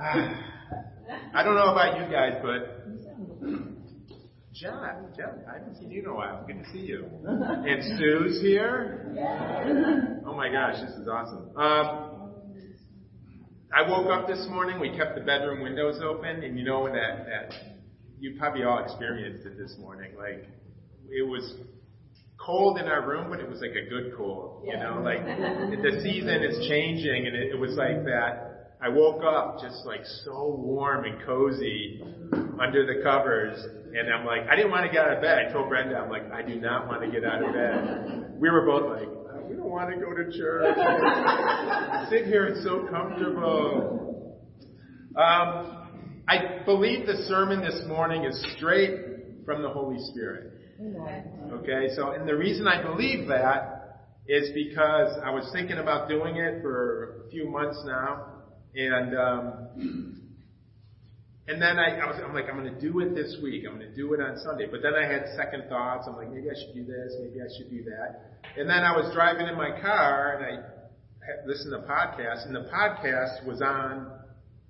I 1.34 1.42
don't 1.44 1.56
know 1.56 1.72
about 1.72 1.98
you 1.98 2.10
guys, 2.10 2.40
but 2.42 2.86
John, 4.54 5.12
John, 5.14 5.40
I 5.46 5.58
haven't 5.58 5.76
seen 5.78 5.90
you 5.90 6.00
in 6.00 6.06
a 6.06 6.14
while. 6.14 6.42
Good 6.46 6.64
to 6.64 6.70
see 6.72 6.78
you. 6.78 7.04
And 7.26 7.98
Sue's 7.98 8.40
here. 8.40 9.14
Oh 10.26 10.34
my 10.34 10.48
gosh, 10.50 10.80
this 10.80 10.96
is 10.96 11.06
awesome. 11.06 11.50
Um, 11.54 12.32
I 13.76 13.88
woke 13.88 14.10
up 14.10 14.26
this 14.26 14.46
morning. 14.48 14.80
We 14.80 14.96
kept 14.96 15.16
the 15.16 15.20
bedroom 15.20 15.62
windows 15.62 16.00
open, 16.02 16.44
and 16.44 16.58
you 16.58 16.64
know 16.64 16.86
that 16.86 17.26
that 17.26 17.52
you 18.18 18.36
probably 18.38 18.64
all 18.64 18.82
experienced 18.82 19.44
it 19.46 19.58
this 19.58 19.76
morning. 19.78 20.12
Like 20.16 20.48
it 21.10 21.28
was 21.28 21.56
cold 22.38 22.78
in 22.78 22.86
our 22.86 23.06
room, 23.06 23.28
but 23.28 23.40
it 23.40 23.48
was 23.50 23.60
like 23.60 23.72
a 23.76 23.88
good 23.90 24.16
cold. 24.16 24.64
You 24.66 24.78
know, 24.78 25.02
like 25.04 25.24
the 25.24 26.00
season 26.02 26.42
is 26.42 26.66
changing, 26.68 27.26
and 27.26 27.36
it, 27.36 27.52
it 27.52 27.58
was 27.58 27.72
like 27.76 28.04
that 28.06 28.59
I 28.82 28.88
woke 28.88 29.22
up 29.22 29.60
just 29.60 29.84
like 29.84 30.04
so 30.24 30.56
warm 30.58 31.04
and 31.04 31.22
cozy 31.26 32.02
under 32.58 32.86
the 32.86 33.02
covers, 33.02 33.58
and 33.94 34.12
I'm 34.12 34.24
like, 34.24 34.48
I 34.50 34.56
didn't 34.56 34.70
want 34.70 34.86
to 34.86 34.92
get 34.92 35.04
out 35.04 35.16
of 35.16 35.22
bed. 35.22 35.38
I 35.38 35.52
told 35.52 35.68
Brenda, 35.68 35.96
I'm 35.96 36.08
like, 36.08 36.32
I 36.32 36.40
do 36.40 36.58
not 36.58 36.88
want 36.88 37.02
to 37.02 37.10
get 37.10 37.22
out 37.22 37.44
of 37.44 37.52
bed. 37.52 38.34
We 38.40 38.48
were 38.48 38.64
both 38.64 38.88
like, 38.88 39.08
we 39.48 39.56
don't 39.56 39.68
want 39.68 39.90
to 39.90 39.96
go 39.96 40.14
to 40.14 40.32
church. 40.36 40.76
Sit 42.10 42.26
here, 42.26 42.46
it's 42.46 42.64
so 42.64 42.86
comfortable. 42.90 44.40
Um, 45.14 46.24
I 46.26 46.62
believe 46.64 47.06
the 47.06 47.24
sermon 47.28 47.60
this 47.60 47.82
morning 47.86 48.24
is 48.24 48.42
straight 48.56 49.44
from 49.44 49.60
the 49.62 49.68
Holy 49.68 49.98
Spirit. 50.12 50.54
Okay, 51.52 51.88
so, 51.96 52.12
and 52.12 52.26
the 52.26 52.36
reason 52.36 52.66
I 52.66 52.80
believe 52.82 53.28
that 53.28 53.76
is 54.26 54.50
because 54.54 55.18
I 55.22 55.30
was 55.30 55.50
thinking 55.52 55.78
about 55.78 56.08
doing 56.08 56.36
it 56.36 56.62
for 56.62 57.26
a 57.26 57.30
few 57.30 57.50
months 57.50 57.82
now, 57.84 58.39
and 58.74 59.16
um, 59.18 60.20
and 61.48 61.60
then 61.60 61.78
I, 61.78 61.98
I 61.98 62.06
was 62.06 62.20
I'm 62.24 62.34
like 62.34 62.46
I'm 62.48 62.56
going 62.56 62.72
to 62.72 62.80
do 62.80 63.00
it 63.00 63.14
this 63.14 63.36
week. 63.42 63.64
I'm 63.66 63.76
going 63.78 63.88
to 63.88 63.96
do 63.96 64.14
it 64.14 64.20
on 64.20 64.38
Sunday. 64.38 64.66
But 64.70 64.82
then 64.82 64.94
I 64.94 65.04
had 65.04 65.26
second 65.36 65.68
thoughts. 65.68 66.06
I'm 66.08 66.16
like 66.16 66.30
maybe 66.30 66.48
I 66.50 66.54
should 66.54 66.74
do 66.74 66.84
this. 66.84 67.14
Maybe 67.20 67.40
I 67.40 67.48
should 67.56 67.70
do 67.70 67.84
that. 67.84 68.40
And 68.56 68.68
then 68.68 68.84
I 68.84 68.96
was 68.96 69.12
driving 69.14 69.46
in 69.46 69.56
my 69.56 69.70
car 69.80 70.36
and 70.36 70.44
I 70.44 71.46
listened 71.46 71.72
to 71.72 71.86
podcast 71.86 72.46
and 72.46 72.54
the 72.54 72.70
podcast 72.72 73.46
was 73.46 73.60
on 73.62 74.12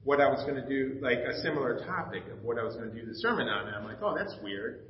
what 0.05 0.20
I 0.20 0.28
was 0.28 0.42
going 0.44 0.56
to 0.56 0.67
do, 0.67 0.98
like 1.02 1.19
a 1.19 1.41
similar 1.42 1.84
topic 1.84 2.22
of 2.33 2.42
what 2.42 2.58
I 2.58 2.62
was 2.62 2.74
going 2.74 2.91
to 2.91 2.94
do 2.98 3.06
the 3.06 3.14
sermon 3.14 3.48
on. 3.48 3.67
And 3.69 3.77
I'm 3.77 3.84
like, 3.84 3.98
oh, 4.02 4.14
that's 4.17 4.34
weird. 4.42 4.80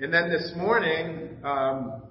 And 0.00 0.12
then 0.12 0.30
this 0.30 0.52
morning, 0.56 1.38
um, 1.42 2.02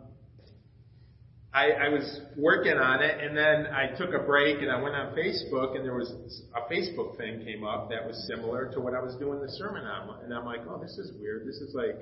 I, 1.53 1.69
I 1.69 1.89
was 1.89 2.21
working 2.35 2.77
on 2.77 3.03
it, 3.03 3.23
and 3.23 3.37
then 3.37 3.67
I 3.71 3.95
took 3.95 4.09
a 4.15 4.25
break 4.25 4.61
and 4.63 4.71
I 4.71 4.81
went 4.81 4.95
on 4.95 5.13
Facebook, 5.13 5.75
and 5.75 5.85
there 5.85 5.93
was 5.93 6.11
a 6.55 6.61
Facebook 6.73 7.15
thing 7.15 7.45
came 7.45 7.63
up 7.63 7.91
that 7.91 8.07
was 8.07 8.27
similar 8.27 8.71
to 8.73 8.79
what 8.79 8.95
I 8.95 9.01
was 9.01 9.15
doing 9.17 9.39
the 9.39 9.51
sermon 9.51 9.85
on, 9.85 10.23
and 10.23 10.33
I'm 10.33 10.45
like, 10.45 10.61
oh, 10.67 10.79
this 10.81 10.97
is 10.97 11.11
weird. 11.19 11.47
This 11.47 11.57
is 11.57 11.75
like 11.75 11.95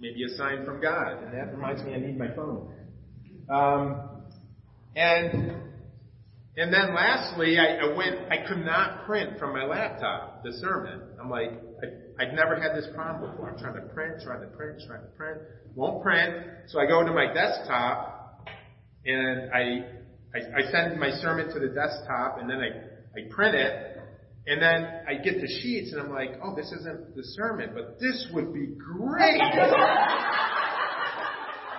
maybe 0.00 0.24
a 0.24 0.36
sign 0.36 0.64
from 0.64 0.80
God, 0.80 1.22
and 1.24 1.34
that 1.34 1.54
reminds 1.54 1.82
me 1.82 1.92
I 1.92 1.98
need 1.98 2.18
my 2.18 2.34
phone. 2.34 2.72
Um, 3.50 4.00
and 4.96 5.52
and 6.56 6.72
then 6.72 6.94
lastly, 6.94 7.58
I, 7.58 7.84
I 7.84 7.94
went. 7.94 8.32
I 8.32 8.46
could 8.48 8.64
not 8.64 9.04
print 9.04 9.38
from 9.38 9.52
my 9.52 9.66
laptop 9.66 10.42
the 10.42 10.52
sermon. 10.54 11.02
I'm 11.20 11.28
like, 11.28 11.50
I, 11.50 12.22
I'd 12.22 12.34
never 12.34 12.56
had 12.56 12.74
this 12.74 12.88
problem 12.94 13.30
before. 13.30 13.50
I'm 13.50 13.58
trying 13.58 13.74
to 13.74 13.92
print, 13.92 14.22
trying 14.22 14.40
to 14.40 14.46
print, 14.48 14.80
trying 14.86 15.02
to 15.02 15.08
print, 15.18 15.38
won't 15.74 16.02
print. 16.02 16.46
So 16.68 16.80
I 16.80 16.86
go 16.86 17.04
to 17.04 17.12
my 17.12 17.32
desktop 17.32 18.21
and 19.04 19.50
I, 19.52 19.84
I, 20.34 20.38
I 20.58 20.70
send 20.70 20.98
my 20.98 21.10
sermon 21.20 21.52
to 21.52 21.60
the 21.60 21.68
desktop 21.68 22.38
and 22.38 22.48
then 22.48 22.58
I, 22.60 22.68
I 23.18 23.24
print 23.30 23.54
it 23.54 23.98
and 24.46 24.60
then 24.60 24.88
I 25.06 25.14
get 25.22 25.40
the 25.40 25.46
sheets 25.46 25.92
and 25.92 26.00
I'm 26.00 26.10
like, 26.10 26.40
oh, 26.42 26.54
this 26.56 26.72
isn't 26.72 27.14
the 27.14 27.22
sermon, 27.22 27.70
but 27.74 28.00
this 28.00 28.26
would 28.32 28.52
be 28.52 28.66
great. 28.78 29.40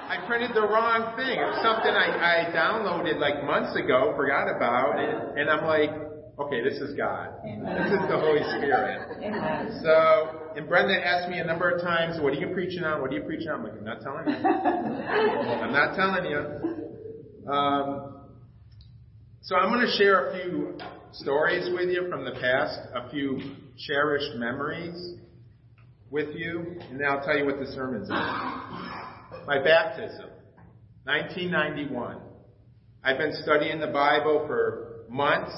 I 0.04 0.24
printed 0.28 0.52
the 0.54 0.62
wrong 0.62 1.16
thing. 1.18 1.40
It 1.40 1.44
was 1.44 1.60
something 1.64 1.92
I, 1.92 2.12
I 2.16 2.52
downloaded 2.56 3.20
like 3.20 3.44
months 3.44 3.76
ago, 3.76 4.14
forgot 4.16 4.48
about, 4.48 5.00
and, 5.00 5.40
and 5.40 5.50
I'm 5.50 5.66
like, 5.66 5.90
okay, 6.40 6.64
this 6.64 6.80
is 6.80 6.96
God. 6.96 7.30
This 7.44 7.92
is 7.92 8.08
the 8.08 8.20
Holy 8.20 8.44
Spirit. 8.56 9.10
So, 9.84 10.54
and 10.56 10.68
Brenda 10.70 10.96
asked 11.06 11.30
me 11.30 11.40
a 11.40 11.44
number 11.44 11.70
of 11.70 11.82
times, 11.82 12.22
what 12.22 12.34
are 12.34 12.40
you 12.40 12.54
preaching 12.54 12.84
on? 12.84 13.02
What 13.02 13.12
are 13.12 13.16
you 13.16 13.24
preaching 13.24 13.50
on? 13.50 13.60
I'm 13.60 13.64
like, 13.64 13.74
I'm 13.74 13.84
not 13.84 14.02
telling 14.02 14.28
you. 14.30 14.36
I'm 14.40 15.74
not 15.74 15.96
telling 15.96 16.26
you. 16.30 16.83
Um, 17.48 18.16
so 19.42 19.58
I'm 19.58 19.70
going 19.70 19.86
to 19.86 19.98
share 19.98 20.30
a 20.30 20.42
few 20.42 20.78
stories 21.12 21.70
with 21.74 21.90
you 21.90 22.08
from 22.10 22.24
the 22.24 22.32
past, 22.32 22.80
a 22.96 23.10
few 23.10 23.40
cherished 23.78 24.36
memories 24.36 25.16
with 26.10 26.30
you, 26.36 26.78
and 26.90 27.00
then 27.00 27.08
I'll 27.08 27.24
tell 27.26 27.38
you 27.38 27.46
what 27.46 27.60
the 27.60 27.66
sermon's 27.74 28.10
on. 28.10 29.44
My 29.46 29.62
baptism, 29.62 30.30
1991. 31.04 32.18
I've 33.04 33.18
been 33.18 33.34
studying 33.44 33.82
the 33.82 33.88
Bible 33.88 34.46
for 34.48 35.06
months. 35.10 35.54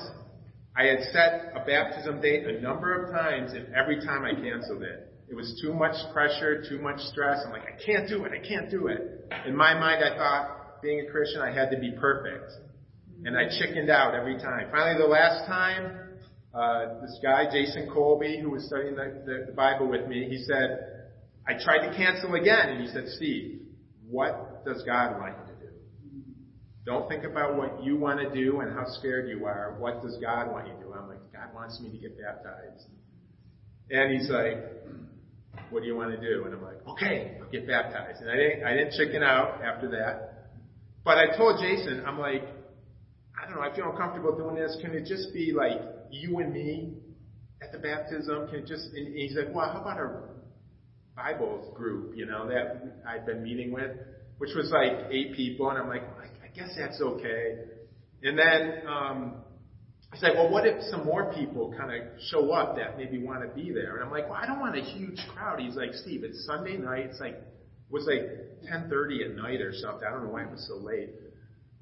I 0.76 0.86
had 0.86 1.02
set 1.14 1.52
a 1.56 1.64
baptism 1.66 2.20
date 2.22 2.48
a 2.48 2.60
number 2.62 3.04
of 3.04 3.12
times, 3.12 3.54
and 3.54 3.68
every 3.76 4.04
time 4.04 4.26
I 4.26 4.34
canceled 4.34 4.82
it. 4.82 5.12
It 5.30 5.36
was 5.36 5.60
too 5.62 5.74
much 5.74 5.96
pressure, 6.14 6.64
too 6.68 6.80
much 6.80 7.00
stress. 7.02 7.40
I'm 7.46 7.52
like, 7.52 7.64
I 7.64 7.84
can't 7.84 8.08
do 8.10 8.26
it, 8.26 8.32
I 8.32 8.48
can't 8.48 8.72
do 8.72 8.88
it. 8.88 9.32
In 9.46 9.56
my 9.56 9.74
mind, 9.74 10.04
I 10.04 10.18
thought, 10.18 10.65
being 10.86 11.06
a 11.08 11.12
Christian, 11.12 11.42
I 11.42 11.52
had 11.52 11.72
to 11.72 11.80
be 11.80 11.92
perfect. 11.92 12.52
And 13.26 13.36
I 13.36 13.50
chickened 13.50 13.90
out 13.90 14.14
every 14.14 14.38
time. 14.38 14.68
Finally, 14.72 15.02
the 15.02 15.08
last 15.08 15.48
time, 15.48 15.98
uh, 16.54 17.02
this 17.02 17.20
guy, 17.24 17.46
Jason 17.52 17.90
Colby, 17.92 18.40
who 18.40 18.52
was 18.52 18.68
studying 18.68 18.96
the, 18.96 19.24
the, 19.26 19.46
the 19.48 19.52
Bible 19.52 19.90
with 19.90 20.08
me, 20.08 20.28
he 20.30 20.44
said, 20.44 21.10
I 21.48 21.54
tried 21.54 21.90
to 21.90 21.98
cancel 21.98 22.36
again. 22.36 22.70
And 22.70 22.82
he 22.82 22.88
said, 22.88 23.06
Steve, 23.16 23.62
what 24.08 24.64
does 24.64 24.84
God 24.84 25.20
want 25.20 25.34
you 25.40 25.56
to 25.56 25.60
do? 25.60 25.74
Don't 26.86 27.10
think 27.10 27.24
about 27.24 27.58
what 27.58 27.84
you 27.84 27.98
want 27.98 28.20
to 28.20 28.30
do 28.32 28.60
and 28.60 28.72
how 28.72 28.86
scared 29.00 29.28
you 29.28 29.46
are. 29.46 29.76
What 29.80 30.04
does 30.04 30.18
God 30.22 30.52
want 30.52 30.68
you 30.68 30.74
to 30.74 30.80
do? 30.80 30.94
I'm 30.94 31.08
like, 31.08 31.34
God 31.34 31.54
wants 31.56 31.80
me 31.82 31.90
to 31.90 31.98
get 31.98 32.16
baptized. 32.22 32.86
And 33.90 34.14
he's 34.14 34.30
like, 34.30 34.58
what 35.72 35.82
do 35.82 35.88
you 35.88 35.96
want 35.96 36.12
to 36.12 36.22
do? 36.22 36.46
And 36.46 36.54
I'm 36.54 36.62
like, 36.62 36.86
okay, 36.90 37.38
I'll 37.42 37.50
get 37.50 37.68
baptized. 37.68 38.22
And 38.22 38.30
I 38.30 38.36
didn't, 38.36 38.64
I 38.64 38.74
didn't 38.74 38.94
chicken 38.94 39.24
out 39.24 39.64
after 39.64 39.90
that. 39.90 40.45
But 41.06 41.20
I 41.20 41.38
told 41.38 41.62
Jason, 41.62 42.04
I'm 42.06 42.20
like, 42.20 42.44
I 43.40 43.48
don't 43.48 43.56
know, 43.56 43.62
I 43.62 43.74
feel 43.76 43.92
uncomfortable 43.92 44.36
doing 44.36 44.56
this. 44.56 44.76
Can 44.82 44.92
it 44.92 45.06
just 45.06 45.32
be 45.34 45.54
like 45.56 45.80
you 46.10 46.40
and 46.40 46.52
me 46.52 46.96
at 47.62 47.72
the 47.72 47.78
baptism? 47.78 48.48
Can 48.48 48.60
it 48.60 48.66
just, 48.66 48.88
and 48.94 49.16
he's 49.16 49.38
like, 49.38 49.54
well, 49.54 49.72
how 49.72 49.82
about 49.82 49.98
our 49.98 50.30
Bible 51.16 51.72
group, 51.76 52.18
you 52.18 52.26
know, 52.26 52.48
that 52.48 53.04
I've 53.08 53.26
been 53.26 53.44
meeting 53.44 53.72
with, 53.72 53.92
which 54.40 54.50
was 54.56 54.72
like 54.72 55.12
eight 55.12 55.36
people. 55.36 55.70
And 55.70 55.78
I'm 55.78 55.88
like, 55.88 56.04
I 56.44 56.48
guess 56.56 56.76
that's 56.78 57.00
okay. 57.00 57.60
And 58.24 58.38
then, 58.38 58.88
um, 58.88 59.36
I 60.12 60.18
said, 60.18 60.32
well, 60.36 60.50
what 60.50 60.66
if 60.66 60.82
some 60.90 61.06
more 61.06 61.34
people 61.34 61.74
kind 61.78 61.92
of 61.94 62.08
show 62.32 62.52
up 62.52 62.78
that 62.78 62.98
maybe 62.98 63.22
want 63.22 63.42
to 63.42 63.54
be 63.54 63.72
there? 63.72 63.96
And 63.96 64.06
I'm 64.06 64.12
like, 64.12 64.30
well, 64.30 64.40
I 64.42 64.46
don't 64.46 64.60
want 64.60 64.78
a 64.78 64.82
huge 64.82 65.20
crowd. 65.34 65.60
He's 65.60 65.76
like, 65.76 65.94
Steve, 65.94 66.24
it's 66.24 66.46
Sunday 66.46 66.78
night. 66.78 67.08
It's 67.12 67.20
like 67.20 67.36
was 67.90 68.08
like 68.08 68.46
10:30 68.70 69.30
at 69.30 69.36
night 69.36 69.62
or 69.62 69.74
something. 69.74 70.08
I 70.08 70.12
don't 70.12 70.26
know 70.26 70.32
why 70.32 70.44
it 70.44 70.52
was 70.52 70.66
so 70.68 70.78
late. 70.78 71.10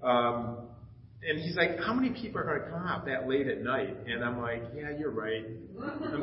Um, 0.02 0.70
and 1.28 1.40
he's 1.40 1.56
like, 1.56 1.80
"How 1.80 1.94
many 1.94 2.10
people 2.10 2.42
are 2.42 2.44
going 2.44 2.62
to 2.62 2.70
come 2.70 2.86
out 2.86 3.06
that 3.06 3.30
late 3.30 3.48
at 3.48 3.62
night?" 3.62 3.96
And 4.08 4.24
I'm 4.24 4.42
like, 4.42 4.62
"Yeah, 4.76 4.90
you're 4.98 5.12
right. 5.12 5.46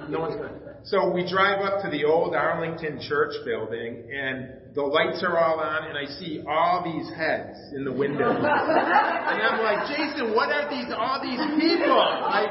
No 0.09 0.21
one's 0.21 0.37
going." 0.37 0.53
So 0.83 1.13
we 1.13 1.29
drive 1.29 1.61
up 1.61 1.83
to 1.85 1.91
the 1.91 2.05
old 2.05 2.35
Arlington 2.35 3.01
Church 3.07 3.35
building, 3.45 4.09
and 4.11 4.75
the 4.75 4.81
lights 4.81 5.23
are 5.23 5.37
all 5.37 5.61
on, 5.61 5.85
and 5.85 5.99
I 5.99 6.07
see 6.07 6.43
all 6.49 6.83
these 6.83 7.07
heads 7.15 7.59
in 7.75 7.85
the 7.85 7.93
window. 7.93 8.31
and 8.33 8.41
I'm 8.41 9.61
like, 9.61 9.89
"Jason, 9.89 10.35
what 10.35 10.49
are 10.49 10.71
these? 10.71 10.93
All 10.97 11.21
these 11.21 11.41
people?" 11.61 11.97
Like, 11.97 12.51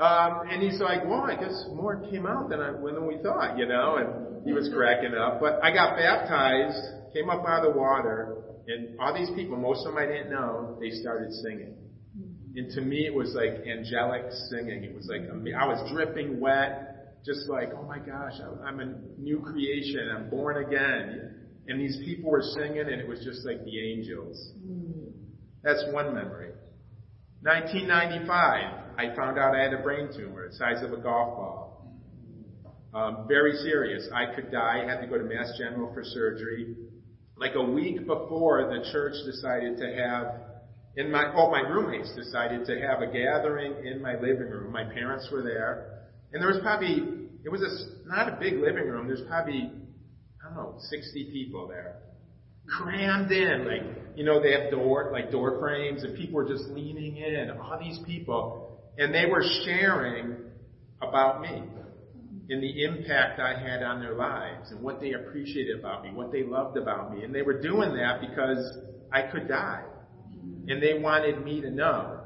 um, 0.00 0.48
and 0.48 0.62
he's 0.62 0.80
like, 0.80 1.04
"Well, 1.04 1.22
I 1.22 1.34
guess 1.34 1.66
more 1.72 1.96
came 2.10 2.26
out 2.26 2.48
than 2.48 2.60
I 2.60 2.72
than 2.72 3.06
we 3.06 3.18
thought, 3.22 3.58
you 3.58 3.66
know." 3.66 3.96
And 3.96 4.46
he 4.46 4.52
was 4.52 4.68
cracking 4.74 5.14
up. 5.14 5.40
But 5.40 5.62
I 5.62 5.72
got 5.72 5.96
baptized, 5.96 7.12
came 7.12 7.30
up 7.30 7.44
out 7.46 7.64
of 7.64 7.72
the 7.72 7.78
water, 7.78 8.36
and 8.66 8.98
all 9.00 9.14
these 9.14 9.30
people, 9.34 9.56
most 9.56 9.86
of 9.86 9.94
them 9.94 10.02
I 10.02 10.06
didn't 10.06 10.30
know, 10.30 10.76
they 10.80 10.90
started 10.90 11.32
singing. 11.32 11.76
And 12.56 12.70
to 12.72 12.80
me, 12.80 13.06
it 13.06 13.14
was 13.14 13.34
like 13.34 13.66
angelic 13.66 14.30
singing. 14.48 14.84
It 14.84 14.94
was 14.94 15.08
like, 15.10 15.22
I 15.28 15.66
was 15.66 15.90
dripping 15.90 16.38
wet, 16.38 17.20
just 17.24 17.48
like, 17.48 17.70
oh 17.76 17.82
my 17.82 17.98
gosh, 17.98 18.34
I'm 18.64 18.80
a 18.80 18.94
new 19.18 19.40
creation. 19.40 20.08
I'm 20.14 20.30
born 20.30 20.64
again. 20.64 21.40
And 21.66 21.80
these 21.80 21.96
people 22.04 22.30
were 22.30 22.42
singing, 22.42 22.80
and 22.80 23.00
it 23.00 23.08
was 23.08 23.24
just 23.24 23.44
like 23.44 23.64
the 23.64 23.92
angels. 23.92 24.52
That's 25.62 25.84
one 25.90 26.14
memory. 26.14 26.52
1995, 27.42 28.83
I 28.96 29.14
found 29.14 29.38
out 29.38 29.54
I 29.54 29.62
had 29.62 29.72
a 29.72 29.82
brain 29.82 30.08
tumor 30.14 30.48
the 30.48 30.54
size 30.56 30.82
of 30.82 30.92
a 30.92 31.00
golf 31.00 31.36
ball. 31.36 31.70
Um, 32.94 33.26
very 33.26 33.54
serious. 33.54 34.08
I 34.14 34.34
could 34.34 34.52
die. 34.52 34.82
I 34.84 34.88
had 34.88 35.00
to 35.00 35.06
go 35.06 35.18
to 35.18 35.24
Mass 35.24 35.52
General 35.58 35.92
for 35.92 36.04
surgery. 36.04 36.76
Like 37.36 37.56
a 37.56 37.62
week 37.62 38.06
before, 38.06 38.62
the 38.68 38.88
church 38.92 39.14
decided 39.26 39.78
to 39.78 39.94
have 39.96 40.44
and 40.96 41.10
my 41.10 41.32
oh 41.34 41.50
my 41.50 41.60
roommates 41.60 42.14
decided 42.14 42.66
to 42.66 42.80
have 42.80 43.02
a 43.02 43.06
gathering 43.06 43.74
in 43.84 44.00
my 44.00 44.14
living 44.14 44.48
room. 44.50 44.72
My 44.72 44.84
parents 44.84 45.28
were 45.32 45.42
there, 45.42 46.04
and 46.32 46.40
there 46.40 46.48
was 46.48 46.60
probably 46.62 47.28
it 47.44 47.50
was 47.50 47.62
a 47.62 48.08
not 48.08 48.28
a 48.28 48.36
big 48.38 48.54
living 48.54 48.88
room. 48.88 49.06
There's 49.06 49.26
probably 49.26 49.72
I 50.40 50.48
don't 50.48 50.56
know 50.56 50.76
60 50.78 51.30
people 51.32 51.66
there, 51.66 51.96
crammed 52.68 53.32
in. 53.32 53.66
Like 53.66 54.16
you 54.16 54.24
know 54.24 54.40
they 54.40 54.52
have 54.52 54.70
door 54.70 55.10
like 55.12 55.32
door 55.32 55.58
frames, 55.58 56.04
and 56.04 56.16
people 56.16 56.36
were 56.36 56.48
just 56.48 56.64
leaning 56.68 57.16
in. 57.16 57.50
All 57.50 57.78
these 57.80 57.98
people, 58.06 58.63
and 58.98 59.14
they 59.14 59.26
were 59.26 59.44
sharing 59.64 60.36
about 61.00 61.40
me 61.40 61.62
and 62.50 62.62
the 62.62 62.84
impact 62.84 63.40
I 63.40 63.58
had 63.58 63.82
on 63.82 64.00
their 64.00 64.14
lives 64.14 64.70
and 64.70 64.80
what 64.80 65.00
they 65.00 65.12
appreciated 65.12 65.78
about 65.78 66.02
me, 66.02 66.10
what 66.12 66.30
they 66.30 66.42
loved 66.42 66.76
about 66.76 67.14
me. 67.14 67.24
And 67.24 67.34
they 67.34 67.42
were 67.42 67.60
doing 67.60 67.94
that 67.94 68.20
because 68.20 68.78
I 69.12 69.22
could 69.22 69.48
die. 69.48 69.82
And 70.68 70.82
they 70.82 70.98
wanted 70.98 71.42
me 71.42 71.60
to 71.62 71.70
know. 71.70 72.20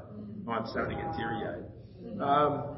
Oh, 0.47 0.51
I'm 0.51 0.67
starting 0.67 0.97
to 0.97 1.03
get 1.03 1.15
teary 1.15 1.43
eyed. 1.45 2.21
Um, 2.21 2.75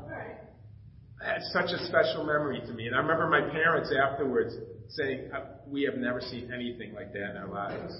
that's 1.20 1.52
such 1.54 1.70
a 1.72 1.86
special 1.88 2.26
memory 2.26 2.62
to 2.62 2.74
me. 2.74 2.88
And 2.88 2.96
I 2.96 3.00
remember 3.00 3.28
my 3.28 3.42
parents 3.52 3.92
afterwards 3.92 4.56
saying, 4.90 5.32
uh, 5.34 5.42
We 5.68 5.84
have 5.84 5.96
never 5.96 6.20
seen 6.20 6.52
anything 6.54 6.94
like 6.94 7.14
that 7.14 7.32
in 7.32 7.38
our 7.38 7.48
lives. 7.48 7.94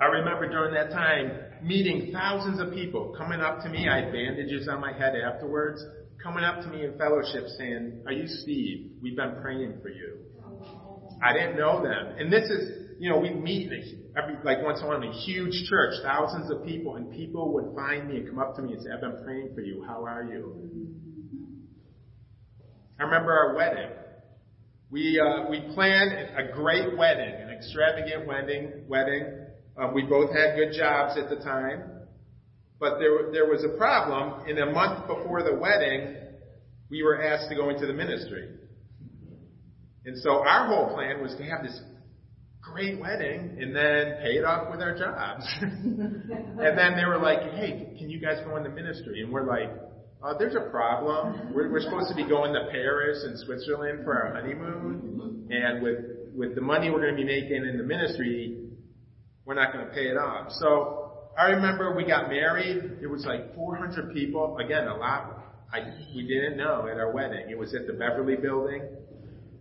I 0.00 0.06
remember 0.06 0.48
during 0.48 0.72
that 0.74 0.90
time 0.90 1.32
meeting 1.62 2.10
thousands 2.12 2.58
of 2.58 2.72
people 2.72 3.14
coming 3.18 3.40
up 3.40 3.62
to 3.62 3.68
me. 3.68 3.88
I 3.88 4.02
had 4.02 4.12
bandages 4.12 4.66
on 4.66 4.80
my 4.80 4.92
head 4.92 5.14
afterwards 5.14 5.82
coming 6.22 6.42
up 6.42 6.62
to 6.62 6.68
me 6.68 6.84
in 6.84 6.96
fellowship 6.96 7.44
saying, 7.58 8.02
Are 8.06 8.12
you 8.12 8.26
Steve? 8.26 8.92
We've 9.02 9.16
been 9.16 9.36
praying 9.42 9.78
for 9.82 9.88
you. 9.88 10.18
I 11.22 11.34
didn't 11.34 11.58
know 11.58 11.82
them. 11.82 12.14
And 12.18 12.32
this 12.32 12.44
is, 12.44 12.96
you 12.98 13.10
know, 13.10 13.18
we 13.18 13.30
meet 13.30 13.70
every, 14.16 14.36
like 14.42 14.62
once 14.64 14.78
in 14.80 14.86
a 14.86 14.88
while 14.88 15.02
in 15.02 15.08
a 15.08 15.12
huge 15.12 15.68
church, 15.68 15.94
thousands 16.02 16.50
of 16.50 16.64
people, 16.64 16.96
and 16.96 17.10
people 17.12 17.52
would 17.52 17.74
find 17.74 18.08
me 18.08 18.16
and 18.16 18.28
come 18.28 18.38
up 18.38 18.56
to 18.56 18.62
me 18.62 18.72
and 18.72 18.82
say, 18.82 18.88
I've 18.94 19.02
been 19.02 19.22
praying 19.22 19.52
for 19.54 19.60
you. 19.60 19.84
How 19.86 20.04
are 20.04 20.24
you? 20.24 20.88
I 22.98 23.02
remember 23.04 23.32
our 23.32 23.54
wedding. 23.54 23.90
We, 24.90 25.20
uh, 25.20 25.48
we 25.50 25.60
planned 25.74 26.12
a 26.12 26.52
great 26.52 26.96
wedding, 26.96 27.34
an 27.34 27.50
extravagant 27.50 28.26
wedding, 28.26 28.84
wedding. 28.88 29.46
Uh, 29.76 29.90
we 29.94 30.02
both 30.02 30.34
had 30.34 30.56
good 30.56 30.72
jobs 30.76 31.18
at 31.18 31.28
the 31.28 31.42
time. 31.44 31.82
But 32.78 32.98
there, 32.98 33.30
there 33.30 33.46
was 33.46 33.62
a 33.62 33.76
problem. 33.76 34.48
In 34.48 34.58
a 34.58 34.72
month 34.72 35.06
before 35.06 35.42
the 35.42 35.54
wedding, 35.54 36.16
we 36.90 37.02
were 37.02 37.22
asked 37.22 37.50
to 37.50 37.54
go 37.54 37.68
into 37.68 37.86
the 37.86 37.92
ministry. 37.92 38.48
And 40.06 40.16
so 40.22 40.42
our 40.46 40.66
whole 40.66 40.94
plan 40.94 41.20
was 41.20 41.34
to 41.36 41.44
have 41.44 41.62
this 41.62 41.78
great 42.62 42.98
wedding 42.98 43.58
and 43.60 43.76
then 43.76 44.16
pay 44.22 44.38
it 44.38 44.44
off 44.44 44.70
with 44.70 44.80
our 44.80 44.96
jobs. 44.96 45.44
and 45.60 46.78
then 46.78 46.96
they 46.96 47.04
were 47.04 47.18
like, 47.18 47.52
hey, 47.52 47.94
can 47.98 48.08
you 48.08 48.18
guys 48.18 48.38
go 48.46 48.56
into 48.56 48.70
ministry? 48.70 49.22
And 49.22 49.30
we're 49.30 49.46
like, 49.46 49.70
uh, 50.22 50.36
there's 50.38 50.54
a 50.54 50.70
problem. 50.70 51.52
We're, 51.54 51.70
we're 51.70 51.80
supposed 51.80 52.08
to 52.10 52.14
be 52.14 52.28
going 52.28 52.52
to 52.54 52.68
Paris 52.70 53.24
and 53.24 53.38
Switzerland 53.40 54.00
for 54.04 54.14
our 54.14 54.34
honeymoon. 54.34 55.48
And 55.50 55.82
with, 55.82 55.98
with 56.34 56.54
the 56.54 56.60
money 56.60 56.90
we're 56.90 57.00
going 57.00 57.16
to 57.16 57.22
be 57.22 57.24
making 57.24 57.64
in 57.66 57.76
the 57.76 57.84
ministry, 57.84 58.69
we're 59.44 59.54
not 59.54 59.72
going 59.72 59.86
to 59.86 59.92
pay 59.92 60.06
it 60.06 60.16
off. 60.16 60.52
So 60.52 61.12
I 61.38 61.46
remember 61.50 61.94
we 61.96 62.04
got 62.04 62.28
married. 62.28 62.98
It 63.02 63.06
was 63.06 63.24
like 63.24 63.54
400 63.54 64.12
people. 64.12 64.58
Again, 64.58 64.86
a 64.86 64.96
lot 64.96 65.40
I, 65.72 65.80
we 66.14 66.26
didn't 66.26 66.56
know 66.56 66.88
at 66.90 66.98
our 66.98 67.12
wedding. 67.12 67.48
It 67.48 67.58
was 67.58 67.74
at 67.74 67.86
the 67.86 67.92
Beverly 67.92 68.36
Building, 68.36 68.82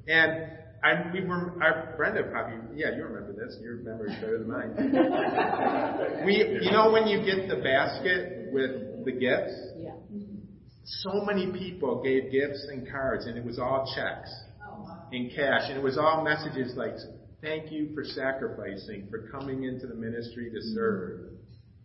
and 0.08 0.52
I, 0.84 1.12
we 1.14 1.24
were. 1.24 1.62
Our, 1.62 1.94
Brenda 1.98 2.24
probably, 2.24 2.80
yeah, 2.80 2.96
you 2.96 3.04
remember 3.04 3.34
this. 3.34 3.58
Your 3.62 3.76
memory's 3.78 4.16
better 4.16 4.40
than 4.40 4.48
mine. 4.50 4.74
we, 6.26 6.62
you 6.62 6.72
know, 6.72 6.92
when 6.92 7.08
you 7.08 7.24
get 7.24 7.48
the 7.48 7.62
basket 7.62 8.50
with 8.52 9.06
the 9.06 9.12
gifts. 9.12 9.54
Yeah. 9.78 9.92
So 11.04 11.22
many 11.24 11.52
people 11.52 12.02
gave 12.02 12.32
gifts 12.32 12.66
and 12.72 12.90
cards, 12.90 13.28
and 13.28 13.38
it 13.38 13.46
was 13.46 13.60
all 13.60 13.94
checks 13.96 14.34
oh, 14.68 14.88
and 15.12 15.30
cash, 15.30 15.64
and 15.66 15.78
it 15.78 15.84
was 15.84 16.00
all 16.00 16.24
messages 16.24 16.76
like, 16.76 16.96
"Thank 17.42 17.72
you 17.72 17.94
for 17.94 18.04
sacrificing, 18.04 19.08
for 19.10 19.30
coming 19.30 19.64
into 19.64 19.88
the 19.88 19.96
ministry 19.96 20.52
to 20.52 20.62
serve." 20.62 21.30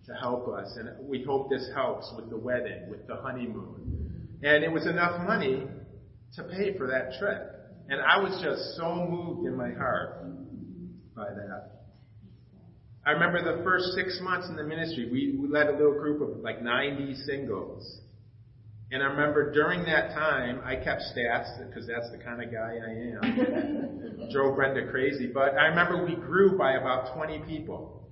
to 0.06 0.14
help 0.14 0.48
us. 0.48 0.76
And 0.76 1.08
we 1.08 1.22
hope 1.22 1.50
this 1.50 1.68
helps 1.74 2.12
with 2.16 2.30
the 2.30 2.36
wedding, 2.36 2.88
with 2.88 3.06
the 3.06 3.16
honeymoon. 3.16 4.28
And 4.42 4.62
it 4.62 4.70
was 4.70 4.86
enough 4.86 5.26
money 5.26 5.66
to 6.34 6.42
pay 6.44 6.76
for 6.76 6.86
that 6.88 7.18
trip. 7.18 7.50
And 7.88 8.00
I 8.00 8.18
was 8.18 8.40
just 8.42 8.76
so 8.76 9.06
moved 9.08 9.46
in 9.46 9.56
my 9.56 9.70
heart 9.72 10.24
by 11.14 11.30
that. 11.30 11.70
I 13.06 13.10
remember 13.12 13.56
the 13.56 13.62
first 13.62 13.92
six 13.94 14.18
months 14.22 14.48
in 14.48 14.56
the 14.56 14.64
ministry, 14.64 15.08
we, 15.10 15.36
we 15.38 15.48
led 15.48 15.68
a 15.68 15.72
little 15.72 15.92
group 15.92 16.22
of 16.22 16.42
like 16.42 16.62
90 16.62 17.14
singles. 17.26 18.00
And 18.94 19.02
I 19.02 19.06
remember 19.06 19.52
during 19.52 19.84
that 19.86 20.14
time, 20.14 20.60
I 20.64 20.76
kept 20.76 21.02
stats 21.16 21.58
because 21.66 21.84
that's 21.84 22.12
the 22.12 22.18
kind 22.18 22.40
of 22.40 22.52
guy 22.52 22.78
I 22.78 22.90
am. 23.26 24.28
Drove 24.32 24.54
Brenda 24.54 24.88
crazy. 24.88 25.26
But 25.26 25.58
I 25.58 25.66
remember 25.66 26.06
we 26.06 26.14
grew 26.14 26.56
by 26.56 26.74
about 26.74 27.12
20 27.16 27.40
people. 27.40 28.08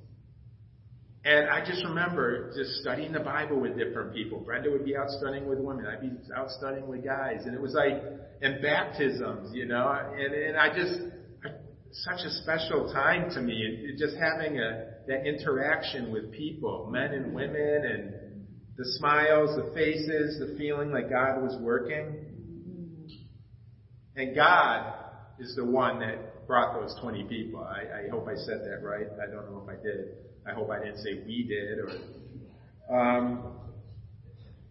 And 1.25 1.49
I 1.49 1.65
just 1.65 1.85
remember 1.85 2.53
just 2.57 2.81
studying 2.81 3.13
the 3.13 3.21
Bible 3.21 3.61
with 3.61 3.79
different 3.79 4.13
people. 4.13 4.41
Brenda 4.41 4.73
would 4.73 4.85
be 4.85 4.97
out 4.97 5.09
studying 5.11 5.47
with 5.47 5.61
women. 5.61 5.87
I'd 5.87 6.01
be 6.01 6.11
out 6.37 6.51
studying 6.51 6.89
with 6.89 7.05
guys. 7.05 7.43
And 7.45 7.55
it 7.55 7.61
was 7.61 7.75
like, 7.75 8.03
and 8.43 8.61
baptisms, 8.61 9.55
you 9.55 9.67
know, 9.67 9.89
and, 9.89 10.35
and 10.35 10.57
I 10.57 10.75
just, 10.75 11.01
such 11.93 12.27
a 12.27 12.31
special 12.43 12.93
time 12.93 13.31
to 13.31 13.41
me. 13.41 13.53
It, 13.53 13.91
it 13.91 13.99
just 13.99 14.17
having 14.17 14.59
a, 14.59 14.95
that 15.07 15.29
interaction 15.29 16.11
with 16.11 16.33
people, 16.33 16.89
men 16.91 17.13
and 17.13 17.33
women, 17.33 17.85
and 17.85 18.15
the 18.83 18.93
smiles, 18.99 19.55
the 19.55 19.73
faces, 19.75 20.41
the 20.41 20.57
feeling 20.59 20.91
like 20.91 21.09
God 21.09 21.41
was 21.41 21.57
working. 21.61 22.17
And 24.17 24.35
God 24.35 24.93
is 25.39 25.55
the 25.55 25.65
one 25.65 26.01
that 26.01 26.49
brought 26.49 26.75
those 26.75 26.93
20 27.01 27.25
people. 27.25 27.61
I, 27.61 28.07
I 28.07 28.11
hope 28.11 28.27
I 28.27 28.35
said 28.35 28.63
that 28.65 28.85
right. 28.85 29.07
I 29.23 29.31
don't 29.31 29.53
know 29.53 29.65
if 29.65 29.69
I 29.69 29.81
did. 29.81 30.17
I 30.51 30.53
hope 30.53 30.71
I 30.71 30.81
didn't 30.81 30.99
say 30.99 31.23
we 31.25 31.45
did. 31.45 31.79
Or 31.79 32.99
um, 32.99 33.53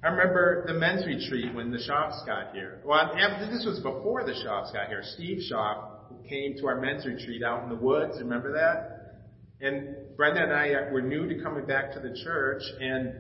I 0.04 0.10
remember 0.10 0.66
the 0.68 0.74
men's 0.74 1.06
retreat 1.06 1.56
when 1.56 1.72
the 1.72 1.80
Shops 1.80 2.22
got 2.26 2.54
here. 2.54 2.82
Well, 2.84 3.12
this 3.16 3.66
was 3.66 3.80
before 3.80 4.26
the 4.26 4.36
Shops 4.44 4.72
got 4.74 4.90
here. 4.90 5.04
Steve 5.16 5.42
Shop 5.44 6.12
came 6.28 6.58
to 6.58 6.68
our 6.68 6.82
men's 6.82 7.06
retreat 7.06 7.44
out 7.44 7.64
in 7.64 7.70
the 7.70 7.82
woods. 7.82 8.16
Remember 8.20 8.52
that? 8.54 8.98
And 9.66 9.96
Brenda 10.18 10.44
and 10.44 10.52
I 10.52 10.92
were 10.92 11.02
new 11.02 11.30
to 11.30 11.42
coming 11.42 11.66
back 11.66 11.94
to 11.94 12.02
the 12.02 12.14
church, 12.26 12.62
and 12.82 13.14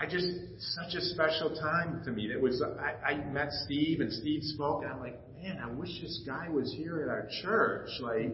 I 0.00 0.06
just 0.06 0.26
such 0.58 0.94
a 0.94 1.00
special 1.00 1.56
time 1.60 2.02
to 2.04 2.12
me. 2.12 2.30
It 2.32 2.40
was 2.40 2.62
I, 2.62 3.12
I 3.12 3.24
met 3.32 3.50
Steve, 3.64 4.00
and 4.00 4.12
Steve 4.12 4.42
spoke, 4.42 4.82
and 4.84 4.92
I'm 4.92 5.00
like, 5.00 5.18
man, 5.42 5.58
I 5.62 5.70
wish 5.70 5.90
this 6.00 6.22
guy 6.26 6.48
was 6.48 6.72
here 6.76 7.02
at 7.02 7.08
our 7.08 7.28
church. 7.42 7.88
Like, 8.00 8.32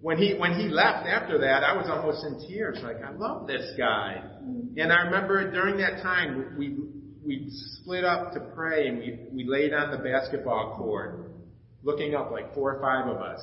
when 0.00 0.18
he 0.18 0.34
when 0.34 0.58
he 0.58 0.68
left 0.68 1.06
after 1.06 1.38
that, 1.38 1.62
I 1.62 1.76
was 1.76 1.86
almost 1.88 2.24
in 2.24 2.48
tears. 2.48 2.80
Like 2.82 3.02
I 3.02 3.12
love 3.12 3.46
this 3.46 3.74
guy, 3.78 4.22
and 4.76 4.92
I 4.92 5.02
remember 5.02 5.50
during 5.52 5.76
that 5.78 6.02
time 6.02 6.56
we 6.58 6.76
we 7.24 7.46
split 7.80 8.04
up 8.04 8.32
to 8.32 8.40
pray 8.40 8.88
and 8.88 8.98
we 8.98 9.18
we 9.32 9.44
laid 9.48 9.72
on 9.72 9.92
the 9.92 9.98
basketball 9.98 10.76
court, 10.76 11.30
looking 11.84 12.16
up 12.16 12.32
like 12.32 12.52
four 12.54 12.74
or 12.74 12.80
five 12.80 13.06
of 13.06 13.22
us, 13.22 13.40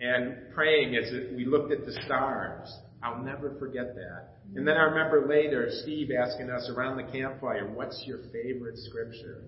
and 0.00 0.52
praying 0.52 0.96
as 0.96 1.12
we 1.36 1.44
looked 1.44 1.70
at 1.70 1.86
the 1.86 1.92
stars. 2.06 2.68
I'll 3.02 3.22
never 3.22 3.56
forget 3.58 3.94
that. 3.94 4.36
And 4.54 4.66
then 4.66 4.74
mm. 4.74 4.80
I 4.80 4.82
remember 4.84 5.28
later 5.28 5.68
Steve 5.82 6.10
asking 6.10 6.50
us 6.50 6.70
around 6.74 6.96
the 6.96 7.10
campfire, 7.12 7.70
"What's 7.72 8.02
your 8.06 8.18
favorite 8.32 8.78
scripture?" 8.78 9.44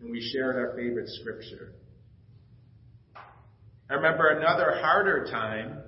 And 0.00 0.10
we 0.10 0.20
shared 0.32 0.56
our 0.56 0.76
favorite 0.76 1.08
scripture. 1.08 1.72
I 3.88 3.94
remember 3.94 4.28
another 4.28 4.78
harder 4.80 5.26
time, 5.30 5.78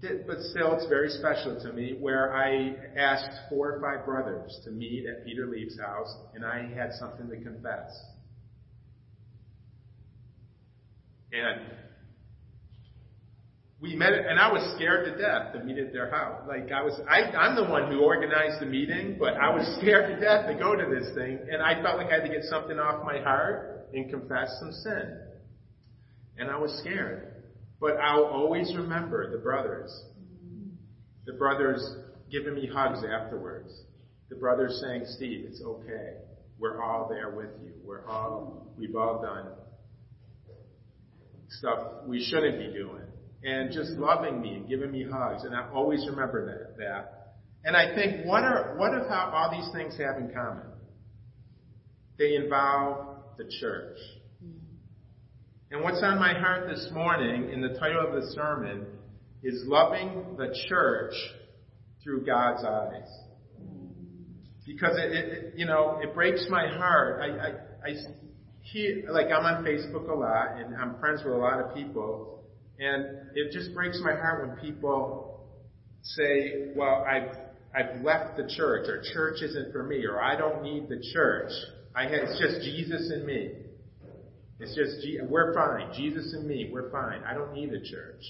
but 0.00 0.40
still 0.50 0.74
it's 0.74 0.86
very 0.88 1.10
special 1.10 1.60
to 1.60 1.72
me, 1.72 1.96
where 1.98 2.34
I 2.34 2.74
asked 2.96 3.48
four 3.48 3.72
or 3.72 3.80
five 3.80 4.04
brothers 4.04 4.60
to 4.64 4.70
meet 4.70 5.06
at 5.06 5.24
Peter 5.24 5.46
Leaf's 5.46 5.78
house, 5.78 6.12
and 6.34 6.44
I 6.44 6.68
had 6.74 6.92
something 6.94 7.28
to 7.28 7.36
confess. 7.36 7.92
And 11.32 11.60
we 13.80 13.94
met, 13.94 14.12
and 14.12 14.40
I 14.40 14.52
was 14.52 14.74
scared 14.74 15.06
to 15.06 15.16
death 15.22 15.52
to 15.52 15.62
meet 15.62 15.78
at 15.78 15.92
their 15.92 16.10
house. 16.10 16.42
Like 16.48 16.72
I 16.72 16.82
was, 16.82 16.98
I, 17.08 17.30
I'm 17.36 17.54
the 17.54 17.70
one 17.70 17.90
who 17.90 18.00
organized 18.00 18.60
the 18.60 18.66
meeting, 18.66 19.16
but 19.18 19.34
I 19.34 19.54
was 19.54 19.64
scared 19.80 20.14
to 20.14 20.20
death 20.20 20.46
to 20.48 20.54
go 20.54 20.74
to 20.74 20.84
this 20.88 21.14
thing, 21.14 21.38
and 21.50 21.62
I 21.62 21.80
felt 21.82 21.96
like 21.96 22.08
I 22.08 22.14
had 22.14 22.24
to 22.24 22.28
get 22.28 22.44
something 22.44 22.78
off 22.78 23.04
my 23.04 23.20
heart 23.20 23.88
and 23.94 24.10
confess 24.10 24.50
some 24.60 24.72
sin 24.72 25.28
and 26.38 26.50
I 26.50 26.56
was 26.56 26.72
scared. 26.80 27.44
But 27.80 27.96
I'll 27.98 28.24
always 28.24 28.72
remember 28.76 29.30
the 29.30 29.38
brothers. 29.38 30.04
The 31.26 31.34
brothers 31.34 31.96
giving 32.30 32.54
me 32.54 32.68
hugs 32.72 33.00
afterwards. 33.04 33.72
The 34.30 34.36
brothers 34.36 34.82
saying, 34.82 35.04
Steve, 35.16 35.44
it's 35.48 35.62
okay. 35.62 36.14
We're 36.58 36.82
all 36.82 37.08
there 37.08 37.30
with 37.30 37.50
you. 37.62 37.72
We're 37.84 38.06
all, 38.06 38.72
we've 38.78 38.96
all 38.96 39.22
done 39.22 39.52
stuff 41.50 41.78
we 42.06 42.22
shouldn't 42.22 42.58
be 42.58 42.78
doing. 42.78 43.06
And 43.44 43.72
just 43.72 43.92
loving 43.92 44.40
me 44.40 44.54
and 44.54 44.68
giving 44.68 44.90
me 44.90 45.04
hugs. 45.10 45.44
And 45.44 45.54
I 45.54 45.70
always 45.72 46.06
remember 46.08 46.46
that. 46.46 46.76
that. 46.78 47.34
And 47.64 47.76
I 47.76 47.94
think, 47.94 48.26
what 48.26 48.44
are 48.44 48.76
what 48.76 48.94
if 48.94 49.08
how 49.08 49.30
all 49.34 49.50
these 49.50 49.68
things 49.72 49.96
have 49.98 50.16
in 50.16 50.32
common? 50.32 50.66
They 52.18 52.34
involve 52.34 53.16
the 53.36 53.44
church. 53.60 53.98
Mm-hmm. 54.44 55.74
And 55.74 55.84
what's 55.84 56.02
on 56.02 56.18
my 56.18 56.34
heart 56.34 56.68
this 56.68 56.88
morning 56.92 57.50
in 57.52 57.60
the 57.60 57.78
title 57.78 58.04
of 58.06 58.12
the 58.12 58.30
sermon 58.32 58.86
is 59.42 59.62
loving 59.66 60.36
the 60.36 60.54
church 60.68 61.14
through 62.02 62.24
God's 62.24 62.64
eyes. 62.64 63.08
Mm-hmm. 63.60 64.32
Because 64.66 64.96
it, 64.96 65.12
it 65.12 65.54
you 65.56 65.66
know, 65.66 66.00
it 66.02 66.14
breaks 66.14 66.46
my 66.50 66.66
heart. 66.66 67.20
I, 67.22 67.26
I, 67.26 67.90
I 67.90 67.94
hear, 68.62 69.04
like 69.10 69.26
I'm 69.26 69.44
on 69.44 69.64
Facebook 69.64 70.08
a 70.10 70.14
lot 70.14 70.58
and 70.58 70.74
I'm 70.76 70.98
friends 70.98 71.22
with 71.24 71.34
a 71.34 71.38
lot 71.38 71.60
of 71.60 71.74
people 71.74 72.37
and 72.78 73.04
it 73.34 73.52
just 73.52 73.74
breaks 73.74 74.00
my 74.04 74.14
heart 74.14 74.46
when 74.46 74.56
people 74.58 75.40
say, 76.02 76.72
well, 76.76 77.04
I've, 77.08 77.36
I've 77.74 78.02
left 78.02 78.36
the 78.36 78.48
church 78.56 78.88
or 78.88 79.02
church 79.12 79.42
isn't 79.42 79.72
for 79.72 79.82
me 79.82 80.04
or 80.04 80.22
I 80.22 80.36
don't 80.36 80.62
need 80.62 80.88
the 80.88 81.02
church. 81.12 81.50
I 81.94 82.04
had, 82.04 82.20
it's 82.22 82.38
just 82.38 82.62
Jesus 82.62 83.10
and 83.12 83.26
me. 83.26 83.52
It's 84.60 84.74
just, 84.74 85.06
we're 85.28 85.54
fine. 85.54 85.92
Jesus 85.96 86.32
and 86.32 86.46
me, 86.46 86.70
we're 86.72 86.90
fine. 86.90 87.22
I 87.24 87.34
don't 87.34 87.52
need 87.52 87.72
a 87.72 87.80
church. 87.80 88.22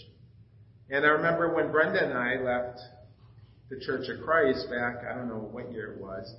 And 0.90 1.04
I 1.04 1.08
remember 1.08 1.54
when 1.54 1.70
Brenda 1.70 2.02
and 2.02 2.16
I 2.16 2.36
left 2.42 2.80
the 3.70 3.78
Church 3.80 4.08
of 4.08 4.24
Christ 4.24 4.66
back, 4.70 5.04
I 5.10 5.14
don't 5.14 5.28
know 5.28 5.48
what 5.50 5.70
year 5.72 5.92
it 5.92 6.00
was, 6.00 6.34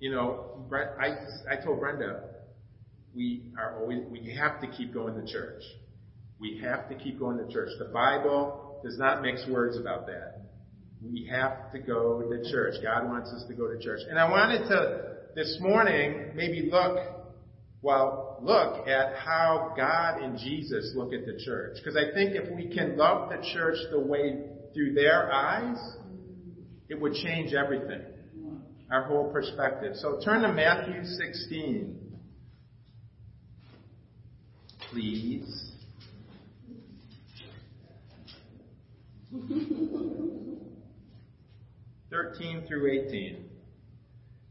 you 0.00 0.10
know, 0.10 0.66
I, 0.72 1.08
I 1.50 1.62
told 1.62 1.80
Brenda, 1.80 2.22
we 3.14 3.52
are 3.58 3.78
always, 3.80 4.00
we 4.10 4.34
have 4.38 4.60
to 4.60 4.66
keep 4.66 4.92
going 4.92 5.14
to 5.14 5.30
church. 5.30 5.62
We 6.38 6.60
have 6.62 6.88
to 6.88 6.94
keep 6.94 7.18
going 7.18 7.38
to 7.38 7.52
church. 7.52 7.70
The 7.78 7.86
Bible 7.86 8.80
does 8.84 8.98
not 8.98 9.22
mix 9.22 9.46
words 9.48 9.76
about 9.78 10.06
that. 10.06 10.42
We 11.02 11.28
have 11.30 11.72
to 11.72 11.78
go 11.78 12.22
to 12.22 12.50
church. 12.50 12.74
God 12.82 13.06
wants 13.06 13.30
us 13.30 13.44
to 13.48 13.54
go 13.54 13.68
to 13.72 13.78
church. 13.78 14.00
And 14.08 14.18
I 14.18 14.28
wanted 14.28 14.68
to, 14.68 15.16
this 15.34 15.58
morning, 15.60 16.32
maybe 16.34 16.68
look, 16.70 16.98
well, 17.82 18.38
look 18.42 18.88
at 18.88 19.16
how 19.16 19.74
God 19.76 20.22
and 20.22 20.38
Jesus 20.38 20.92
look 20.94 21.12
at 21.12 21.26
the 21.26 21.40
church. 21.44 21.76
Because 21.76 21.96
I 21.96 22.12
think 22.14 22.34
if 22.34 22.54
we 22.54 22.74
can 22.74 22.96
love 22.96 23.30
the 23.30 23.46
church 23.54 23.76
the 23.90 24.00
way 24.00 24.42
through 24.74 24.94
their 24.94 25.32
eyes, 25.32 25.78
it 26.88 27.00
would 27.00 27.14
change 27.14 27.54
everything. 27.54 28.02
Our 28.90 29.02
whole 29.02 29.32
perspective. 29.32 29.94
So 29.96 30.20
turn 30.24 30.42
to 30.42 30.52
Matthew 30.52 31.04
16. 31.04 31.98
Please. 34.90 35.72
13 42.10 42.64
through 42.66 43.06
18. 43.08 43.34
It 43.34 43.42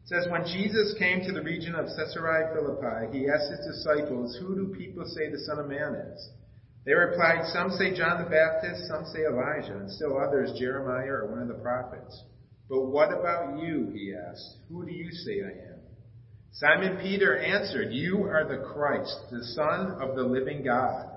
says, 0.05 0.27
When 0.29 0.46
Jesus 0.46 0.94
came 1.00 1.25
to 1.25 1.32
the 1.32 1.41
region 1.41 1.74
of 1.75 1.88
Caesarea 1.88 2.53
Philippi, 2.53 3.17
he 3.17 3.27
asked 3.29 3.50
his 3.50 3.65
disciples, 3.65 4.38
Who 4.39 4.55
do 4.55 4.67
people 4.77 5.05
say 5.05 5.32
the 5.32 5.39
Son 5.39 5.58
of 5.60 5.67
Man 5.67 5.96
is? 5.96 6.29
They 6.86 6.94
replied, 6.94 7.48
Some 7.51 7.72
say 7.72 7.96
John 7.96 8.24
the 8.24 8.29
Baptist, 8.29 8.88
some 8.88 9.05
say 9.05 9.25
Elijah, 9.25 9.77
and 9.77 9.89
still 9.89 10.20
others 10.20 10.58
Jeremiah 10.60 11.12
or 11.12 11.32
one 11.32 11.41
of 11.41 11.48
the 11.48 11.55
prophets. 11.55 12.24
But 12.70 12.86
what 12.86 13.12
about 13.12 13.58
you? 13.60 13.89
He 13.94 14.13
asked. 14.13 14.58
Who 14.70 14.86
do 14.86 14.91
you 14.91 15.12
say 15.12 15.41
I 15.41 15.50
am? 15.72 15.79
Simon 16.51 16.98
Peter 17.01 17.36
answered, 17.38 17.91
You 17.91 18.24
are 18.24 18.46
the 18.48 18.58
Christ, 18.63 19.17
the 19.32 19.44
Son 19.44 19.98
of 20.00 20.15
the 20.15 20.24
living 20.24 20.63
God. 20.63 21.14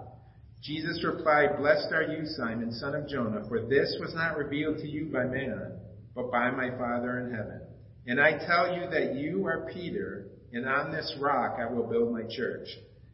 Jesus 0.62 1.05
replied, 1.05 1.59
Blessed 1.59 1.93
are 1.93 2.03
you, 2.03 2.27
Simon, 2.27 2.73
son 2.73 2.95
of 2.95 3.09
Jonah, 3.09 3.47
for 3.49 3.61
this 3.62 3.97
was 4.00 4.15
not 4.15 4.37
revealed 4.37 4.79
to 4.79 4.88
you 4.88 5.07
by 5.07 5.25
man, 5.25 5.79
but 6.15 6.31
by 6.33 6.50
my 6.50 6.71
Father 6.77 7.21
in 7.21 7.31
heaven. 7.31 7.61
And 8.07 8.21
I 8.21 8.33
tell 8.45 8.75
you 8.75 8.91
that 8.91 9.15
you 9.17 9.47
are 9.47 9.71
Peter, 9.73 10.29
and 10.53 10.67
on 10.67 10.91
this 10.91 11.15
rock 11.21 11.59
I 11.61 11.73
will 11.73 11.87
build 11.87 12.12
my 12.12 12.23
church, 12.23 12.67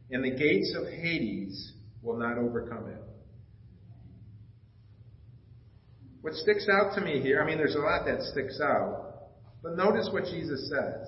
and 0.09 0.23
the 0.23 0.35
gates 0.35 0.75
of 0.75 0.87
Hades 0.87 1.73
will 2.01 2.17
not 2.17 2.37
overcome 2.37 2.87
it. 2.87 3.01
What 6.21 6.33
sticks 6.33 6.67
out 6.67 6.95
to 6.95 7.01
me 7.01 7.21
here, 7.21 7.43
I 7.43 7.45
mean, 7.45 7.57
there's 7.57 7.75
a 7.75 7.79
lot 7.79 8.05
that 8.05 8.23
sticks 8.31 8.59
out, 8.59 9.13
but 9.61 9.77
notice 9.77 10.09
what 10.11 10.23
Jesus 10.25 10.67
says. 10.69 11.07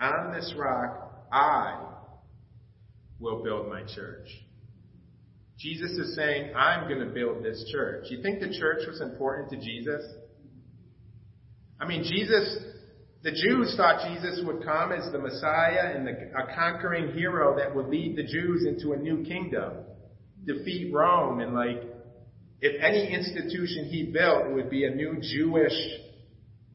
On 0.00 0.32
this 0.32 0.54
rock, 0.56 1.26
I 1.32 1.84
will 3.18 3.42
build 3.42 3.68
my 3.68 3.82
church. 3.82 4.28
Jesus 5.64 5.92
is 5.92 6.14
saying, 6.14 6.54
I'm 6.54 6.86
going 6.88 7.00
to 7.00 7.06
build 7.06 7.42
this 7.42 7.64
church. 7.72 8.08
You 8.10 8.20
think 8.20 8.40
the 8.40 8.54
church 8.58 8.86
was 8.86 9.00
important 9.00 9.48
to 9.48 9.56
Jesus? 9.56 10.04
I 11.80 11.88
mean, 11.88 12.02
Jesus, 12.02 12.58
the 13.22 13.30
Jews 13.30 13.72
thought 13.74 14.06
Jesus 14.06 14.42
would 14.44 14.62
come 14.62 14.92
as 14.92 15.10
the 15.10 15.18
Messiah 15.18 15.94
and 15.96 16.06
the, 16.06 16.12
a 16.12 16.54
conquering 16.54 17.12
hero 17.14 17.56
that 17.56 17.74
would 17.74 17.88
lead 17.88 18.14
the 18.14 18.24
Jews 18.24 18.66
into 18.68 18.92
a 18.92 18.98
new 18.98 19.24
kingdom, 19.24 19.72
defeat 20.44 20.92
Rome, 20.92 21.40
and 21.40 21.54
like, 21.54 21.82
if 22.60 22.82
any 22.82 23.10
institution 23.14 23.86
he 23.86 24.10
built, 24.12 24.50
would 24.50 24.68
be 24.68 24.84
a 24.84 24.94
new 24.94 25.16
Jewish 25.22 25.72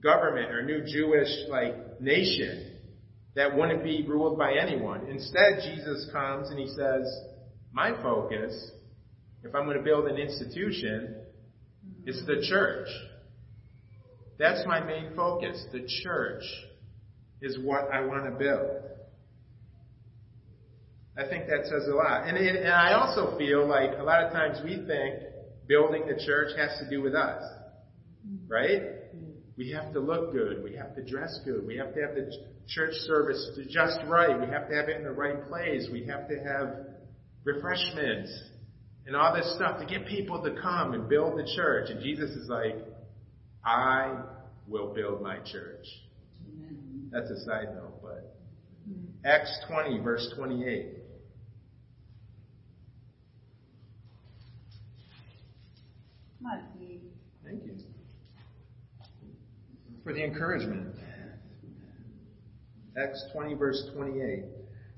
government 0.01 0.49
or 0.49 0.63
new 0.63 0.83
Jewish 0.91 1.29
like 1.47 2.01
nation 2.01 2.75
that 3.35 3.55
wouldn't 3.55 3.83
be 3.83 4.03
ruled 4.07 4.39
by 4.39 4.55
anyone. 4.59 5.05
Instead, 5.11 5.61
Jesus 5.61 6.09
comes 6.11 6.49
and 6.49 6.57
he 6.57 6.67
says, 6.69 7.05
my 7.71 7.91
focus, 8.01 8.71
if 9.43 9.55
I'm 9.55 9.65
going 9.65 9.77
to 9.77 9.83
build 9.83 10.07
an 10.07 10.17
institution, 10.17 11.15
it's 12.05 12.25
the 12.25 12.45
church. 12.49 12.87
That's 14.37 14.65
my 14.65 14.79
main 14.79 15.15
focus. 15.15 15.63
The 15.71 15.87
church 16.03 16.43
is 17.41 17.57
what 17.61 17.91
I 17.93 18.01
want 18.01 18.25
to 18.25 18.31
build. 18.31 18.69
I 21.17 21.27
think 21.27 21.47
that 21.47 21.65
says 21.65 21.87
a 21.91 21.95
lot. 21.95 22.27
And, 22.27 22.37
it, 22.37 22.55
and 22.55 22.71
I 22.71 22.93
also 22.93 23.37
feel 23.37 23.67
like 23.67 23.91
a 23.97 24.03
lot 24.03 24.23
of 24.23 24.31
times 24.31 24.59
we 24.63 24.77
think 24.77 25.23
building 25.67 26.03
the 26.07 26.23
church 26.25 26.51
has 26.57 26.79
to 26.79 26.89
do 26.89 27.01
with 27.01 27.15
us. 27.15 27.43
Right? 28.47 28.81
We 29.57 29.71
have 29.71 29.91
to 29.93 29.99
look 29.99 30.31
good. 30.31 30.63
We 30.63 30.75
have 30.75 30.95
to 30.95 31.03
dress 31.03 31.39
good. 31.43 31.65
We 31.65 31.77
have 31.77 31.93
to 31.93 32.01
have 32.01 32.15
the 32.15 32.31
church 32.67 32.93
service 33.05 33.59
just 33.69 33.99
right. 34.07 34.39
We 34.39 34.47
have 34.47 34.69
to 34.69 34.75
have 34.75 34.87
it 34.87 34.97
in 34.97 35.03
the 35.03 35.11
right 35.11 35.47
place. 35.49 35.87
We 35.91 36.05
have 36.05 36.29
to 36.29 36.35
have 36.35 36.77
refreshments 37.43 38.31
and 39.09 39.17
all 39.17 39.33
this 39.33 39.55
stuff 39.55 39.79
to 39.79 39.85
get 39.87 40.05
people 40.05 40.43
to 40.43 40.51
come 40.61 40.93
and 40.93 41.09
build 41.09 41.35
the 41.35 41.51
church. 41.55 41.89
And 41.89 41.99
Jesus 41.99 42.29
is 42.29 42.47
like, 42.47 42.75
I 43.65 44.21
will 44.67 44.93
build 44.93 45.23
my 45.23 45.37
church. 45.39 45.83
That's 47.11 47.27
a 47.31 47.43
side 47.43 47.73
note, 47.73 48.03
but 48.03 48.35
Acts 49.25 49.61
20, 49.67 49.97
verse 50.01 50.31
28. 50.37 50.89
Thank 57.43 57.63
you. 57.65 57.77
For 60.03 60.13
the 60.13 60.23
encouragement. 60.23 60.93
Acts 62.95 63.23
20, 63.33 63.55
verse 63.55 63.89
28 63.95 64.43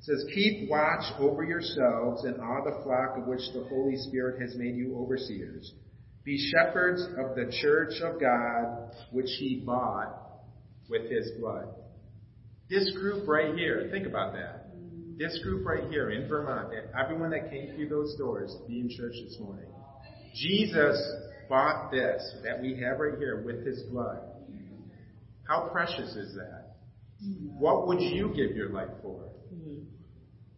says, 0.01 0.25
Keep 0.33 0.69
watch 0.69 1.03
over 1.19 1.43
yourselves 1.43 2.23
and 2.23 2.39
all 2.41 2.63
the 2.65 2.83
flock 2.83 3.17
of 3.17 3.27
which 3.27 3.41
the 3.53 3.65
Holy 3.69 3.95
Spirit 3.97 4.41
has 4.41 4.55
made 4.55 4.75
you 4.75 4.97
overseers. 4.97 5.73
Be 6.23 6.51
shepherds 6.51 7.01
of 7.17 7.35
the 7.35 7.51
church 7.61 7.93
of 8.03 8.19
God, 8.19 8.91
which 9.11 9.29
he 9.39 9.63
bought 9.65 10.41
with 10.89 11.09
his 11.09 11.31
blood. 11.39 11.67
This 12.69 12.91
group 12.91 13.27
right 13.27 13.55
here, 13.55 13.89
think 13.91 14.07
about 14.07 14.33
that. 14.33 14.67
This 15.17 15.39
group 15.43 15.65
right 15.65 15.89
here 15.89 16.11
in 16.11 16.27
Vermont, 16.27 16.73
everyone 16.99 17.31
that 17.31 17.51
came 17.51 17.75
through 17.75 17.89
those 17.89 18.15
doors 18.17 18.55
to 18.59 18.67
be 18.67 18.79
in 18.79 18.89
church 18.89 19.13
this 19.23 19.37
morning, 19.39 19.69
Jesus 20.35 20.99
bought 21.49 21.91
this 21.91 22.23
that 22.43 22.61
we 22.61 22.79
have 22.81 22.99
right 22.99 23.17
here 23.19 23.43
with 23.45 23.65
his 23.65 23.83
blood. 23.91 24.19
How 25.47 25.69
precious 25.71 26.15
is 26.15 26.35
that? 26.35 26.77
What 27.57 27.87
would 27.87 28.01
you 28.01 28.29
give 28.29 28.55
your 28.55 28.69
life 28.69 28.89
for? 29.01 29.30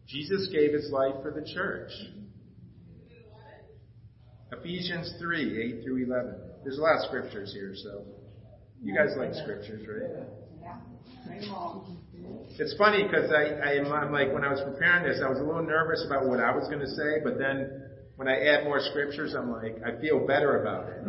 Jesus 0.08 0.50
gave 0.52 0.74
his 0.74 0.92
life 0.92 1.16
for 1.22 1.32
the 1.32 1.46
church. 1.54 1.92
Ephesians 4.52 5.14
3, 5.20 5.80
8 5.80 5.84
through 5.84 6.06
11. 6.06 6.36
There's 6.64 6.78
a 6.78 6.82
lot 6.82 6.98
of 6.98 7.06
scriptures 7.08 7.52
here, 7.54 7.74
so 7.76 8.06
you 8.82 8.96
guys 8.96 9.16
like 9.18 9.34
scriptures, 9.34 9.86
right? 9.88 10.26
Yeah. 10.62 10.78
It's 12.60 12.76
funny 12.78 13.04
because 13.04 13.32
I, 13.32 13.70
I 13.70 13.74
am 13.76 13.92
I'm 13.92 14.12
like 14.12 14.32
when 14.34 14.44
I 14.44 14.52
was 14.52 14.62
preparing 14.62 15.04
this, 15.08 15.22
I 15.24 15.30
was 15.30 15.40
a 15.40 15.44
little 15.44 15.64
nervous 15.64 16.06
about 16.06 16.28
what 16.28 16.40
I 16.40 16.56
was 16.56 16.68
going 16.68 16.82
to 16.82 16.88
say, 16.88 17.20
but 17.24 17.38
then 17.40 17.82
when 18.16 18.28
I 18.28 18.40
add 18.46 18.66
more 18.66 18.80
scriptures, 18.80 19.34
I'm 19.38 19.52
like 19.52 19.82
I 19.84 20.00
feel 20.00 20.26
better 20.28 20.62
about 20.62 20.90
it. 20.90 21.04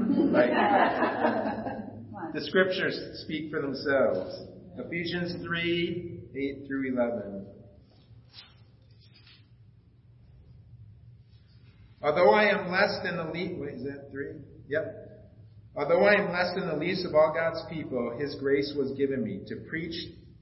The 2.32 2.40
scriptures 2.46 2.98
speak 3.22 3.50
for 3.50 3.60
themselves. 3.60 4.34
Ephesians 4.78 5.44
3, 5.44 6.20
8 6.34 6.66
through 6.66 6.94
11. 6.94 7.46
Although 12.04 12.30
I 12.30 12.50
am 12.50 12.70
less 12.70 12.98
than 13.02 13.16
the 13.16 13.32
least, 13.32 13.76
is 13.76 13.84
that, 13.84 14.10
three? 14.10 14.36
Yep. 14.68 15.04
Although 15.74 16.04
I 16.04 16.20
am 16.20 16.32
less 16.32 16.54
than 16.54 16.68
the 16.68 16.76
least 16.76 17.06
of 17.06 17.14
all 17.14 17.32
God's 17.34 17.62
people, 17.70 18.18
His 18.18 18.34
grace 18.34 18.74
was 18.76 18.92
given 18.92 19.24
me 19.24 19.40
to 19.46 19.64
preach 19.70 19.94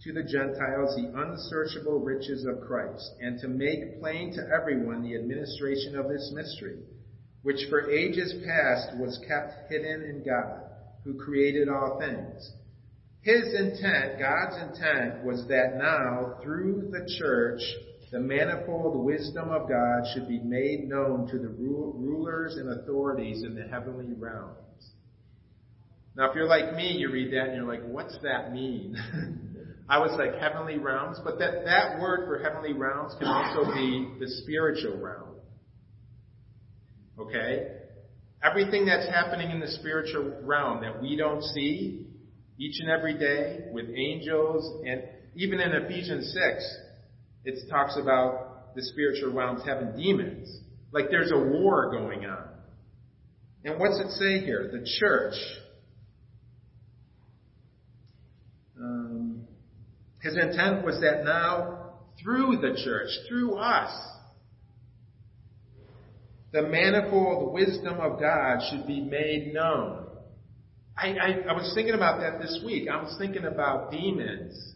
to 0.03 0.13
the 0.13 0.25
Gentiles 0.25 0.97
the 0.97 1.13
unsearchable 1.15 2.01
riches 2.01 2.45
of 2.45 2.67
Christ, 2.67 3.13
and 3.21 3.39
to 3.39 3.47
make 3.47 4.01
plain 4.01 4.33
to 4.35 4.49
everyone 4.53 5.03
the 5.03 5.15
administration 5.15 5.97
of 5.97 6.09
this 6.09 6.33
mystery, 6.35 6.81
which 7.43 7.69
for 7.71 7.89
ages 7.89 8.35
past 8.45 8.99
was 8.99 9.25
kept 9.29 9.71
hidden 9.71 10.03
in 10.03 10.25
God, 10.27 10.63
who 11.05 11.15
created 11.15 11.69
all 11.69 12.01
things. 12.01 12.53
His 13.21 13.55
intent, 13.55 14.19
God's 14.19 14.57
intent, 14.57 15.25
was 15.25 15.47
that 15.47 15.77
now, 15.77 16.41
through 16.43 16.91
the 16.91 17.09
church, 17.21 17.61
the 18.13 18.21
manifold 18.21 19.03
wisdom 19.03 19.49
of 19.49 19.67
God 19.69 20.05
should 20.13 20.29
be 20.29 20.39
made 20.39 20.87
known 20.87 21.27
to 21.29 21.39
the 21.39 21.49
rulers 21.49 22.57
and 22.57 22.79
authorities 22.79 23.43
in 23.43 23.55
the 23.55 23.63
heavenly 23.63 24.13
realms. 24.15 24.59
Now, 26.15 26.29
if 26.29 26.37
you're 26.37 26.47
like 26.47 26.77
me, 26.77 26.93
you 26.93 27.11
read 27.11 27.33
that 27.33 27.49
and 27.49 27.57
you're 27.57 27.67
like, 27.67 27.83
what's 27.87 28.17
that 28.23 28.53
mean? 28.53 28.97
I 29.89 29.99
was 29.99 30.11
like 30.19 30.39
heavenly 30.39 30.77
realms, 30.77 31.19
but 31.25 31.39
that, 31.39 31.65
that 31.65 32.01
word 32.01 32.27
for 32.27 32.39
heavenly 32.39 32.75
realms 32.75 33.15
can 33.19 33.29
also 33.29 33.73
be 33.73 34.13
the 34.21 34.29
spiritual 34.43 34.99
realm. 34.99 35.37
Okay? 37.19 37.79
Everything 38.45 38.85
that's 38.85 39.09
happening 39.09 39.51
in 39.51 39.61
the 39.61 39.69
spiritual 39.69 40.39
realm 40.43 40.83
that 40.83 41.01
we 41.01 41.17
don't 41.17 41.43
see 41.43 42.09
each 42.59 42.79
and 42.81 42.91
every 42.91 43.19
day 43.19 43.69
with 43.73 43.87
angels 43.89 44.85
and 44.87 45.03
even 45.35 45.61
in 45.61 45.73
Ephesians 45.73 46.31
6, 46.31 46.77
it 47.45 47.69
talks 47.69 47.97
about 48.01 48.75
the 48.75 48.83
spiritual 48.83 49.33
realms 49.33 49.63
having 49.65 49.97
demons. 49.97 50.61
Like 50.93 51.07
there's 51.11 51.33
a 51.33 51.39
war 51.39 51.91
going 51.91 52.25
on. 52.25 52.49
And 53.65 53.79
what's 53.79 53.99
it 54.01 54.11
say 54.13 54.45
here? 54.45 54.71
The 54.73 54.87
church. 55.01 55.35
Um, 58.79 59.47
his 60.21 60.37
intent 60.37 60.85
was 60.85 61.01
that 61.01 61.25
now, 61.25 61.93
through 62.23 62.59
the 62.61 62.81
church, 62.85 63.09
through 63.29 63.55
us, 63.55 63.93
the 66.53 66.63
manifold 66.63 67.55
wisdom 67.55 67.99
of 68.01 68.21
God 68.21 68.61
should 68.71 68.87
be 68.87 69.01
made 69.01 69.55
known. 69.55 70.07
I, 70.97 71.09
I, 71.09 71.29
I 71.49 71.53
was 71.55 71.73
thinking 71.75 71.95
about 71.95 72.21
that 72.21 72.41
this 72.41 72.63
week. 72.65 72.89
I 72.89 73.03
was 73.03 73.17
thinking 73.19 73.45
about 73.45 73.91
demons 73.91 74.72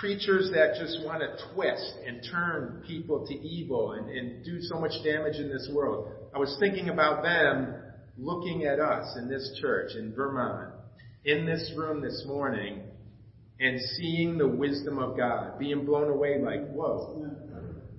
creatures 0.00 0.50
that 0.54 0.80
just 0.80 1.04
want 1.04 1.20
to 1.20 1.28
twist 1.52 1.92
and 2.06 2.26
turn 2.32 2.82
people 2.86 3.26
to 3.26 3.34
evil 3.34 3.92
and, 3.92 4.08
and 4.08 4.42
do 4.42 4.58
so 4.62 4.80
much 4.80 4.92
damage 5.04 5.36
in 5.36 5.50
this 5.50 5.68
world. 5.74 6.10
I 6.34 6.38
was 6.38 6.56
thinking 6.58 6.88
about 6.88 7.22
them 7.22 7.74
looking 8.16 8.64
at 8.64 8.80
us 8.80 9.14
in 9.18 9.28
this 9.28 9.58
church 9.60 9.92
in 9.96 10.14
Vermont, 10.14 10.72
in 11.26 11.44
this 11.44 11.72
room 11.76 12.00
this 12.00 12.24
morning, 12.26 12.80
and 13.60 13.78
seeing 13.98 14.38
the 14.38 14.48
wisdom 14.48 14.98
of 14.98 15.18
God, 15.18 15.58
being 15.58 15.84
blown 15.84 16.08
away 16.08 16.40
like, 16.40 16.66
whoa, 16.70 17.26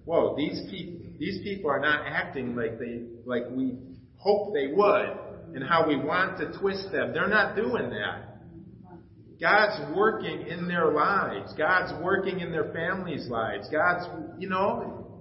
whoa, 0.06 0.36
these 0.36 0.60
people, 0.72 1.06
these 1.20 1.44
people 1.44 1.70
are 1.70 1.80
not 1.80 2.08
acting 2.08 2.56
like 2.56 2.80
they, 2.80 3.04
like 3.26 3.44
we 3.52 3.78
hope 4.18 4.54
they 4.56 4.68
would 4.74 5.18
and 5.54 5.64
how 5.64 5.88
we 5.88 5.98
want 5.98 6.40
to 6.40 6.58
twist 6.60 6.92
them. 6.92 7.14
They're 7.14 7.28
not 7.28 7.56
doing 7.56 7.92
that. 7.92 8.31
God's 9.42 9.96
working 9.98 10.48
in 10.48 10.68
their 10.68 10.92
lives. 10.92 11.52
God's 11.58 11.92
working 12.04 12.42
in 12.42 12.52
their 12.52 12.72
families' 12.72 13.28
lives. 13.28 13.68
God's, 13.72 14.08
you 14.38 14.48
know, 14.48 15.20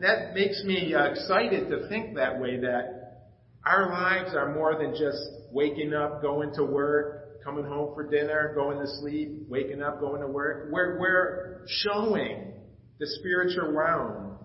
that 0.00 0.34
makes 0.34 0.62
me 0.64 0.94
uh, 0.94 1.06
excited 1.06 1.70
to 1.70 1.88
think 1.88 2.14
that 2.16 2.38
way 2.38 2.60
that 2.60 3.30
our 3.64 3.90
lives 3.90 4.36
are 4.36 4.54
more 4.54 4.76
than 4.76 4.92
just 4.92 5.22
waking 5.50 5.94
up, 5.94 6.20
going 6.20 6.52
to 6.54 6.64
work, 6.64 7.42
coming 7.42 7.64
home 7.64 7.94
for 7.94 8.08
dinner, 8.08 8.52
going 8.54 8.78
to 8.78 8.86
sleep, 9.00 9.46
waking 9.48 9.82
up, 9.82 10.00
going 10.00 10.20
to 10.20 10.26
work. 10.26 10.68
We're, 10.70 11.00
we're 11.00 11.60
showing 11.66 12.52
the 13.00 13.06
spiritual 13.06 13.72
realm 13.72 14.36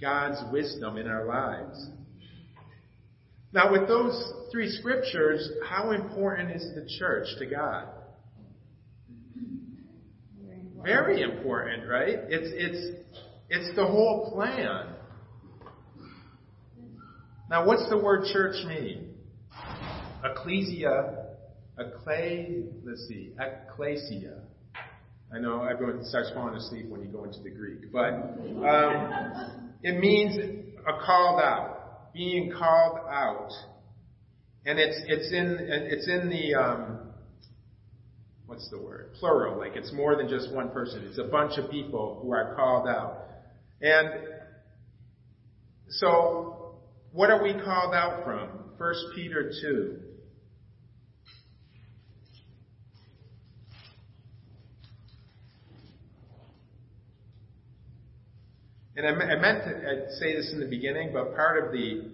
God's 0.00 0.40
wisdom 0.50 0.96
in 0.96 1.06
our 1.06 1.26
lives. 1.26 1.90
Now, 3.52 3.72
with 3.72 3.88
those 3.88 4.32
three 4.50 4.70
scriptures, 4.70 5.50
how 5.68 5.90
important 5.90 6.52
is 6.52 6.62
the 6.74 6.88
church 6.98 7.26
to 7.40 7.46
God? 7.46 7.88
Very 10.82 11.22
important, 11.22 11.88
right? 11.88 12.18
It's, 12.28 12.50
it's, 12.52 12.96
it's 13.48 13.76
the 13.76 13.86
whole 13.86 14.30
plan. 14.32 14.94
Now, 17.50 17.66
what's 17.66 17.88
the 17.90 17.98
word 17.98 18.26
church 18.32 18.64
mean? 18.66 19.14
Ecclesia, 20.24 21.26
ecclesia, 21.78 22.62
let's 22.84 23.06
see, 23.08 23.32
ecclesia. 23.40 24.42
I 25.34 25.38
know 25.38 25.64
everyone 25.64 26.04
starts 26.04 26.30
falling 26.34 26.54
asleep 26.54 26.88
when 26.88 27.02
you 27.02 27.08
go 27.08 27.24
into 27.24 27.40
the 27.40 27.50
Greek, 27.50 27.92
but 27.92 28.14
um, 28.68 29.74
it 29.82 29.98
means 29.98 30.36
a 30.86 31.04
called 31.04 31.40
out, 31.40 32.12
being 32.12 32.52
called 32.56 32.98
out, 33.08 33.50
and 34.66 34.78
it's 34.78 35.00
it's 35.06 35.32
in 35.32 35.56
it's 35.60 36.08
in 36.08 36.28
the 36.28 36.54
um, 36.54 36.99
what's 38.50 38.68
the 38.68 38.78
word? 38.78 39.12
Plural, 39.20 39.56
like 39.60 39.76
it's 39.76 39.92
more 39.92 40.16
than 40.16 40.28
just 40.28 40.52
one 40.52 40.70
person. 40.70 41.06
It's 41.08 41.18
a 41.18 41.24
bunch 41.30 41.56
of 41.56 41.70
people 41.70 42.18
who 42.20 42.32
are 42.32 42.56
called 42.56 42.88
out. 42.88 43.28
And 43.80 44.10
so, 45.88 46.74
what 47.12 47.30
are 47.30 47.40
we 47.40 47.52
called 47.52 47.94
out 47.94 48.24
from? 48.24 48.48
1 48.76 48.94
Peter 49.14 49.52
2. 49.62 49.98
And 58.96 59.06
I, 59.06 59.36
meant 59.36 59.62
to 59.64 60.06
say 60.18 60.34
this 60.34 60.50
in 60.52 60.58
the 60.58 60.66
beginning, 60.66 61.10
but 61.12 61.36
part 61.36 61.64
of 61.64 61.72
the 61.72 62.10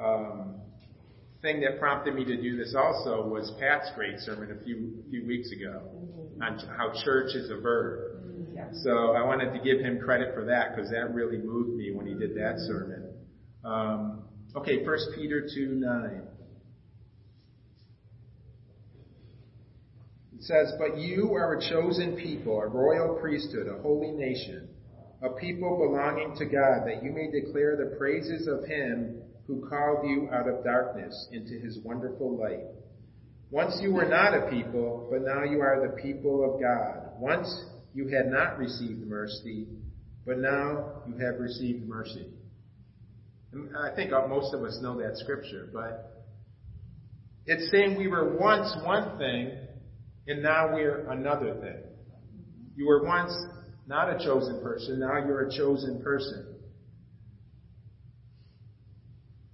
um, 0.00 0.60
thing 1.42 1.60
that 1.60 1.78
prompted 1.78 2.14
me 2.14 2.24
to 2.24 2.36
do 2.40 2.56
this 2.56 2.74
also 2.76 3.26
was 3.26 3.50
Pat's 3.58 3.90
great 3.94 4.18
sermon 4.20 4.56
a 4.58 4.64
few 4.64 5.02
few 5.10 5.26
weeks 5.26 5.50
ago 5.52 5.82
on 6.42 6.58
how 6.76 6.92
church 7.02 7.34
is 7.34 7.50
a 7.50 7.56
verb. 7.60 8.22
So 8.82 9.12
I 9.12 9.24
wanted 9.24 9.52
to 9.52 9.60
give 9.64 9.80
him 9.80 10.00
credit 10.00 10.34
for 10.34 10.44
that 10.44 10.74
because 10.74 10.90
that 10.90 11.14
really 11.14 11.38
moved 11.38 11.76
me 11.76 11.92
when 11.92 12.06
he 12.06 12.14
did 12.14 12.36
that 12.36 12.56
sermon. 12.66 13.14
Um, 13.64 14.22
okay, 14.54 14.84
First 14.84 15.08
Peter 15.16 15.48
two 15.54 15.76
nine. 15.76 16.22
It 20.34 20.44
says, 20.44 20.72
But 20.78 20.98
you 20.98 21.34
are 21.34 21.56
a 21.56 21.70
chosen 21.70 22.16
people, 22.16 22.58
a 22.60 22.66
royal 22.66 23.18
priesthood, 23.20 23.66
a 23.68 23.80
holy 23.82 24.10
nation, 24.12 24.68
a 25.22 25.30
people 25.30 25.78
belonging 25.78 26.34
to 26.38 26.46
God, 26.46 26.86
that 26.86 27.02
you 27.02 27.12
may 27.12 27.30
declare 27.30 27.76
the 27.76 27.96
praises 27.98 28.46
of 28.46 28.66
him 28.66 29.20
who 29.50 29.68
called 29.68 30.08
you 30.08 30.28
out 30.32 30.48
of 30.48 30.62
darkness 30.62 31.28
into 31.32 31.58
his 31.58 31.80
wonderful 31.82 32.38
light. 32.38 32.60
Once 33.50 33.76
you 33.82 33.92
were 33.92 34.06
not 34.06 34.32
a 34.32 34.48
people, 34.48 35.08
but 35.10 35.22
now 35.22 35.42
you 35.42 35.60
are 35.60 35.88
the 35.88 36.00
people 36.00 36.44
of 36.44 36.60
God. 36.60 37.18
Once 37.18 37.52
you 37.92 38.06
had 38.06 38.26
not 38.26 38.56
received 38.58 39.04
mercy, 39.08 39.66
but 40.24 40.38
now 40.38 41.02
you 41.08 41.16
have 41.16 41.40
received 41.40 41.88
mercy. 41.88 42.28
And 43.52 43.76
I 43.76 43.92
think 43.96 44.12
most 44.12 44.54
of 44.54 44.62
us 44.62 44.78
know 44.82 45.00
that 45.00 45.16
scripture, 45.16 45.68
but 45.72 46.28
it's 47.46 47.72
saying 47.72 47.98
we 47.98 48.06
were 48.06 48.38
once 48.38 48.72
one 48.84 49.18
thing, 49.18 49.50
and 50.28 50.44
now 50.44 50.72
we're 50.72 51.10
another 51.10 51.54
thing. 51.54 51.82
You 52.76 52.86
were 52.86 53.02
once 53.04 53.32
not 53.88 54.14
a 54.14 54.24
chosen 54.24 54.62
person, 54.62 55.00
now 55.00 55.26
you're 55.26 55.48
a 55.48 55.56
chosen 55.56 56.00
person. 56.04 56.49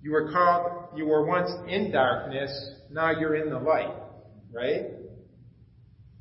You 0.07 0.12
were 0.12 0.31
called, 0.31 0.97
you 0.97 1.05
were 1.05 1.27
once 1.27 1.51
in 1.66 1.90
darkness, 1.90 2.77
now 2.92 3.11
you're 3.11 3.35
in 3.35 3.51
the 3.51 3.59
light, 3.59 3.92
right? 4.53 4.85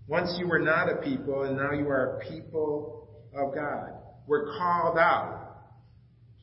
Once 0.08 0.36
you 0.40 0.48
were 0.48 0.58
not 0.58 0.92
a 0.92 0.96
people, 1.04 1.44
and 1.44 1.56
now 1.56 1.72
you 1.72 1.88
are 1.90 2.18
a 2.18 2.28
people 2.28 3.08
of 3.32 3.54
God. 3.54 3.92
We're 4.26 4.58
called 4.58 4.98
out 4.98 5.68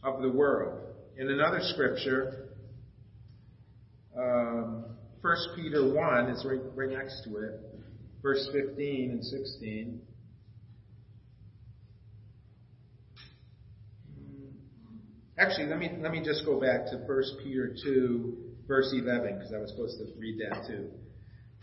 of 0.05 0.23
the 0.23 0.29
world. 0.31 0.95
In 1.17 1.31
another 1.31 1.59
scripture, 1.63 2.51
um, 4.17 4.85
1 5.21 5.37
Peter 5.57 5.93
1 5.93 6.29
is 6.29 6.47
right, 6.49 6.61
right 6.77 6.91
next 6.91 7.25
to 7.25 7.39
it, 7.39 7.61
verse 8.23 8.49
15 8.53 9.11
and 9.11 9.25
16. 9.25 10.01
Actually, 15.39 15.67
let 15.67 15.79
me 15.79 15.91
let 16.01 16.13
me 16.13 16.23
just 16.23 16.45
go 16.45 16.61
back 16.61 16.87
to 16.87 16.97
1 16.97 17.23
Peter 17.43 17.75
2, 17.83 18.37
verse 18.69 18.93
11, 18.93 19.39
because 19.39 19.53
I 19.55 19.59
was 19.59 19.71
supposed 19.71 19.99
to 19.99 20.07
read 20.19 20.39
that 20.41 20.67
too. 20.67 20.91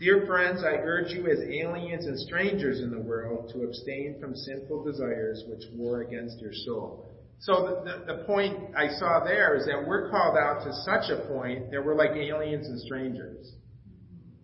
Dear 0.00 0.26
friends, 0.26 0.64
I 0.64 0.76
urge 0.80 1.12
you 1.12 1.28
as 1.28 1.38
aliens 1.40 2.06
and 2.06 2.18
strangers 2.18 2.80
in 2.80 2.90
the 2.90 2.98
world 2.98 3.50
to 3.52 3.62
abstain 3.62 4.16
from 4.18 4.34
sinful 4.34 4.82
desires 4.84 5.44
which 5.46 5.62
war 5.74 6.00
against 6.00 6.40
your 6.40 6.52
soul. 6.52 7.06
So 7.38 7.84
the, 7.84 8.14
the 8.14 8.24
point 8.24 8.74
I 8.76 8.88
saw 8.98 9.22
there 9.24 9.56
is 9.56 9.66
that 9.66 9.86
we're 9.86 10.10
called 10.10 10.36
out 10.36 10.64
to 10.64 10.72
such 10.84 11.10
a 11.10 11.28
point 11.28 11.70
that 11.70 11.84
we're 11.84 11.94
like 11.94 12.10
aliens 12.10 12.66
and 12.66 12.80
strangers. 12.80 13.52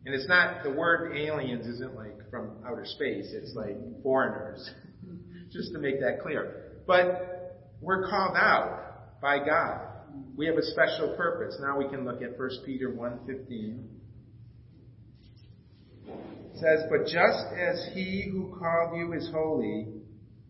And 0.04 0.14
it's 0.14 0.28
not, 0.28 0.62
the 0.62 0.70
word 0.70 1.16
aliens 1.16 1.66
isn't 1.66 1.96
like 1.96 2.30
from 2.30 2.58
outer 2.64 2.84
space, 2.84 3.32
it's 3.32 3.54
like 3.56 3.76
foreigners. 4.02 4.70
Just 5.50 5.72
to 5.72 5.78
make 5.78 6.00
that 6.00 6.20
clear. 6.22 6.82
But 6.86 7.66
we're 7.80 8.08
called 8.08 8.36
out 8.36 8.85
by 9.26 9.44
God. 9.44 9.80
We 10.36 10.46
have 10.46 10.54
a 10.56 10.62
special 10.62 11.16
purpose. 11.16 11.56
Now 11.60 11.76
we 11.76 11.88
can 11.88 12.04
look 12.04 12.22
at 12.22 12.38
1 12.38 12.50
Peter 12.64 12.90
1.15. 12.90 13.84
It 16.06 16.12
says, 16.54 16.84
But 16.88 17.06
just 17.06 17.44
as 17.58 17.88
he 17.92 18.28
who 18.30 18.56
called 18.56 18.96
you 18.96 19.12
is 19.14 19.28
holy, 19.34 19.88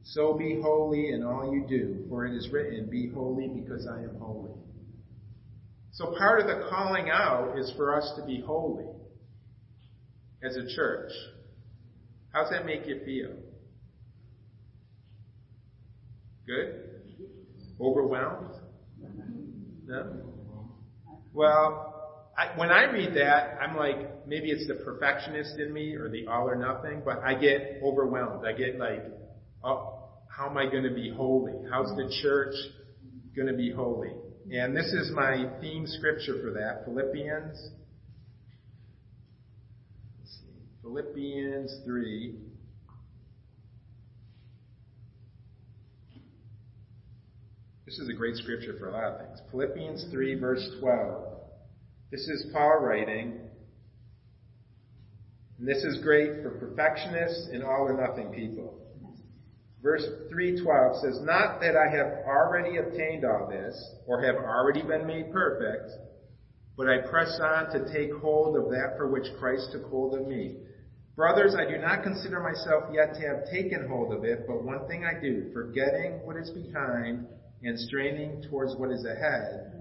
so 0.02 0.34
be 0.34 0.60
holy 0.62 1.08
in 1.12 1.24
all 1.24 1.54
you 1.54 1.64
do, 1.66 2.04
for 2.10 2.26
it 2.26 2.36
is 2.36 2.50
written, 2.52 2.90
Be 2.90 3.08
holy 3.08 3.48
because 3.48 3.88
I 3.90 4.00
am 4.00 4.16
holy. 4.20 4.52
So 5.92 6.14
part 6.18 6.40
of 6.40 6.46
the 6.46 6.68
calling 6.68 7.08
out 7.08 7.58
is 7.58 7.72
for 7.78 7.96
us 7.96 8.12
to 8.18 8.26
be 8.26 8.42
holy 8.46 8.84
as 10.44 10.54
a 10.54 10.66
church. 10.76 11.12
How's 12.30 12.50
that 12.50 12.66
make 12.66 12.86
you 12.86 13.00
feel? 13.06 13.36
Good? 16.46 16.82
Overwhelmed? 17.80 18.56
No? 19.87 20.72
Well, 21.33 21.96
I, 22.37 22.59
when 22.59 22.70
I 22.70 22.85
read 22.85 23.14
that, 23.16 23.59
I'm 23.61 23.77
like, 23.77 24.27
maybe 24.27 24.51
it's 24.51 24.66
the 24.66 24.75
perfectionist 24.85 25.59
in 25.59 25.72
me 25.72 25.94
or 25.94 26.11
the 26.11 26.27
all 26.27 26.49
or 26.49 26.57
nothing, 26.57 27.03
but 27.05 27.20
I 27.22 27.35
get 27.35 27.81
overwhelmed. 27.83 28.44
I 28.44 28.53
get 28.53 28.79
like, 28.79 29.05
oh, 29.64 30.09
how 30.29 30.51
am 30.51 30.59
I 30.59 30.66
going 30.66 30.83
to 30.83 30.94
be 30.94 31.11
holy? 31.11 31.55
How's 31.70 31.96
the 31.96 32.12
church 32.22 32.55
going 33.35 33.49
to 33.49 33.55
be 33.55 33.70
holy? 33.70 34.12
And 34.53 34.77
this 34.77 34.87
is 34.87 35.11
my 35.14 35.51
theme 35.61 35.87
scripture 35.87 36.40
for 36.42 36.53
that, 36.53 36.85
Philippians. 36.85 37.70
Philippians 40.83 41.81
3. 41.85 42.45
This 47.87 48.01
is 48.01 48.09
a 48.09 48.12
great 48.12 48.35
scripture 48.35 48.75
for 48.81 48.88
a 48.88 48.92
lot 48.92 49.05
of 49.05 49.20
things. 49.20 49.40
Philippians 49.53 50.07
3, 50.11 50.40
verse 50.40 50.68
12. 50.81 51.22
This 52.11 52.22
is 52.22 52.51
Paul 52.53 52.81
writing. 52.81 53.38
And 55.59 55.68
this 55.68 55.85
is 55.85 56.03
great 56.03 56.42
for 56.42 56.51
perfectionists 56.51 57.49
and 57.53 57.62
all 57.62 57.87
or 57.87 57.96
nothing 57.96 58.33
people. 58.33 58.83
Verse 59.83 60.05
3:12 60.31 61.01
says, 61.01 61.20
"Not 61.20 61.61
that 61.61 61.77
I 61.77 61.87
have 61.88 62.25
already 62.27 62.79
obtained 62.79 63.25
all 63.25 63.46
this 63.46 63.94
or 64.07 64.20
have 64.20 64.35
already 64.35 64.83
been 64.83 65.07
made 65.07 65.33
perfect, 65.33 65.92
but 66.77 66.88
I 66.88 67.07
press 67.07 67.38
on 67.38 67.70
to 67.70 67.92
take 67.92 68.12
hold 68.14 68.57
of 68.57 68.68
that 68.70 68.96
for 68.96 69.07
which 69.07 69.33
Christ 69.38 69.70
took 69.70 69.85
hold 69.85 70.14
of 70.14 70.27
me. 70.27 70.57
Brothers, 71.14 71.55
I 71.55 71.64
do 71.64 71.79
not 71.79 72.03
consider 72.03 72.40
myself 72.40 72.92
yet 72.92 73.14
to 73.14 73.20
have 73.20 73.49
taken 73.49 73.87
hold 73.87 74.12
of 74.12 74.25
it, 74.25 74.44
but 74.49 74.64
one 74.64 74.88
thing 74.88 75.05
I 75.05 75.20
do, 75.20 75.53
forgetting 75.53 76.27
what 76.27 76.37
is 76.37 76.51
behind 76.51 77.29
and 77.66 77.79
straining 77.79 78.44
towards 78.48 78.74
what 78.76 78.90
is 78.90 79.05
ahead, 79.05 79.72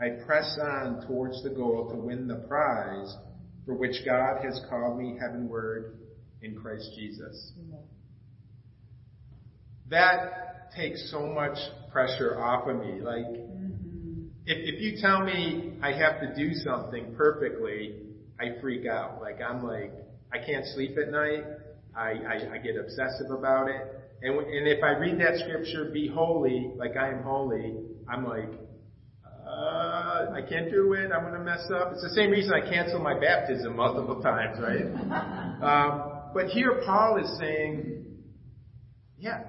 I 0.00 0.24
press 0.24 0.58
on 0.60 1.06
towards 1.06 1.42
the 1.42 1.50
goal 1.50 1.90
to 1.90 1.96
win 1.96 2.28
the 2.28 2.46
prize 2.48 3.16
for 3.64 3.74
which 3.74 4.04
God 4.04 4.44
has 4.44 4.60
called 4.68 4.98
me 4.98 5.16
heavenward 5.20 5.98
in 6.42 6.54
Christ 6.54 6.90
Jesus." 6.96 7.52
that 9.90 10.72
takes 10.74 11.10
so 11.10 11.26
much 11.26 11.56
pressure 11.92 12.40
off 12.40 12.66
of 12.66 12.76
me. 12.76 13.00
Like, 13.00 13.26
mm-hmm. 13.26 14.26
if, 14.46 14.74
if 14.74 14.80
you 14.80 15.00
tell 15.00 15.24
me 15.24 15.74
I 15.82 15.92
have 15.92 16.20
to 16.20 16.34
do 16.34 16.54
something 16.54 17.14
perfectly, 17.16 17.96
I 18.40 18.60
freak 18.60 18.86
out. 18.86 19.20
Like, 19.20 19.38
I'm 19.40 19.64
like, 19.64 19.92
I 20.32 20.38
can't 20.38 20.64
sleep 20.74 20.96
at 21.00 21.12
night. 21.12 21.44
I, 21.96 22.10
I, 22.10 22.54
I 22.54 22.58
get 22.58 22.76
obsessive 22.76 23.30
about 23.30 23.68
it. 23.68 24.03
And, 24.24 24.38
and 24.38 24.66
if 24.66 24.82
I 24.82 24.92
read 24.92 25.20
that 25.20 25.36
scripture, 25.40 25.90
be 25.92 26.08
holy, 26.08 26.72
like 26.76 26.96
I 26.96 27.10
am 27.10 27.22
holy, 27.22 27.74
I'm 28.08 28.24
like, 28.24 28.58
uh, 29.46 30.32
I 30.32 30.40
can't 30.48 30.70
do 30.70 30.94
it. 30.94 31.12
I'm 31.12 31.24
going 31.24 31.34
to 31.34 31.44
mess 31.44 31.68
up. 31.70 31.92
It's 31.92 32.02
the 32.02 32.14
same 32.16 32.30
reason 32.30 32.54
I 32.54 32.66
cancel 32.66 33.00
my 33.00 33.20
baptism 33.20 33.76
multiple 33.76 34.22
times, 34.22 34.58
right? 34.58 34.86
um, 35.62 36.32
but 36.32 36.46
here 36.46 36.82
Paul 36.86 37.22
is 37.22 37.38
saying, 37.38 38.06
yeah, 39.18 39.42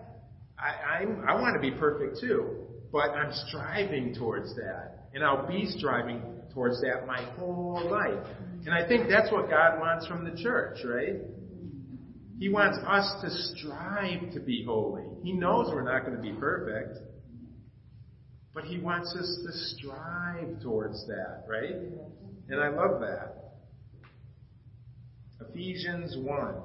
I, 0.59 0.97
I'm, 0.97 1.23
I 1.25 1.39
want 1.39 1.55
to 1.55 1.61
be 1.61 1.71
perfect 1.71 2.19
too, 2.19 2.65
but 2.91 3.11
I'm 3.11 3.31
striving 3.47 4.13
towards 4.13 4.55
that. 4.55 5.07
And 5.13 5.23
I'll 5.23 5.47
be 5.47 5.67
striving 5.67 6.21
towards 6.53 6.81
that 6.81 7.07
my 7.07 7.23
whole 7.37 7.89
life. 7.89 8.27
And 8.65 8.73
I 8.73 8.85
think 8.85 9.07
that's 9.07 9.31
what 9.31 9.49
God 9.49 9.79
wants 9.79 10.05
from 10.05 10.25
the 10.25 10.35
church, 10.43 10.79
right? 10.83 11.21
He 12.37 12.49
wants 12.49 12.77
us 12.85 13.21
to 13.21 13.29
strive 13.29 14.33
to 14.33 14.39
be 14.39 14.63
holy. 14.65 15.03
He 15.23 15.31
knows 15.31 15.67
we're 15.69 15.83
not 15.83 16.05
going 16.05 16.17
to 16.17 16.21
be 16.21 16.33
perfect. 16.33 16.97
But 18.53 18.65
he 18.65 18.79
wants 18.79 19.13
us 19.15 19.39
to 19.45 19.51
strive 19.75 20.61
towards 20.61 21.05
that, 21.07 21.43
right? 21.47 21.75
And 22.49 22.61
I 22.61 22.69
love 22.69 23.01
that. 23.01 23.53
Ephesians 25.49 26.15
1. 26.17 26.55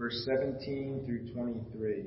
verse 0.00 0.26
17 0.26 1.02
through 1.04 1.30
23. 1.34 2.06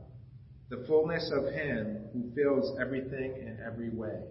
the 0.71 0.85
fullness 0.87 1.29
of 1.33 1.53
Him 1.53 2.05
who 2.13 2.31
fills 2.33 2.79
everything 2.79 3.35
in 3.35 3.59
every 3.63 3.89
way. 3.89 4.21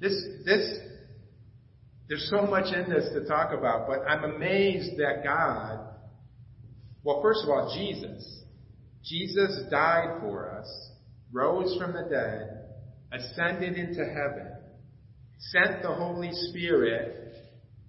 This, 0.00 0.12
this, 0.44 0.78
there's 2.10 2.28
so 2.30 2.46
much 2.46 2.66
in 2.74 2.90
this 2.90 3.08
to 3.14 3.26
talk 3.26 3.54
about, 3.56 3.88
but 3.88 4.00
I'm 4.06 4.34
amazed 4.34 4.98
that 4.98 5.24
God, 5.24 5.80
well, 7.02 7.22
first 7.22 7.40
of 7.42 7.48
all, 7.48 7.74
Jesus. 7.74 8.42
Jesus 9.02 9.62
died 9.70 10.20
for 10.20 10.50
us, 10.50 10.90
rose 11.32 11.76
from 11.80 11.94
the 11.94 12.06
dead, 12.10 12.66
ascended 13.12 13.78
into 13.78 14.04
heaven, 14.04 14.52
sent 15.38 15.82
the 15.82 15.94
Holy 15.94 16.30
Spirit 16.50 17.34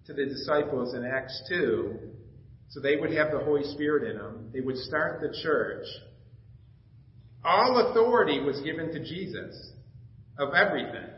to 0.05 0.13
the 0.13 0.25
disciples 0.25 0.93
in 0.93 1.03
Acts 1.03 1.43
2, 1.49 1.99
so 2.69 2.79
they 2.79 2.95
would 2.95 3.11
have 3.11 3.31
the 3.31 3.39
Holy 3.39 3.63
Spirit 3.73 4.09
in 4.09 4.17
them. 4.17 4.51
They 4.53 4.61
would 4.61 4.77
start 4.77 5.19
the 5.19 5.37
church. 5.43 5.85
All 7.45 7.91
authority 7.91 8.41
was 8.41 8.59
given 8.61 8.91
to 8.91 8.99
Jesus 8.99 9.71
of 10.39 10.53
everything. 10.53 11.09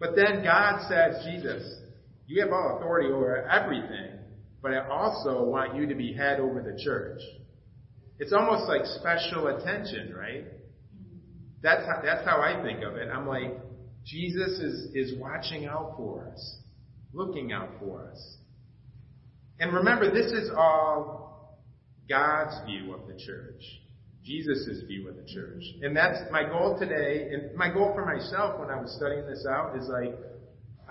But 0.00 0.16
then 0.16 0.42
God 0.42 0.88
says, 0.88 1.24
Jesus, 1.24 1.78
you 2.26 2.42
have 2.42 2.52
all 2.52 2.76
authority 2.76 3.10
over 3.10 3.48
everything, 3.48 4.18
but 4.60 4.72
I 4.72 4.88
also 4.88 5.44
want 5.44 5.76
you 5.76 5.86
to 5.86 5.94
be 5.94 6.12
head 6.12 6.40
over 6.40 6.60
the 6.60 6.82
church. 6.82 7.20
It's 8.18 8.32
almost 8.32 8.68
like 8.68 8.84
special 8.84 9.46
attention, 9.46 10.14
right? 10.14 10.44
That's 11.62 11.84
how, 11.86 12.00
that's 12.02 12.24
how 12.26 12.40
I 12.40 12.62
think 12.62 12.82
of 12.82 12.96
it. 12.96 13.08
I'm 13.08 13.26
like, 13.26 13.54
Jesus 14.04 14.58
is, 14.58 14.94
is 14.94 15.18
watching 15.18 15.66
out 15.66 15.94
for 15.96 16.30
us, 16.32 16.58
looking 17.12 17.52
out 17.52 17.70
for 17.78 18.08
us. 18.10 18.36
And 19.58 19.72
remember, 19.72 20.12
this 20.12 20.32
is 20.32 20.50
all 20.56 21.58
God's 22.08 22.54
view 22.66 22.94
of 22.94 23.06
the 23.08 23.14
church. 23.14 23.62
Jesus' 24.26 24.82
view 24.86 25.08
of 25.08 25.16
the 25.16 25.24
church. 25.32 25.62
And 25.82 25.96
that's 25.96 26.18
my 26.32 26.42
goal 26.42 26.76
today, 26.78 27.30
and 27.32 27.56
my 27.56 27.72
goal 27.72 27.92
for 27.94 28.04
myself 28.04 28.58
when 28.58 28.70
I 28.70 28.80
was 28.80 28.94
studying 28.96 29.26
this 29.26 29.46
out 29.48 29.76
is 29.78 29.88
like, 29.88 30.18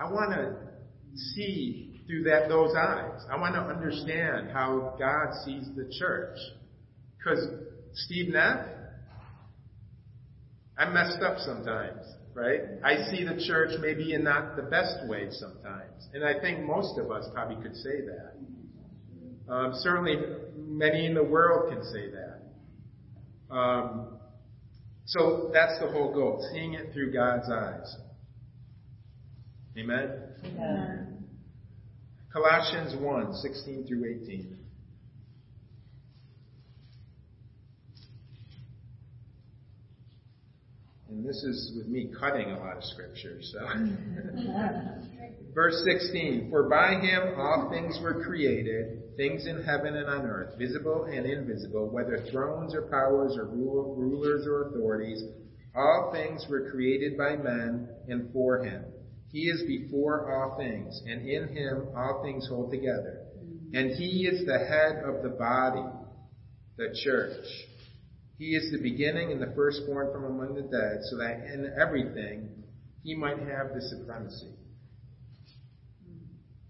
I 0.00 0.10
want 0.10 0.32
to 0.32 0.56
see 1.34 2.02
through 2.06 2.24
that 2.24 2.48
those 2.48 2.74
eyes. 2.76 3.20
I 3.30 3.38
want 3.38 3.54
to 3.54 3.60
understand 3.60 4.50
how 4.52 4.94
God 4.98 5.34
sees 5.44 5.68
the 5.76 5.90
church. 5.98 6.38
Because 7.18 7.48
Steve 7.94 8.32
Neff, 8.32 8.66
I 10.78 10.88
messed 10.88 11.22
up 11.22 11.38
sometimes, 11.38 12.02
right? 12.34 12.60
I 12.84 13.10
see 13.10 13.24
the 13.24 13.42
church 13.46 13.70
maybe 13.80 14.14
in 14.14 14.22
not 14.22 14.56
the 14.56 14.62
best 14.62 15.08
way 15.08 15.28
sometimes. 15.30 16.08
And 16.14 16.24
I 16.24 16.40
think 16.40 16.64
most 16.64 16.98
of 16.98 17.10
us 17.10 17.26
probably 17.34 17.62
could 17.62 17.76
say 17.76 18.02
that. 18.02 19.52
Um, 19.52 19.72
certainly, 19.76 20.16
many 20.56 21.06
in 21.06 21.14
the 21.14 21.24
world 21.24 21.72
can 21.72 21.82
say 21.84 22.10
that. 22.10 22.35
Um, 23.50 24.18
so 25.04 25.50
that's 25.52 25.78
the 25.80 25.88
whole 25.88 26.12
goal, 26.12 26.48
seeing 26.52 26.74
it 26.74 26.92
through 26.92 27.12
God's 27.12 27.48
eyes. 27.50 27.96
Amen? 29.78 30.10
Amen. 30.44 31.24
Colossians 32.32 32.94
1, 33.00 33.34
16 33.34 33.86
through 33.86 34.20
18. 34.24 34.58
And 41.08 41.24
this 41.24 41.36
is 41.44 41.72
with 41.76 41.86
me 41.86 42.10
cutting 42.18 42.50
a 42.50 42.58
lot 42.58 42.76
of 42.76 42.84
scripture, 42.84 43.38
so. 43.40 43.60
Verse 45.54 45.82
16, 45.86 46.50
For 46.50 46.68
by 46.68 47.00
him 47.00 47.34
all 47.38 47.70
things 47.70 47.98
were 48.02 48.22
created, 48.24 49.02
things 49.16 49.46
in 49.46 49.62
heaven 49.64 49.96
and 49.96 50.08
on 50.08 50.26
earth, 50.26 50.58
visible 50.58 51.04
and 51.04 51.26
invisible, 51.26 51.88
whether 51.88 52.24
thrones 52.30 52.74
or 52.74 52.82
powers 52.82 53.36
or 53.36 53.46
rulers 53.46 54.46
or 54.46 54.68
authorities, 54.68 55.22
all 55.74 56.10
things 56.12 56.46
were 56.48 56.70
created 56.70 57.16
by 57.16 57.36
men 57.36 57.88
and 58.08 58.32
for 58.32 58.64
him. 58.64 58.84
He 59.30 59.48
is 59.48 59.62
before 59.66 60.32
all 60.32 60.56
things, 60.56 61.00
and 61.06 61.28
in 61.28 61.48
him 61.48 61.88
all 61.96 62.22
things 62.22 62.48
hold 62.48 62.70
together. 62.70 63.22
And 63.74 63.90
he 63.90 64.26
is 64.26 64.46
the 64.46 64.58
head 64.58 65.02
of 65.04 65.22
the 65.22 65.36
body, 65.36 65.84
the 66.76 66.96
church. 67.04 67.44
He 68.38 68.54
is 68.54 68.70
the 68.70 68.82
beginning 68.82 69.32
and 69.32 69.40
the 69.42 69.52
firstborn 69.54 70.12
from 70.12 70.24
among 70.24 70.54
the 70.54 70.62
dead, 70.62 71.00
so 71.10 71.16
that 71.18 71.52
in 71.52 71.72
everything 71.80 72.50
he 73.02 73.14
might 73.14 73.38
have 73.38 73.74
the 73.74 73.82
supremacy. 73.82 74.52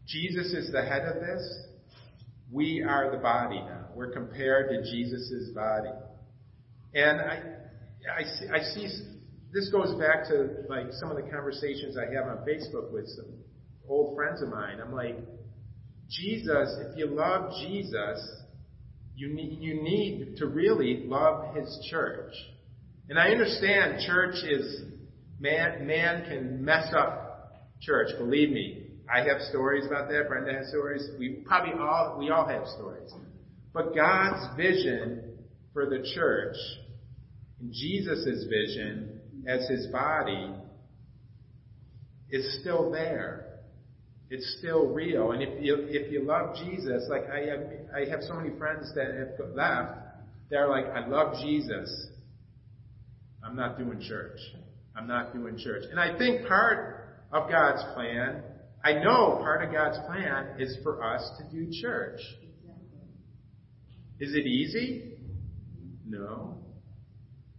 Jesus 0.06 0.52
is 0.52 0.70
the 0.72 0.82
head 0.82 1.02
of 1.02 1.20
this. 1.20 1.65
We 2.50 2.82
are 2.82 3.10
the 3.10 3.18
body 3.18 3.60
now. 3.60 3.86
We're 3.94 4.12
compared 4.12 4.70
to 4.70 4.82
Jesus' 4.90 5.50
body. 5.54 5.90
And 6.94 7.20
I, 7.20 7.42
I 8.18 8.22
see, 8.22 8.46
I 8.52 8.58
see, 8.74 8.88
this 9.52 9.68
goes 9.70 9.98
back 9.98 10.28
to 10.28 10.64
like 10.68 10.92
some 10.92 11.10
of 11.10 11.16
the 11.16 11.28
conversations 11.30 11.96
I 11.96 12.12
have 12.14 12.26
on 12.26 12.46
Facebook 12.46 12.92
with 12.92 13.06
some 13.08 13.26
old 13.88 14.16
friends 14.16 14.42
of 14.42 14.48
mine. 14.48 14.78
I'm 14.84 14.92
like, 14.92 15.18
Jesus, 16.08 16.78
if 16.80 16.96
you 16.96 17.06
love 17.06 17.52
Jesus, 17.60 18.30
you 19.16 19.34
need, 19.34 19.58
you 19.60 19.82
need 19.82 20.36
to 20.36 20.46
really 20.46 21.04
love 21.06 21.56
his 21.56 21.86
church. 21.90 22.32
And 23.08 23.18
I 23.18 23.28
understand 23.28 24.00
church 24.06 24.36
is, 24.44 24.82
man, 25.40 25.86
man 25.86 26.24
can 26.28 26.64
mess 26.64 26.92
up 26.96 27.66
church, 27.80 28.08
believe 28.18 28.50
me. 28.50 28.85
I 29.12 29.20
have 29.20 29.40
stories 29.50 29.86
about 29.86 30.08
that. 30.08 30.28
Brenda 30.28 30.52
has 30.52 30.68
stories. 30.68 31.08
We 31.18 31.42
probably 31.46 31.74
all, 31.80 32.16
we 32.18 32.30
all 32.30 32.46
have 32.46 32.66
stories. 32.68 33.12
But 33.72 33.94
God's 33.94 34.56
vision 34.56 35.38
for 35.72 35.86
the 35.86 36.10
church, 36.14 36.56
Jesus' 37.70 38.46
vision 38.48 39.20
as 39.46 39.68
his 39.68 39.86
body, 39.88 40.50
is 42.30 42.58
still 42.60 42.90
there 42.90 43.46
it's 44.28 44.56
still 44.58 44.86
real. 44.86 45.32
And 45.32 45.42
if 45.42 45.62
you 45.62 45.86
if 45.88 46.10
you 46.10 46.24
love 46.24 46.56
Jesus, 46.56 47.04
like 47.08 47.28
I 47.30 47.40
have, 47.46 47.60
I 47.94 48.10
have 48.10 48.22
so 48.22 48.34
many 48.34 48.56
friends 48.58 48.92
that 48.94 49.14
have 49.14 49.54
left. 49.54 50.00
They're 50.50 50.68
like, 50.68 50.86
I 50.86 51.06
love 51.06 51.34
Jesus. 51.42 52.08
I'm 53.44 53.56
not 53.56 53.78
doing 53.78 54.00
church. 54.00 54.38
I'm 54.96 55.06
not 55.06 55.32
doing 55.32 55.58
church. 55.58 55.84
And 55.90 56.00
I 56.00 56.16
think 56.18 56.46
part 56.48 57.18
of 57.32 57.48
God's 57.50 57.82
plan, 57.94 58.42
I 58.86 58.92
know 58.92 59.38
part 59.40 59.64
of 59.64 59.72
God's 59.72 59.98
plan 60.06 60.60
is 60.60 60.78
for 60.84 61.02
us 61.02 61.28
to 61.38 61.44
do 61.50 61.68
church. 61.82 62.20
Is 64.20 64.32
it 64.32 64.46
easy? 64.46 65.14
No. 66.06 66.58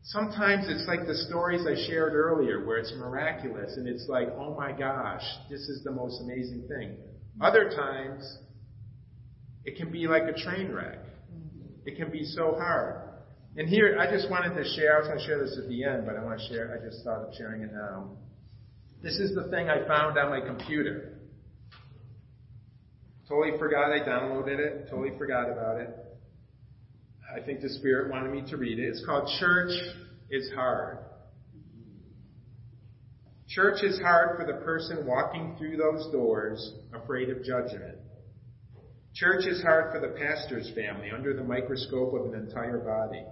Sometimes 0.03 0.67
it's 0.69 0.87
like 0.87 1.05
the 1.05 1.15
stories 1.27 1.67
I 1.67 1.75
shared 1.89 2.13
earlier 2.13 2.65
where 2.65 2.77
it's 2.77 2.93
miraculous 2.97 3.75
and 3.75 3.89
it's 3.89 4.05
like, 4.07 4.29
oh 4.39 4.55
my 4.55 4.71
gosh, 4.71 5.21
this 5.49 5.59
is 5.59 5.83
the 5.83 5.91
most 5.91 6.21
amazing 6.21 6.63
thing. 6.69 6.95
Other 7.41 7.71
times, 7.75 8.37
it 9.65 9.75
can 9.75 9.91
be 9.91 10.07
like 10.07 10.23
a 10.23 10.33
train 10.33 10.71
wreck. 10.71 10.99
It 11.85 11.97
can 11.97 12.09
be 12.09 12.23
so 12.23 12.55
hard. 12.57 13.01
And 13.57 13.67
here, 13.67 13.97
I 13.99 14.09
just 14.09 14.31
wanted 14.31 14.55
to 14.55 14.63
share, 14.77 14.95
I 14.95 14.99
was 14.99 15.07
going 15.09 15.19
to 15.19 15.25
share 15.25 15.43
this 15.43 15.59
at 15.61 15.67
the 15.67 15.83
end, 15.83 16.05
but 16.05 16.15
I 16.15 16.23
want 16.23 16.39
to 16.39 16.47
share, 16.47 16.79
I 16.79 16.85
just 16.89 17.03
thought 17.03 17.27
of 17.27 17.33
sharing 17.37 17.63
it 17.63 17.73
now. 17.73 18.11
This 19.03 19.17
is 19.17 19.35
the 19.35 19.49
thing 19.49 19.69
I 19.69 19.85
found 19.85 20.17
on 20.17 20.29
my 20.29 20.39
computer. 20.39 21.16
Totally 23.27 23.57
forgot 23.59 23.91
I 23.91 23.99
downloaded 23.99 24.59
it, 24.59 24.87
totally 24.89 25.17
forgot 25.17 25.51
about 25.51 25.81
it. 25.81 25.89
I 27.35 27.41
think 27.41 27.61
the 27.61 27.69
Spirit 27.69 28.09
wanted 28.09 28.31
me 28.31 28.49
to 28.49 28.57
read 28.57 28.79
it. 28.79 28.83
It's 28.83 29.05
called 29.05 29.29
Church 29.39 29.71
is 30.29 30.49
Hard. 30.55 30.99
Church 33.49 33.83
is 33.83 33.99
hard 33.99 34.37
for 34.37 34.45
the 34.45 34.63
person 34.63 35.05
walking 35.05 35.55
through 35.57 35.77
those 35.77 36.11
doors, 36.11 36.73
afraid 36.93 37.29
of 37.29 37.43
judgment. 37.43 37.97
Church 39.13 39.45
is 39.45 39.61
hard 39.61 39.91
for 39.91 39.99
the 39.99 40.13
pastor's 40.13 40.71
family 40.75 41.09
under 41.13 41.33
the 41.33 41.43
microscope 41.43 42.13
of 42.13 42.33
an 42.33 42.39
entire 42.39 42.79
body. 42.79 43.23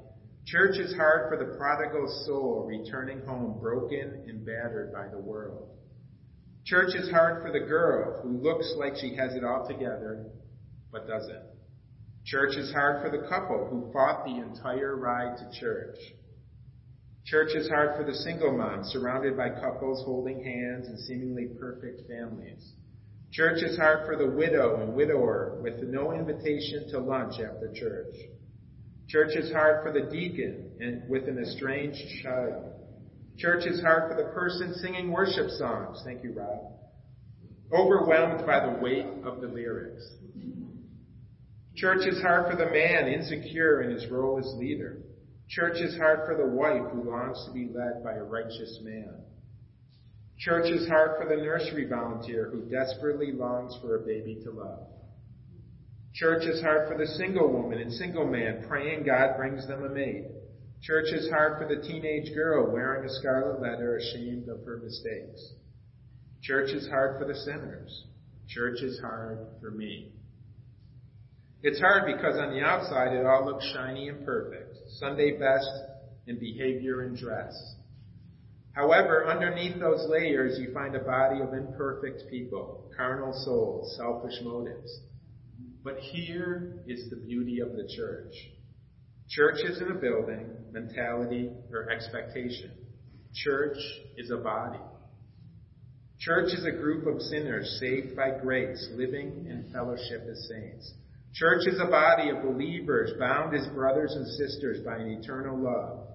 Church 0.46 0.78
is 0.78 0.96
hard 0.96 1.30
for 1.30 1.38
the 1.38 1.58
prodigal 1.58 2.24
soul 2.26 2.66
returning 2.68 3.22
home 3.26 3.60
broken 3.62 4.24
and 4.28 4.46
battered 4.46 4.92
by 4.94 5.08
the 5.08 5.20
world. 5.20 5.70
Church 6.66 6.96
is 6.96 7.12
hard 7.12 7.44
for 7.44 7.52
the 7.52 7.64
girl 7.64 8.22
who 8.24 8.42
looks 8.42 8.74
like 8.76 8.96
she 8.96 9.16
has 9.16 9.36
it 9.36 9.44
all 9.44 9.68
together, 9.68 10.26
but 10.92 11.08
doesn't. 11.08 11.44
Church 12.26 12.56
is 12.56 12.74
hard 12.74 13.04
for 13.04 13.16
the 13.16 13.28
couple 13.28 13.68
who 13.70 13.94
fought 13.94 14.26
the 14.26 14.38
entire 14.38 14.96
ride 14.96 15.38
to 15.38 15.60
church. 15.60 15.98
Church 17.24 17.54
is 17.54 17.70
hard 17.70 17.96
for 17.96 18.04
the 18.04 18.18
single 18.18 18.52
mom 18.52 18.84
surrounded 18.84 19.38
by 19.38 19.50
couples 19.50 20.04
holding 20.06 20.44
hands 20.44 20.88
and 20.88 21.00
seemingly 21.00 21.50
perfect 21.60 22.10
families. 22.10 22.74
Church 23.32 23.62
is 23.62 23.78
hard 23.78 24.08
for 24.08 24.18
the 24.18 24.32
widow 24.32 24.82
and 24.82 24.96
widower 24.96 25.60
with 25.62 25.84
no 25.84 26.14
invitation 26.14 26.90
to 26.90 27.00
lunch 27.00 27.34
after 27.34 27.72
church. 27.76 28.16
Church 29.08 29.36
is 29.36 29.52
hard 29.52 29.84
for 29.84 29.92
the 29.92 30.10
deacon 30.10 30.72
and 30.80 31.08
with 31.08 31.28
an 31.28 31.38
estranged 31.38 32.24
child. 32.24 32.75
Church 33.38 33.66
is 33.66 33.82
hard 33.82 34.12
for 34.12 34.22
the 34.22 34.30
person 34.30 34.74
singing 34.76 35.12
worship 35.12 35.50
songs. 35.50 36.02
Thank 36.06 36.24
you, 36.24 36.34
Rob. 36.34 36.72
Overwhelmed 37.74 38.46
by 38.46 38.66
the 38.66 38.80
weight 38.82 39.06
of 39.26 39.42
the 39.42 39.48
lyrics. 39.48 40.08
Church 41.76 42.06
is 42.08 42.22
hard 42.22 42.50
for 42.50 42.58
the 42.58 42.72
man 42.72 43.12
insecure 43.12 43.82
in 43.82 43.92
his 43.92 44.10
role 44.10 44.40
as 44.40 44.46
leader. 44.58 45.00
Church 45.50 45.78
is 45.78 45.98
hard 45.98 46.22
for 46.26 46.38
the 46.38 46.48
wife 46.48 46.92
who 46.94 47.10
longs 47.10 47.44
to 47.46 47.52
be 47.52 47.70
led 47.74 48.04
by 48.04 48.14
a 48.14 48.24
righteous 48.24 48.80
man. 48.82 49.14
Church 50.40 50.72
is 50.72 50.88
hard 50.88 51.22
for 51.22 51.28
the 51.28 51.42
nursery 51.42 51.88
volunteer 51.88 52.50
who 52.52 52.62
desperately 52.70 53.32
longs 53.34 53.78
for 53.82 53.98
a 53.98 54.06
baby 54.06 54.40
to 54.44 54.52
love. 54.52 54.88
Church 56.14 56.46
is 56.46 56.62
hard 56.62 56.88
for 56.88 56.98
the 56.98 57.08
single 57.08 57.52
woman 57.52 57.80
and 57.80 57.92
single 57.92 58.26
man 58.26 58.66
praying 58.68 59.04
God 59.06 59.36
brings 59.38 59.68
them 59.68 59.84
a 59.84 59.90
mate. 59.90 60.26
Church 60.86 61.08
is 61.14 61.28
hard 61.32 61.58
for 61.58 61.68
the 61.68 61.82
teenage 61.82 62.32
girl 62.36 62.72
wearing 62.72 63.10
a 63.10 63.14
scarlet 63.14 63.60
letter 63.60 63.98
ashamed 63.98 64.48
of 64.48 64.64
her 64.66 64.78
mistakes. 64.78 65.54
Church 66.44 66.70
is 66.70 66.88
hard 66.88 67.18
for 67.18 67.26
the 67.26 67.34
sinners. 67.34 68.06
Church 68.48 68.84
is 68.84 69.00
hard 69.00 69.40
for 69.60 69.72
me. 69.72 70.12
It's 71.64 71.80
hard 71.80 72.06
because 72.06 72.38
on 72.38 72.54
the 72.54 72.62
outside 72.62 73.14
it 73.14 73.26
all 73.26 73.46
looks 73.46 73.66
shiny 73.74 74.10
and 74.10 74.24
perfect. 74.24 74.78
Sunday 75.00 75.40
best 75.40 75.68
in 76.28 76.38
behavior 76.38 77.02
and 77.02 77.18
dress. 77.18 77.56
However, 78.74 79.26
underneath 79.26 79.80
those 79.80 80.08
layers 80.08 80.60
you 80.60 80.72
find 80.72 80.96
a 80.96 81.00
body 81.00 81.42
of 81.42 81.56
imperfect 81.56 82.30
people, 82.30 82.92
carnal 82.96 83.34
souls, 83.44 83.98
selfish 83.98 84.40
motives. 84.44 85.00
But 85.84 85.98
here 85.98 86.84
is 86.86 87.10
the 87.10 87.16
beauty 87.16 87.60
of 87.62 87.72
the 87.72 87.90
church. 87.96 88.36
Church 89.30 89.58
isn't 89.64 89.92
a 89.92 89.96
building, 89.96 90.50
mentality, 90.72 91.52
or 91.72 91.90
expectation. 91.90 92.72
Church 93.34 93.78
is 94.18 94.32
a 94.32 94.38
body. 94.38 94.80
Church 96.20 96.54
is 96.54 96.66
a 96.66 96.72
group 96.72 97.08
of 97.08 97.22
sinners 97.22 97.78
saved 97.80 98.16
by 98.16 98.32
grace, 98.42 98.90
living 98.94 99.48
in 99.50 99.70
fellowship 99.74 100.24
as 100.30 100.48
saints. 100.48 100.94
Church 101.34 101.68
is 101.68 101.80
a 101.82 101.90
body 101.90 102.30
of 102.30 102.44
believers 102.44 103.12
bound 103.20 103.56
as 103.56 103.68
brothers 103.74 104.14
and 104.16 104.26
sisters 104.26 104.86
by 104.86 104.96
an 104.96 105.20
eternal 105.22 105.58
love. 105.58 106.08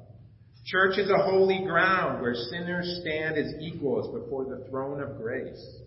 Church 0.64 0.98
is 0.98 1.10
a 1.10 1.22
holy 1.22 1.64
ground 1.66 2.22
where 2.22 2.34
sinners 2.34 3.00
stand 3.02 3.36
as 3.36 3.52
equals 3.60 4.14
before 4.18 4.44
the 4.44 4.66
throne 4.70 5.02
of 5.02 5.18
grace. 5.18 5.80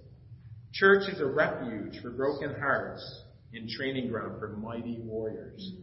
Church 0.73 1.11
is 1.11 1.19
a 1.19 1.25
refuge 1.25 1.99
for 2.01 2.11
broken 2.11 2.53
hearts 2.59 3.23
and 3.53 3.69
training 3.69 4.09
ground 4.09 4.39
for 4.39 4.49
mighty 4.49 4.99
warriors. 5.01 5.73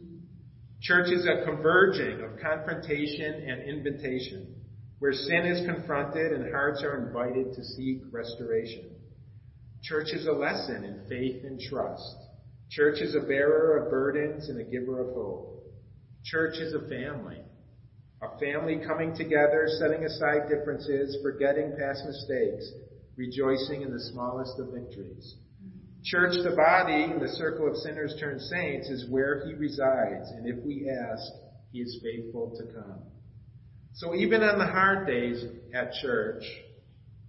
Church 0.82 1.12
is 1.12 1.26
a 1.26 1.44
converging 1.44 2.22
of 2.22 2.40
confrontation 2.40 3.34
and 3.46 3.62
invitation, 3.68 4.54
where 4.98 5.12
sin 5.12 5.44
is 5.44 5.66
confronted 5.66 6.32
and 6.32 6.50
hearts 6.50 6.82
are 6.82 7.06
invited 7.06 7.54
to 7.54 7.64
seek 7.64 8.00
restoration. 8.10 8.90
Church 9.82 10.08
is 10.12 10.26
a 10.26 10.32
lesson 10.32 10.84
in 10.84 11.06
faith 11.06 11.44
and 11.44 11.60
trust. 11.60 12.16
Church 12.70 13.02
is 13.02 13.14
a 13.14 13.26
bearer 13.26 13.76
of 13.76 13.90
burdens 13.90 14.48
and 14.48 14.58
a 14.58 14.70
giver 14.70 15.00
of 15.00 15.14
hope. 15.14 15.64
Church 16.24 16.56
is 16.58 16.72
a 16.72 16.88
family. 16.88 17.42
A 18.22 18.38
family 18.38 18.80
coming 18.86 19.14
together, 19.14 19.66
setting 19.78 20.04
aside 20.04 20.48
differences, 20.48 21.18
forgetting 21.22 21.76
past 21.78 22.04
mistakes, 22.06 22.72
rejoicing 23.16 23.82
in 23.82 23.92
the 23.92 24.10
smallest 24.12 24.58
of 24.58 24.72
victories. 24.72 25.36
Church, 26.02 26.34
the 26.42 26.56
body, 26.56 27.12
the 27.20 27.28
circle 27.28 27.68
of 27.68 27.76
sinners 27.76 28.16
turned 28.18 28.40
saints, 28.40 28.88
is 28.88 29.10
where 29.10 29.44
he 29.46 29.54
resides, 29.54 30.30
and 30.30 30.46
if 30.46 30.64
we 30.64 30.88
ask, 30.88 31.22
he 31.72 31.80
is 31.80 32.00
faithful 32.02 32.56
to 32.56 32.72
come. 32.72 33.02
So 33.94 34.14
even 34.14 34.42
on 34.42 34.58
the 34.58 34.66
hard 34.66 35.06
days 35.06 35.44
at 35.74 35.92
church, 36.00 36.42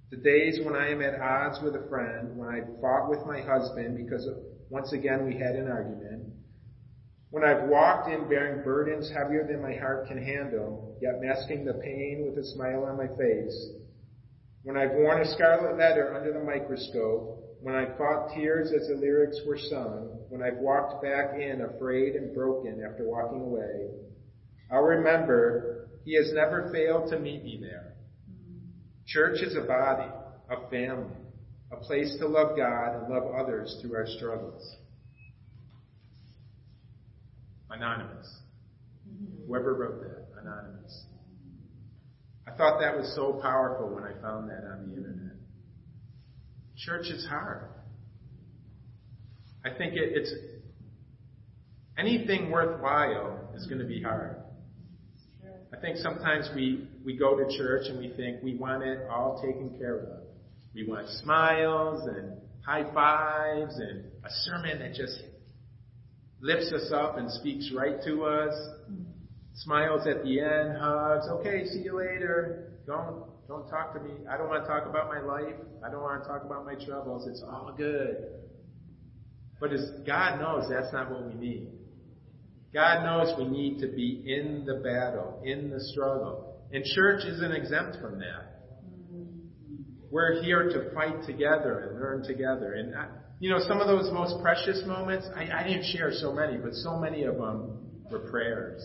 the 0.10 0.18
days 0.18 0.60
when 0.64 0.76
I 0.76 0.90
am 0.90 1.02
at 1.02 1.20
odds 1.20 1.60
with 1.62 1.76
a 1.76 1.88
friend, 1.90 2.38
when 2.38 2.48
I 2.48 2.62
fought 2.80 3.10
with 3.10 3.26
my 3.26 3.42
husband 3.42 3.98
because 3.98 4.28
once 4.70 4.94
again 4.94 5.26
we 5.26 5.34
had 5.34 5.56
an 5.56 5.68
argument, 5.68 6.34
when 7.30 7.44
I've 7.44 7.68
walked 7.68 8.10
in 8.10 8.30
bearing 8.30 8.64
burdens 8.64 9.10
heavier 9.10 9.48
than 9.48 9.62
my 9.62 9.74
heart 9.74 10.08
can 10.08 10.22
handle, 10.22 10.98
yet 11.02 11.22
masking 11.22 11.66
the 11.66 11.74
pain 11.74 12.26
with 12.26 12.38
a 12.38 12.48
smile 12.48 12.86
on 12.86 12.98
my 12.98 13.08
face, 13.08 13.72
when 14.64 14.78
I've 14.78 14.92
worn 14.92 15.22
a 15.22 15.34
scarlet 15.34 15.78
letter 15.78 16.16
under 16.16 16.34
the 16.34 16.44
microscope, 16.44 17.41
when 17.62 17.76
I 17.76 17.96
fought 17.96 18.34
tears 18.34 18.72
as 18.74 18.88
the 18.88 18.96
lyrics 18.96 19.40
were 19.46 19.58
sung, 19.58 20.20
when 20.30 20.42
I've 20.42 20.58
walked 20.58 21.04
back 21.04 21.36
in 21.36 21.62
afraid 21.62 22.16
and 22.16 22.34
broken 22.34 22.84
after 22.84 23.08
walking 23.08 23.42
away, 23.42 23.92
I'll 24.72 24.82
remember 24.82 25.90
he 26.04 26.16
has 26.16 26.32
never 26.34 26.72
failed 26.74 27.12
to 27.12 27.20
meet 27.20 27.44
me 27.44 27.60
there. 27.62 27.94
Church 29.06 29.42
is 29.42 29.56
a 29.56 29.62
body, 29.62 30.10
a 30.50 30.70
family, 30.72 31.16
a 31.72 31.78
place 31.78 32.16
to 32.20 32.28
love 32.28 32.58
God 32.58 32.96
and 32.96 33.14
love 33.14 33.32
others 33.36 33.78
through 33.82 33.96
our 33.96 34.08
struggles. 34.08 34.78
Anonymous. 37.70 38.40
Whoever 39.46 39.76
wrote 39.76 40.02
that, 40.02 40.42
anonymous. 40.42 41.06
I 42.48 42.52
thought 42.52 42.80
that 42.80 42.98
was 42.98 43.14
so 43.16 43.40
powerful 43.42 43.94
when 43.94 44.04
I 44.04 44.20
found 44.20 44.50
that 44.50 44.64
on 44.66 44.88
the 44.88 44.96
internet. 44.96 45.31
Church 46.86 47.08
is 47.08 47.26
hard. 47.30 47.70
I 49.64 49.70
think 49.70 49.94
it, 49.94 50.14
it's 50.16 50.34
anything 51.98 52.50
worthwhile 52.50 53.52
is 53.56 53.68
going 53.68 53.80
to 53.80 53.86
be 53.86 54.02
hard. 54.02 54.38
I 55.74 55.80
think 55.80 55.98
sometimes 55.98 56.50
we, 56.56 56.88
we 57.06 57.16
go 57.16 57.38
to 57.38 57.58
church 57.58 57.84
and 57.88 58.00
we 58.00 58.14
think 58.18 58.42
we 58.44 58.56
want 58.56 58.84
it 58.84 59.00
all 59.10 59.42
taken 59.42 59.78
care 59.78 60.00
of. 60.00 60.24
We 60.74 60.88
want 60.88 61.08
smiles 61.24 62.08
and 62.08 62.38
high 62.66 62.92
fives 62.94 63.76
and 63.76 64.06
a 64.24 64.30
sermon 64.44 64.80
that 64.80 64.94
just 64.94 65.22
lifts 66.42 66.74
us 66.74 66.92
up 66.94 67.18
and 67.18 67.32
speaks 67.32 67.72
right 67.76 68.02
to 68.06 68.24
us. 68.24 68.54
Smiles 69.54 70.08
at 70.08 70.24
the 70.24 70.40
end, 70.40 70.78
hugs, 70.80 71.28
okay, 71.30 71.66
see 71.68 71.84
you 71.84 71.98
later. 71.98 72.74
Don't 72.88 73.31
don't 73.52 73.68
talk 73.68 73.94
to 73.94 74.00
me. 74.00 74.12
I 74.32 74.38
don't 74.38 74.48
want 74.48 74.64
to 74.64 74.68
talk 74.68 74.86
about 74.88 75.10
my 75.10 75.20
life. 75.20 75.56
I 75.86 75.92
don't 75.92 76.02
want 76.02 76.24
to 76.24 76.30
talk 76.30 76.46
about 76.46 76.66
my 76.66 76.76
troubles. 76.86 77.28
It's 77.28 77.44
all 77.44 77.74
good. 77.76 78.16
But 79.60 79.74
as 79.74 79.92
God 80.08 80.40
knows 80.40 80.70
that's 80.70 80.94
not 80.94 81.12
what 81.12 81.28
we 81.28 81.34
need. 81.34 81.68
God 82.74 83.04
knows 83.04 83.38
we 83.38 83.50
need 83.50 83.82
to 83.82 83.88
be 83.88 84.24
in 84.26 84.64
the 84.66 84.76
battle, 84.76 85.42
in 85.44 85.70
the 85.70 85.82
struggle. 85.92 86.62
And 86.72 86.86
church 86.96 87.26
isn't 87.26 87.52
exempt 87.52 87.98
from 88.00 88.20
that. 88.20 88.62
We're 90.10 90.42
here 90.42 90.70
to 90.70 90.94
fight 90.94 91.26
together 91.28 91.90
and 91.90 92.00
learn 92.00 92.24
together. 92.24 92.76
And, 92.76 92.96
I, 92.96 93.08
you 93.42 93.50
know, 93.50 93.60
some 93.68 93.82
of 93.82 93.88
those 93.88 94.10
most 94.14 94.42
precious 94.42 94.82
moments, 94.86 95.28
I, 95.36 95.50
I 95.52 95.64
didn't 95.64 95.94
share 95.94 96.12
so 96.14 96.32
many, 96.32 96.58
but 96.58 96.74
so 96.76 96.98
many 96.98 97.24
of 97.24 97.36
them 97.36 97.80
were 98.10 98.20
prayers. 98.20 98.82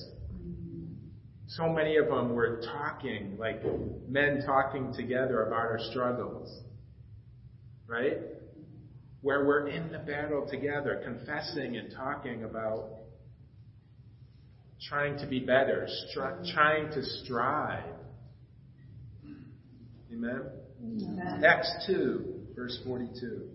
So 1.49 1.69
many 1.69 1.97
of 1.97 2.09
them 2.09 2.35
were 2.35 2.61
talking, 2.65 3.37
like 3.39 3.63
men 4.09 4.43
talking 4.45 4.93
together 4.95 5.45
about 5.45 5.61
our 5.61 5.79
struggles. 5.91 6.63
Right? 7.87 8.19
Where 9.21 9.45
we're 9.45 9.69
in 9.69 9.93
the 9.93 9.99
battle 9.99 10.47
together, 10.51 11.01
confessing 11.05 11.77
and 11.77 11.93
talking 11.95 12.45
about 12.45 12.91
trying 14.89 15.19
to 15.19 15.27
be 15.27 15.41
better, 15.41 15.89
stri- 16.15 16.53
trying 16.53 16.91
to 16.91 17.03
strive. 17.03 17.85
Amen? 20.13 20.43
Amen? 20.83 21.45
Acts 21.45 21.87
2, 21.87 22.35
verse 22.55 22.79
42. 22.85 23.49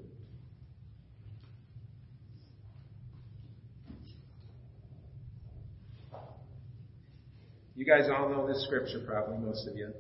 You 7.76 7.86
guys 7.86 8.10
all 8.10 8.30
know 8.30 8.48
this 8.48 8.64
scripture, 8.66 9.04
probably 9.06 9.38
most 9.38 9.68
of 9.68 9.76
you. 9.76 9.94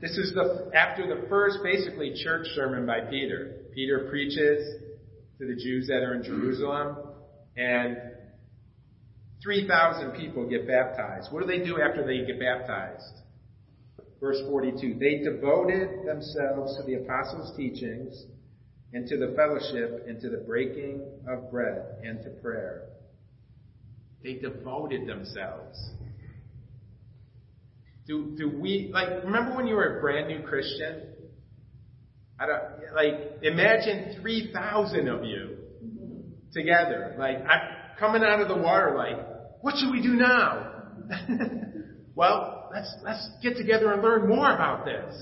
This 0.00 0.12
is 0.12 0.32
the 0.34 0.70
after 0.74 1.06
the 1.06 1.26
first 1.28 1.58
basically 1.62 2.14
church 2.22 2.46
sermon 2.54 2.86
by 2.86 3.00
Peter. 3.10 3.64
Peter 3.74 4.06
preaches 4.10 4.82
to 5.38 5.46
the 5.46 5.54
Jews 5.54 5.86
that 5.88 6.02
are 6.02 6.14
in 6.14 6.22
Jerusalem, 6.22 6.96
and 7.56 7.96
3,000 9.42 10.12
people 10.12 10.48
get 10.48 10.66
baptized. 10.66 11.32
What 11.32 11.40
do 11.40 11.46
they 11.46 11.64
do 11.64 11.80
after 11.80 12.06
they 12.06 12.26
get 12.26 12.38
baptized? 12.38 13.22
Verse 14.20 14.40
42. 14.48 14.98
They 14.98 15.18
devoted 15.18 16.06
themselves 16.06 16.76
to 16.76 16.82
the 16.84 16.94
apostles' 16.94 17.56
teachings 17.56 18.26
and 18.92 19.06
to 19.08 19.16
the 19.16 19.34
fellowship 19.36 20.06
and 20.08 20.20
to 20.20 20.28
the 20.28 20.38
breaking 20.38 21.02
of 21.28 21.50
bread 21.50 21.98
and 22.02 22.22
to 22.22 22.30
prayer. 22.42 22.88
They 24.22 24.34
devoted 24.34 25.06
themselves. 25.06 25.92
Do, 28.08 28.34
do 28.38 28.48
we, 28.48 28.90
like, 28.92 29.22
remember 29.22 29.54
when 29.54 29.66
you 29.66 29.74
were 29.74 29.98
a 29.98 30.00
brand 30.00 30.28
new 30.28 30.40
Christian? 30.40 31.02
I 32.40 32.46
don't, 32.46 32.94
like, 32.94 33.42
imagine 33.42 34.18
3,000 34.22 35.08
of 35.08 35.24
you 35.24 35.58
together. 36.54 37.16
Like, 37.18 37.36
I'm 37.46 37.60
coming 37.98 38.22
out 38.22 38.40
of 38.40 38.48
the 38.48 38.56
water, 38.56 38.94
like, 38.96 39.18
what 39.60 39.74
should 39.76 39.92
we 39.92 40.00
do 40.00 40.14
now? 40.14 40.84
well, 42.14 42.70
let's, 42.74 42.90
let's 43.04 43.28
get 43.42 43.58
together 43.58 43.92
and 43.92 44.02
learn 44.02 44.26
more 44.26 44.54
about 44.54 44.86
this. 44.86 45.14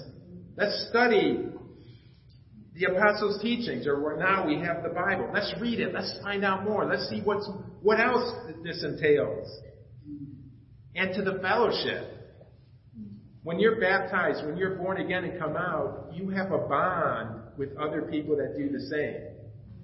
Let's 0.57 0.87
study 0.89 1.45
the 2.75 2.85
apostles' 2.85 3.43
teachings, 3.43 3.89
or 3.89 4.17
now 4.17 4.47
we 4.47 4.61
have 4.61 4.85
the 4.85 4.91
Bible. 4.91 5.29
Let's 5.35 5.53
read 5.61 5.81
it. 5.81 5.93
Let's 5.93 6.21
find 6.23 6.45
out 6.45 6.63
more. 6.63 6.87
Let's 6.87 7.09
see 7.09 7.21
what's, 7.25 7.49
what 7.83 7.99
else 7.99 8.33
this 8.63 8.85
entails. 8.85 9.49
And 10.95 11.13
to 11.15 11.23
the 11.23 11.41
fellowship. 11.41 12.13
When 13.47 13.61
you're 13.61 13.79
baptized, 13.79 14.45
when 14.45 14.57
you're 14.57 14.75
born 14.75 15.01
again 15.01 15.23
and 15.23 15.39
come 15.39 15.57
out, 15.57 16.11
you 16.13 16.31
have 16.31 16.51
a 16.51 16.59
bond 16.59 17.43
with 17.57 17.69
other 17.77 18.03
people 18.03 18.37
that 18.39 18.57
do 18.57 18.71
the 18.71 18.81
same. 18.91 19.21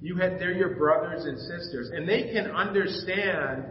You 0.00 0.16
have, 0.16 0.40
they're 0.40 0.50
your 0.50 0.74
brothers 0.74 1.24
and 1.26 1.38
sisters, 1.38 1.90
and 1.94 2.08
they 2.08 2.32
can 2.32 2.50
understand 2.50 3.66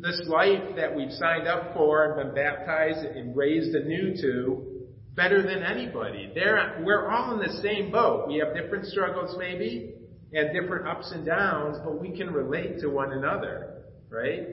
this 0.00 0.20
life 0.26 0.76
that 0.76 0.94
we've 0.94 1.12
signed 1.12 1.48
up 1.48 1.72
for 1.72 2.04
and 2.04 2.34
been 2.34 2.34
baptized 2.34 3.06
and 3.06 3.34
raised 3.34 3.74
anew 3.74 4.14
to 4.20 4.66
better 5.14 5.40
than 5.42 5.62
anybody. 5.62 6.30
They're, 6.34 6.82
we're 6.84 7.10
all 7.10 7.32
in 7.32 7.38
the 7.38 7.62
same 7.62 7.90
boat. 7.90 8.28
We 8.28 8.36
have 8.44 8.54
different 8.54 8.84
struggles 8.84 9.34
maybe 9.38 9.94
and 10.34 10.52
different 10.52 10.86
ups 10.86 11.10
and 11.14 11.24
downs, 11.24 11.78
but 11.82 11.98
we 11.98 12.14
can 12.14 12.30
relate 12.34 12.80
to 12.80 12.88
one 12.88 13.12
another, 13.12 13.84
right? 14.10 14.46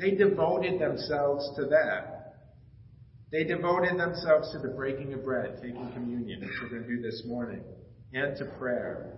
They 0.00 0.16
devoted 0.16 0.80
themselves 0.80 1.48
to 1.58 1.66
that. 1.66 2.15
They 3.32 3.44
devoted 3.44 3.98
themselves 3.98 4.52
to 4.52 4.58
the 4.60 4.68
breaking 4.68 5.12
of 5.12 5.24
bread, 5.24 5.56
taking 5.60 5.90
communion, 5.92 6.40
which 6.40 6.50
we're 6.62 6.68
going 6.68 6.82
to 6.82 6.96
do 6.96 7.02
this 7.02 7.24
morning, 7.26 7.62
and 8.12 8.36
to 8.36 8.44
prayer. 8.58 9.14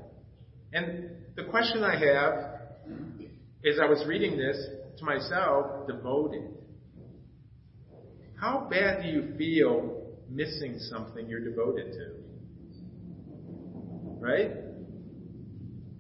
And 0.72 1.10
the 1.36 1.44
question 1.44 1.84
I 1.84 1.98
have 1.98 2.58
is 3.62 3.78
I 3.82 3.86
was 3.86 4.04
reading 4.06 4.38
this 4.38 4.56
to 4.98 5.04
myself, 5.04 5.86
devoted. 5.86 6.48
How 8.40 8.66
bad 8.70 9.02
do 9.02 9.08
you 9.08 9.34
feel 9.36 10.16
missing 10.30 10.78
something 10.78 11.28
you're 11.28 11.44
devoted 11.44 11.92
to? 11.92 12.14
Right? 14.20 14.50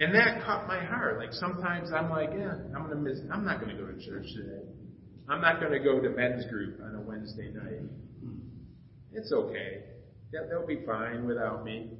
And 0.00 0.14
that 0.14 0.44
caught 0.44 0.66
my 0.66 0.82
heart. 0.84 1.18
Like 1.18 1.32
sometimes 1.32 1.90
I'm 1.92 2.08
like, 2.08 2.30
yeah, 2.36 2.54
I'm 2.74 2.88
gonna 2.88 2.96
miss. 2.96 3.18
I'm 3.32 3.44
not 3.44 3.60
gonna 3.60 3.74
go 3.74 3.86
to 3.86 3.98
church 4.04 4.26
today. 4.34 4.62
I'm 5.28 5.40
not 5.40 5.60
gonna 5.60 5.78
go 5.78 6.00
to 6.00 6.08
men's 6.08 6.46
group 6.46 6.80
on 6.82 6.94
a 6.94 7.00
Wednesday 7.00 7.50
night. 7.52 7.82
It's 9.12 9.32
okay. 9.32 9.84
They'll 10.32 10.66
be 10.66 10.84
fine 10.86 11.26
without 11.26 11.64
me. 11.64 11.90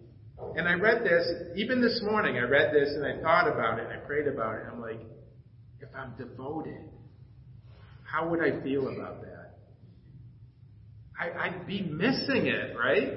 And 0.57 0.69
I 0.69 0.75
read 0.75 1.03
this, 1.03 1.27
even 1.57 1.81
this 1.81 2.01
morning, 2.03 2.37
I 2.37 2.43
read 2.43 2.73
this 2.73 2.91
and 2.95 3.05
I 3.05 3.21
thought 3.21 3.49
about 3.49 3.79
it 3.79 3.87
and 3.87 3.95
I 3.95 3.97
prayed 4.07 4.29
about 4.29 4.55
it. 4.57 4.63
I'm 4.71 4.81
like, 4.81 5.01
if 5.81 5.89
I'm 5.97 6.15
devoted, 6.17 6.91
how 8.05 8.29
would 8.29 8.41
I 8.41 8.63
feel 8.63 8.89
about 8.89 9.23
that? 9.23 9.59
I, 11.19 11.47
I'd 11.47 11.67
be 11.67 11.83
missing 11.83 12.47
it, 12.47 12.77
right? 12.79 13.15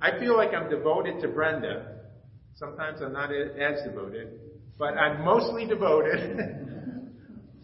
I 0.00 0.18
feel 0.18 0.36
like 0.36 0.54
I'm 0.54 0.70
devoted 0.70 1.20
to 1.22 1.28
Brenda. 1.28 2.00
Sometimes 2.54 3.00
I'm 3.02 3.12
not 3.12 3.30
as 3.32 3.82
devoted, 3.84 4.38
but 4.78 4.96
I'm 4.96 5.24
mostly 5.24 5.66
devoted. 5.66 6.58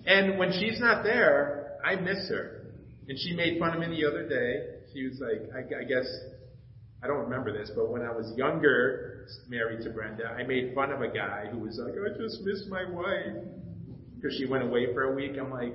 and 0.09 0.39
when 0.39 0.53
she's 0.53 0.81
not 0.81 1.05
there, 1.05 1.79
I 1.85 1.97
miss 1.97 2.29
her. 2.31 2.65
And 3.09 3.19
she 3.19 3.35
made 3.35 3.59
fun 3.59 3.75
of 3.75 3.81
me 3.81 4.01
the 4.01 4.09
other 4.09 4.27
day. 4.27 4.91
She 4.93 5.07
was 5.07 5.21
like, 5.21 5.51
I, 5.55 5.83
I 5.83 5.85
guess, 5.85 6.07
I 7.03 7.07
don't 7.07 7.21
remember 7.21 7.53
this, 7.53 7.71
but 7.77 7.91
when 7.91 8.03
I 8.03 8.11
was 8.11 8.33
younger, 8.37 9.27
married 9.49 9.83
to 9.85 9.91
Brenda, 9.91 10.27
I 10.27 10.45
made 10.45 10.75
fun 10.75 10.93
of 10.93 11.03
a 11.03 11.09
guy 11.09 11.47
who 11.53 11.59
was 11.59 11.79
like, 11.79 11.93
I 11.93 12.19
just 12.19 12.41
miss 12.43 12.65
my 12.69 12.89
wife. 12.91 13.45
Because 14.17 14.37
she 14.37 14.47
went 14.47 14.65
away 14.65 14.93
for 14.95 15.13
a 15.13 15.15
week. 15.15 15.33
I'm 15.39 15.51
like, 15.51 15.75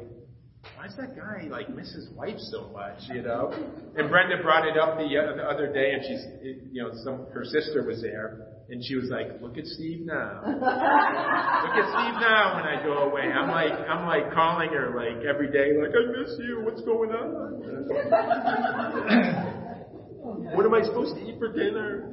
why 0.75 0.87
does 0.87 0.97
that 0.97 1.15
guy 1.15 1.47
like 1.49 1.69
miss 1.69 1.93
his 1.93 2.09
wife 2.09 2.39
so 2.39 2.69
much, 2.73 2.99
you 3.13 3.21
know? 3.21 3.53
And 3.95 4.09
Brenda 4.09 4.41
brought 4.41 4.67
it 4.67 4.77
up 4.77 4.97
the, 4.97 5.05
uh, 5.05 5.35
the 5.35 5.43
other 5.43 5.71
day, 5.71 5.93
and 5.93 6.03
she's, 6.03 6.25
you 6.71 6.83
know, 6.83 6.91
some 7.03 7.27
her 7.33 7.45
sister 7.45 7.83
was 7.85 8.01
there, 8.01 8.47
and 8.73 8.83
she 8.83 8.95
was 8.95 9.09
like, 9.11 9.39
"Look 9.39 9.57
at 9.59 9.67
Steve 9.67 10.03
now. 10.03 10.41
Look 10.45 10.57
at 10.57 11.85
Steve 11.93 12.15
now." 12.19 12.55
When 12.55 12.65
I 12.65 12.81
go 12.83 13.09
away, 13.09 13.21
I'm 13.21 13.47
like, 13.49 13.71
I'm 13.71 14.07
like 14.07 14.33
calling 14.33 14.69
her 14.69 14.95
like 14.95 15.23
every 15.23 15.51
day, 15.51 15.77
like, 15.79 15.91
"I 15.93 16.05
miss 16.19 16.35
you. 16.39 16.61
What's 16.65 16.81
going 16.81 17.11
on? 17.11 17.61
what 20.55 20.65
am 20.65 20.73
I 20.73 20.81
supposed 20.81 21.15
to 21.15 21.21
eat 21.21 21.37
for 21.37 21.53
dinner?" 21.53 22.09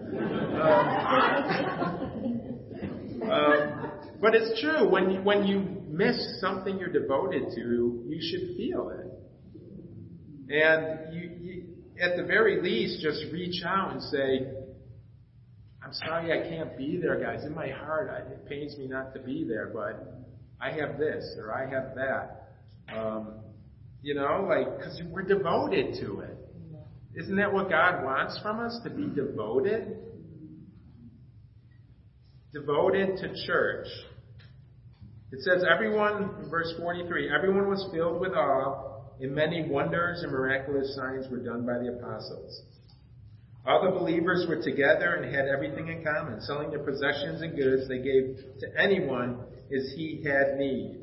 Um, 3.22 3.30
um, 3.30 3.90
but 4.20 4.34
it's 4.34 4.61
true 4.61 4.86
when 4.86 5.11
you, 5.12 5.22
when 5.22 5.46
you 5.46 5.62
miss 5.88 6.40
something 6.42 6.78
you're 6.78 6.92
devoted 6.92 7.54
to, 7.54 8.04
you 8.06 8.20
should 8.20 8.54
feel 8.58 8.90
it. 8.90 9.06
And 10.52 11.14
you, 11.14 11.30
you, 11.40 11.64
at 12.02 12.18
the 12.18 12.24
very 12.24 12.61
least, 12.61 13.02
just 13.02 13.24
reach 13.32 13.62
out 13.64 13.92
and 13.92 14.02
say, 14.02 14.59
I'm 15.91 15.95
sorry 16.07 16.30
I 16.32 16.49
can't 16.49 16.78
be 16.78 16.99
there, 17.03 17.18
guys. 17.18 17.45
In 17.45 17.53
my 17.53 17.68
heart, 17.68 18.12
it 18.30 18.49
pains 18.49 18.76
me 18.78 18.86
not 18.86 19.12
to 19.12 19.18
be 19.18 19.43
there, 19.43 19.72
but 19.74 20.24
I 20.61 20.70
have 20.70 21.01
this 21.01 21.34
or 21.36 21.53
I 21.53 21.68
have 21.68 21.97
that. 21.97 22.53
Um, 22.97 23.41
you 24.01 24.14
know, 24.14 24.47
like, 24.49 24.78
because 24.78 25.03
we're 25.11 25.22
devoted 25.22 25.97
to 26.01 26.20
it. 26.20 26.38
Isn't 27.16 27.34
that 27.38 27.53
what 27.53 27.68
God 27.68 28.05
wants 28.05 28.38
from 28.41 28.61
us? 28.61 28.78
To 28.84 28.91
be 28.91 29.09
devoted? 29.09 29.99
Devoted 32.53 33.16
to 33.16 33.47
church. 33.47 33.88
It 35.32 35.41
says, 35.43 35.64
everyone, 35.68 36.49
verse 36.49 36.72
43, 36.78 37.32
everyone 37.36 37.68
was 37.68 37.84
filled 37.93 38.20
with 38.20 38.30
awe, 38.30 39.01
and 39.20 39.34
many 39.34 39.68
wonders 39.68 40.22
and 40.22 40.30
miraculous 40.30 40.95
signs 40.95 41.26
were 41.28 41.38
done 41.38 41.66
by 41.66 41.78
the 41.78 41.99
apostles. 41.99 42.62
All 43.66 43.84
the 43.84 43.98
believers 43.98 44.46
were 44.48 44.62
together 44.62 45.16
and 45.16 45.34
had 45.34 45.46
everything 45.46 45.88
in 45.88 46.02
common. 46.04 46.40
Selling 46.40 46.70
their 46.70 46.84
possessions 46.84 47.42
and 47.42 47.56
goods 47.56 47.88
they 47.88 47.98
gave 47.98 48.38
to 48.61 48.66
anyone 48.80 49.38
as 49.74 49.92
he 49.94 50.22
had 50.24 50.56
need. 50.56 51.00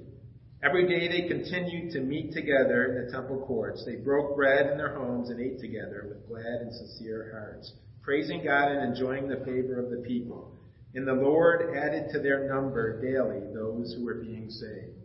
Every 0.64 0.88
day 0.88 1.08
they 1.08 1.28
continued 1.28 1.94
to 1.94 2.00
meet 2.00 2.34
together 2.34 2.86
in 2.86 3.06
the 3.06 3.12
temple 3.12 3.46
courts. 3.46 3.84
They 3.86 3.98
broke 3.98 4.36
bread 4.36 4.72
in 4.72 4.78
their 4.78 4.96
homes 4.96 5.30
and 5.30 5.40
ate 5.40 5.60
together 5.60 6.06
with 6.10 6.28
glad 6.28 6.62
and 6.62 6.74
sincere 6.74 7.30
hearts, 7.32 7.72
praising 8.02 8.44
God 8.44 8.72
and 8.72 8.92
enjoying 8.92 9.28
the 9.28 9.46
favor 9.46 9.80
of 9.80 9.92
the 9.92 10.04
people. 10.08 10.52
And 10.96 11.08
the 11.08 11.14
Lord 11.14 11.76
added 11.78 12.10
to 12.14 12.20
their 12.20 12.50
number 12.50 13.00
daily 13.00 13.54
those 13.54 13.94
who 13.94 14.04
were 14.04 14.16
being 14.16 14.50
saved. 14.50 14.98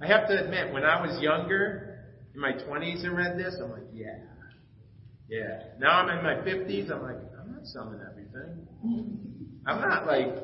I 0.00 0.06
have 0.06 0.28
to 0.28 0.44
admit, 0.44 0.72
when 0.72 0.84
I 0.84 1.00
was 1.04 1.20
younger, 1.20 2.04
in 2.34 2.40
my 2.40 2.52
20s 2.52 3.02
and 3.02 3.16
read 3.16 3.36
this, 3.36 3.56
I'm 3.60 3.72
like, 3.72 3.88
yeah. 3.92 4.18
Yeah. 5.28 5.58
Now 5.78 6.02
I'm 6.02 6.18
in 6.18 6.24
my 6.24 6.34
50s, 6.34 6.90
I'm 6.90 7.02
like, 7.02 7.16
I'm 7.40 7.52
not 7.52 7.66
selling 7.66 8.00
everything. 8.10 8.66
I'm 9.66 9.80
not 9.80 10.06
like, 10.06 10.34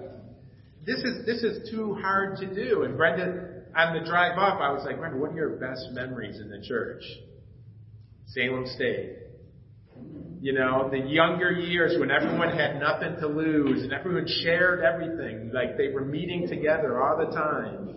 this 0.85 0.99
is, 0.99 1.24
this 1.26 1.43
is 1.45 1.70
too 1.70 1.95
hard 1.95 2.39
to 2.39 2.53
do. 2.53 2.83
And 2.83 2.97
Brenda, 2.97 3.62
on 3.76 3.99
the 3.99 4.05
drive 4.05 4.39
up, 4.39 4.61
I 4.61 4.72
was 4.72 4.83
like, 4.85 4.99
Brenda, 4.99 5.18
what 5.18 5.30
are 5.30 5.37
your 5.37 5.57
best 5.57 5.89
memories 5.93 6.41
in 6.41 6.49
the 6.49 6.61
church? 6.66 7.03
Salem 8.26 8.66
State. 8.74 9.18
You 10.41 10.55
know, 10.55 10.89
the 10.91 10.99
younger 10.99 11.53
years 11.53 11.95
when 12.01 12.11
everyone 12.11 12.57
had 12.57 12.80
nothing 12.80 13.14
to 13.20 13.28
lose 13.28 13.85
and 13.85 13.93
everyone 13.93 14.26
shared 14.43 14.80
everything, 14.80 15.53
like 15.55 15.76
they 15.76 15.89
were 15.89 16.05
meeting 16.05 16.49
together 16.49 17.01
all 17.01 17.16
the 17.18 17.33
time. 17.33 17.89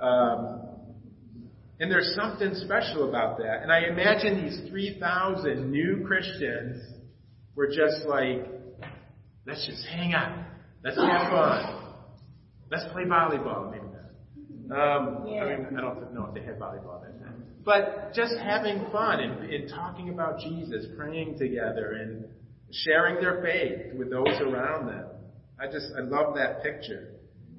Um, 0.00 0.63
and 1.80 1.90
there's 1.90 2.14
something 2.14 2.54
special 2.54 3.08
about 3.08 3.38
that. 3.38 3.62
And 3.62 3.72
I 3.72 3.86
imagine 3.88 4.44
these 4.44 4.70
3,000 4.70 5.70
new 5.70 6.04
Christians 6.06 6.82
were 7.54 7.68
just 7.68 8.06
like, 8.06 8.46
let's 9.46 9.66
just 9.66 9.84
hang 9.86 10.14
out. 10.14 10.44
Let's 10.84 10.96
have 10.96 11.30
fun. 11.30 11.94
Let's 12.70 12.84
play 12.92 13.04
volleyball, 13.04 13.70
maybe 13.70 13.86
not. 13.86 14.98
Um, 14.98 15.26
yeah. 15.26 15.44
I 15.44 15.56
mean, 15.56 15.76
I 15.76 15.80
don't 15.80 16.14
know 16.14 16.26
if 16.26 16.34
they 16.34 16.42
had 16.42 16.58
volleyball 16.58 17.02
then. 17.02 17.14
But 17.64 18.12
just 18.14 18.34
having 18.36 18.84
fun 18.92 19.20
and, 19.20 19.50
and 19.50 19.70
talking 19.70 20.10
about 20.10 20.38
Jesus, 20.38 20.86
praying 20.96 21.38
together 21.38 21.92
and 21.92 22.26
sharing 22.70 23.16
their 23.16 23.42
faith 23.42 23.98
with 23.98 24.10
those 24.10 24.38
around 24.40 24.88
them. 24.88 25.06
I 25.58 25.66
just, 25.66 25.86
I 25.96 26.02
love 26.02 26.34
that 26.34 26.62
picture. 26.62 27.14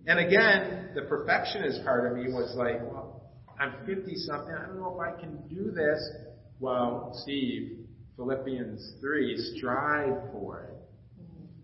And 0.05 0.19
again, 0.19 0.89
the 0.93 1.03
perfectionist 1.03 1.83
part 1.83 2.11
of 2.11 2.17
me 2.17 2.31
was 2.31 2.53
like, 2.55 2.81
well, 2.83 3.24
I'm 3.59 3.73
50 3.85 4.15
something. 4.15 4.53
I 4.53 4.65
don't 4.65 4.79
know 4.79 4.97
if 4.99 4.99
I 4.99 5.19
can 5.19 5.37
do 5.47 5.71
this. 5.71 6.11
Well, 6.59 7.17
Steve, 7.23 7.79
Philippians 8.17 8.95
3, 9.01 9.55
strive 9.57 10.31
for 10.31 10.63
it. 10.63 10.73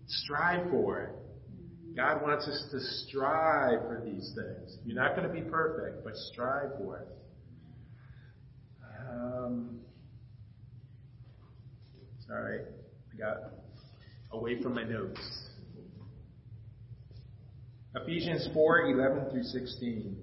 Strive 0.06 0.70
for 0.70 1.00
it. 1.00 1.96
God 1.96 2.22
wants 2.22 2.46
us 2.46 2.68
to 2.70 2.80
strive 2.80 3.80
for 3.82 4.02
these 4.04 4.34
things. 4.34 4.78
You're 4.84 4.96
not 4.96 5.14
going 5.14 5.28
to 5.28 5.34
be 5.34 5.42
perfect, 5.42 6.04
but 6.04 6.14
strive 6.16 6.70
for 6.78 6.98
it. 6.98 7.08
Um, 9.10 9.80
sorry, 12.26 12.60
I 13.12 13.18
got 13.18 13.52
away 14.32 14.62
from 14.62 14.74
my 14.74 14.84
notes. 14.84 15.20
Ephesians 17.94 18.48
4 18.54 18.86
11 18.86 19.30
through 19.30 19.42
16. 19.42 20.16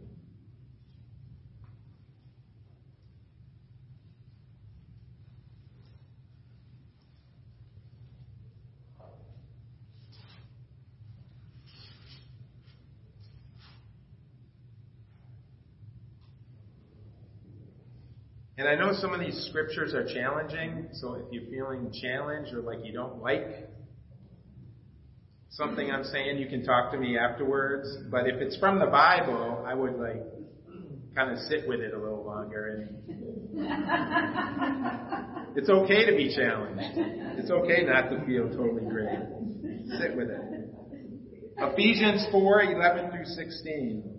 And 18.59 18.67
I 18.67 18.75
know 18.75 18.91
some 18.91 19.13
of 19.13 19.21
these 19.21 19.47
scriptures 19.49 19.93
are 19.93 20.05
challenging, 20.13 20.89
so 20.91 21.13
if 21.13 21.31
you're 21.31 21.49
feeling 21.49 21.93
challenged 22.01 22.53
or 22.53 22.59
like 22.59 22.79
you 22.83 22.91
don't 22.91 23.21
like 23.21 23.69
something 25.51 25.89
I'm 25.89 26.03
saying, 26.03 26.39
you 26.39 26.49
can 26.49 26.65
talk 26.65 26.91
to 26.91 26.97
me 26.97 27.17
afterwards. 27.17 27.87
But 28.11 28.27
if 28.27 28.41
it's 28.41 28.57
from 28.57 28.79
the 28.79 28.87
Bible, 28.87 29.63
I 29.65 29.73
would 29.73 29.93
like 29.93 30.25
kind 31.15 31.31
of 31.31 31.37
sit 31.45 31.69
with 31.69 31.79
it 31.79 31.93
a 31.93 31.97
little 31.97 32.25
longer 32.25 32.85
and 32.85 32.97
it's 35.55 35.69
okay 35.69 36.05
to 36.05 36.11
be 36.17 36.35
challenged. 36.35 36.97
It's 37.39 37.49
okay 37.49 37.85
not 37.85 38.09
to 38.09 38.25
feel 38.25 38.49
totally 38.49 38.83
great. 38.91 39.19
Sit 40.01 40.17
with 40.17 40.31
it. 40.31 40.41
Ephesians 41.57 42.27
4, 42.29 42.63
11 42.63 43.11
through 43.11 43.23
16. 43.23 44.18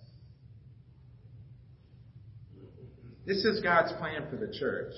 This 3.25 3.45
is 3.45 3.61
God's 3.61 3.91
plan 3.93 4.27
for 4.29 4.37
the 4.37 4.51
church. 4.57 4.93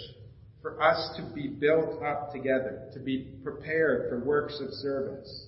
For 0.62 0.82
us 0.82 1.18
to 1.18 1.24
be 1.36 1.50
built 1.50 2.02
up 2.02 2.32
together, 2.32 2.88
to 2.94 3.00
be 3.00 3.34
prepared 3.44 4.10
for 4.10 4.24
works 4.24 4.62
of 4.62 4.72
service, 4.72 5.48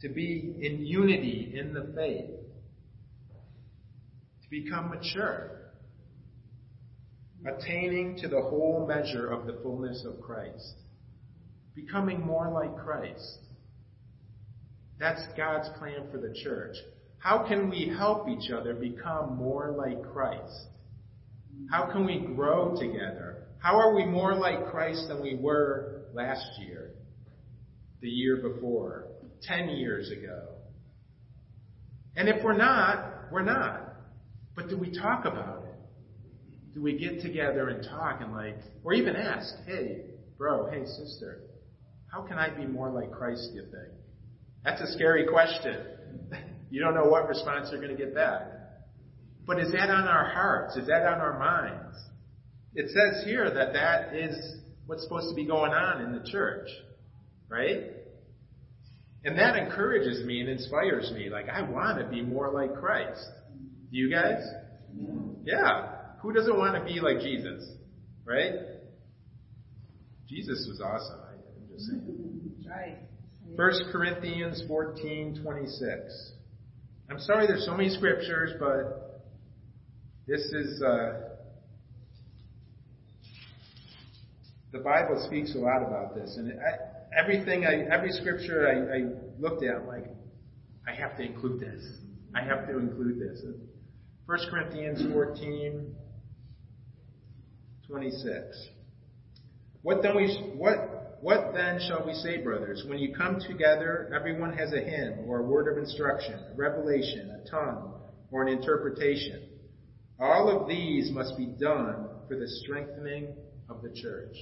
to 0.00 0.08
be 0.08 0.56
in 0.60 0.84
unity 0.84 1.54
in 1.56 1.72
the 1.72 1.92
faith, 1.94 2.30
to 4.42 4.50
become 4.50 4.90
mature, 4.90 5.70
attaining 7.46 8.16
to 8.16 8.26
the 8.26 8.40
whole 8.40 8.86
measure 8.88 9.28
of 9.28 9.46
the 9.46 9.60
fullness 9.62 10.04
of 10.04 10.20
Christ, 10.20 10.74
becoming 11.76 12.26
more 12.26 12.50
like 12.50 12.76
Christ. 12.76 13.38
That's 14.98 15.22
God's 15.36 15.68
plan 15.78 16.08
for 16.10 16.18
the 16.18 16.34
church. 16.42 16.74
How 17.18 17.46
can 17.46 17.70
we 17.70 17.94
help 17.96 18.28
each 18.28 18.50
other 18.50 18.74
become 18.74 19.36
more 19.36 19.70
like 19.78 20.02
Christ? 20.12 20.66
How 21.70 21.90
can 21.90 22.06
we 22.06 22.20
grow 22.34 22.76
together? 22.78 23.46
How 23.58 23.78
are 23.78 23.94
we 23.94 24.04
more 24.04 24.34
like 24.34 24.70
Christ 24.70 25.08
than 25.08 25.22
we 25.22 25.36
were 25.36 26.04
last 26.14 26.46
year, 26.60 26.92
the 28.00 28.08
year 28.08 28.36
before, 28.36 29.06
10 29.42 29.70
years 29.70 30.10
ago? 30.10 30.48
And 32.16 32.28
if 32.28 32.42
we're 32.42 32.56
not, 32.56 33.30
we're 33.30 33.44
not. 33.44 33.94
But 34.56 34.68
do 34.68 34.78
we 34.78 34.90
talk 34.90 35.24
about 35.24 35.64
it? 35.64 36.74
Do 36.74 36.82
we 36.82 36.98
get 36.98 37.20
together 37.20 37.68
and 37.68 37.84
talk 37.84 38.20
and 38.20 38.32
like, 38.32 38.58
or 38.84 38.92
even 38.92 39.16
ask, 39.16 39.54
hey, 39.66 40.02
bro, 40.38 40.70
hey, 40.70 40.84
sister, 40.86 41.42
how 42.12 42.22
can 42.22 42.38
I 42.38 42.48
be 42.50 42.66
more 42.66 42.90
like 42.90 43.12
Christ, 43.12 43.50
do 43.52 43.56
you 43.56 43.62
think? 43.64 43.94
That's 44.64 44.80
a 44.80 44.92
scary 44.92 45.26
question. 45.26 45.76
you 46.70 46.80
don't 46.80 46.94
know 46.94 47.04
what 47.04 47.28
response 47.28 47.68
you're 47.70 47.80
going 47.80 47.96
to 47.96 48.02
get 48.02 48.14
back. 48.14 48.42
But 49.46 49.60
is 49.60 49.72
that 49.72 49.90
on 49.90 50.06
our 50.06 50.30
hearts? 50.30 50.76
Is 50.76 50.86
that 50.86 51.02
on 51.02 51.20
our 51.20 51.38
minds? 51.38 51.96
It 52.74 52.86
says 52.88 53.24
here 53.24 53.52
that 53.52 53.72
that 53.72 54.14
is 54.14 54.36
what's 54.86 55.02
supposed 55.02 55.28
to 55.30 55.34
be 55.34 55.46
going 55.46 55.72
on 55.72 56.02
in 56.02 56.12
the 56.12 56.28
church, 56.30 56.68
right? 57.48 57.84
And 59.24 59.38
that 59.38 59.56
encourages 59.56 60.24
me 60.24 60.40
and 60.40 60.48
inspires 60.48 61.12
me. 61.14 61.28
Like, 61.30 61.48
I 61.48 61.62
want 61.62 61.98
to 61.98 62.08
be 62.08 62.22
more 62.22 62.50
like 62.52 62.74
Christ. 62.74 63.24
Do 63.90 63.96
you 63.96 64.10
guys? 64.10 64.42
Yeah. 65.44 65.96
Who 66.22 66.32
doesn't 66.32 66.56
want 66.56 66.76
to 66.76 66.84
be 66.84 67.00
like 67.00 67.20
Jesus? 67.20 67.68
Right? 68.24 68.54
Jesus 70.28 70.66
was 70.68 70.80
awesome. 70.80 71.20
I'm 71.28 71.68
just 71.74 71.86
saying. 71.88 72.52
Right. 72.68 72.98
1 73.56 73.92
Corinthians 73.92 74.62
14, 74.68 75.40
26. 75.42 76.32
I'm 77.10 77.18
sorry 77.18 77.48
there's 77.48 77.66
so 77.66 77.76
many 77.76 77.90
scriptures, 77.90 78.52
but 78.60 79.09
this 80.30 80.42
is, 80.52 80.80
uh, 80.80 81.14
the 84.70 84.78
Bible 84.78 85.20
speaks 85.26 85.56
a 85.56 85.58
lot 85.58 85.82
about 85.82 86.14
this. 86.14 86.36
And 86.36 86.52
I, 86.52 87.20
everything, 87.20 87.66
I, 87.66 87.92
every 87.92 88.12
scripture 88.12 88.68
I, 88.68 88.98
I 88.98 89.40
looked 89.40 89.64
at, 89.64 89.74
I'm 89.74 89.88
like, 89.88 90.06
I 90.86 90.94
have 90.94 91.16
to 91.16 91.24
include 91.24 91.58
this. 91.58 91.84
I 92.32 92.44
have 92.44 92.68
to 92.68 92.78
include 92.78 93.18
this. 93.18 93.42
1 94.26 94.38
Corinthians 94.48 95.12
14, 95.12 95.96
26. 97.88 98.68
What 99.82 100.00
then 100.02 100.14
we, 100.14 100.52
what, 100.54 101.18
what 101.22 101.54
then 101.54 101.80
shall 101.88 102.06
we 102.06 102.14
say, 102.14 102.36
brothers? 102.36 102.84
When 102.86 103.00
you 103.00 103.12
come 103.16 103.40
together, 103.40 104.12
everyone 104.14 104.56
has 104.56 104.72
a 104.72 104.80
hymn 104.80 105.24
or 105.26 105.40
a 105.40 105.42
word 105.42 105.72
of 105.72 105.76
instruction, 105.76 106.34
a 106.34 106.54
revelation, 106.54 107.42
a 107.44 107.50
tongue, 107.50 107.94
or 108.30 108.46
an 108.46 108.48
interpretation. 108.56 109.49
All 110.20 110.50
of 110.50 110.68
these 110.68 111.10
must 111.10 111.36
be 111.38 111.46
done 111.46 112.06
for 112.28 112.36
the 112.36 112.46
strengthening 112.62 113.34
of 113.70 113.82
the 113.82 113.88
church. 113.88 114.36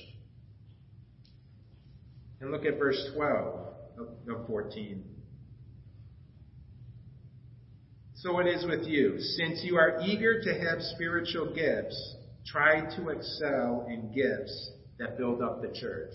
And 2.40 2.50
look 2.50 2.64
at 2.64 2.78
verse 2.78 3.10
12 3.14 3.66
of 4.28 4.46
14. 4.46 5.04
So 8.14 8.40
it 8.40 8.46
is 8.48 8.66
with 8.66 8.84
you. 8.86 9.20
Since 9.20 9.62
you 9.62 9.76
are 9.76 10.00
eager 10.04 10.42
to 10.42 10.52
have 10.52 10.82
spiritual 10.82 11.54
gifts, 11.54 12.16
try 12.44 12.80
to 12.96 13.08
excel 13.10 13.86
in 13.88 14.12
gifts 14.12 14.72
that 14.98 15.16
build 15.16 15.40
up 15.40 15.62
the 15.62 15.68
church. 15.68 16.14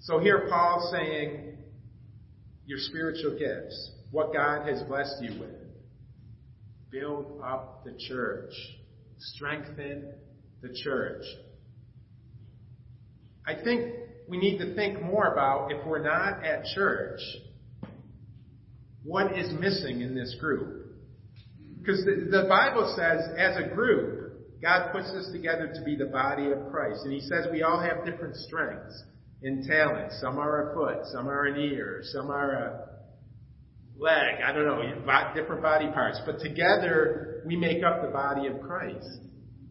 So 0.00 0.18
here 0.18 0.46
Paul's 0.48 0.90
saying, 0.90 1.58
your 2.66 2.78
spiritual 2.78 3.38
gifts, 3.38 3.92
what 4.10 4.32
God 4.32 4.66
has 4.66 4.82
blessed 4.84 5.22
you 5.22 5.38
with 5.38 5.63
build 6.94 7.40
up 7.44 7.84
the 7.84 7.92
church, 8.08 8.52
strengthen 9.18 10.12
the 10.62 10.72
church. 10.84 11.24
I 13.46 13.54
think 13.62 13.94
we 14.28 14.38
need 14.38 14.58
to 14.58 14.74
think 14.74 15.02
more 15.02 15.32
about 15.32 15.72
if 15.72 15.84
we're 15.86 16.02
not 16.02 16.44
at 16.44 16.64
church, 16.74 17.20
what 19.02 19.36
is 19.36 19.52
missing 19.58 20.00
in 20.00 20.14
this 20.14 20.36
group? 20.40 20.86
Because 21.78 22.04
the, 22.04 22.28
the 22.30 22.48
Bible 22.48 22.94
says, 22.96 23.28
as 23.36 23.56
a 23.58 23.74
group, 23.74 24.60
God 24.62 24.92
puts 24.92 25.08
us 25.08 25.30
together 25.32 25.70
to 25.74 25.82
be 25.84 25.96
the 25.96 26.06
body 26.06 26.46
of 26.50 26.70
Christ. 26.70 27.00
And 27.04 27.12
He 27.12 27.20
says 27.20 27.46
we 27.52 27.62
all 27.62 27.80
have 27.80 28.06
different 28.06 28.36
strengths 28.36 29.02
and 29.42 29.66
talents. 29.66 30.18
Some 30.22 30.38
are 30.38 30.70
a 30.70 30.74
foot, 30.74 31.04
some 31.12 31.28
are 31.28 31.44
an 31.44 31.60
ear, 31.60 32.00
some 32.04 32.30
are 32.30 32.52
a 32.52 32.93
leg, 33.98 34.40
I 34.44 34.52
don't 34.52 34.64
know, 34.64 34.82
different 35.34 35.62
body 35.62 35.88
parts. 35.88 36.20
But 36.26 36.40
together, 36.40 37.42
we 37.46 37.56
make 37.56 37.82
up 37.84 38.02
the 38.02 38.08
body 38.08 38.46
of 38.46 38.60
Christ. 38.60 39.20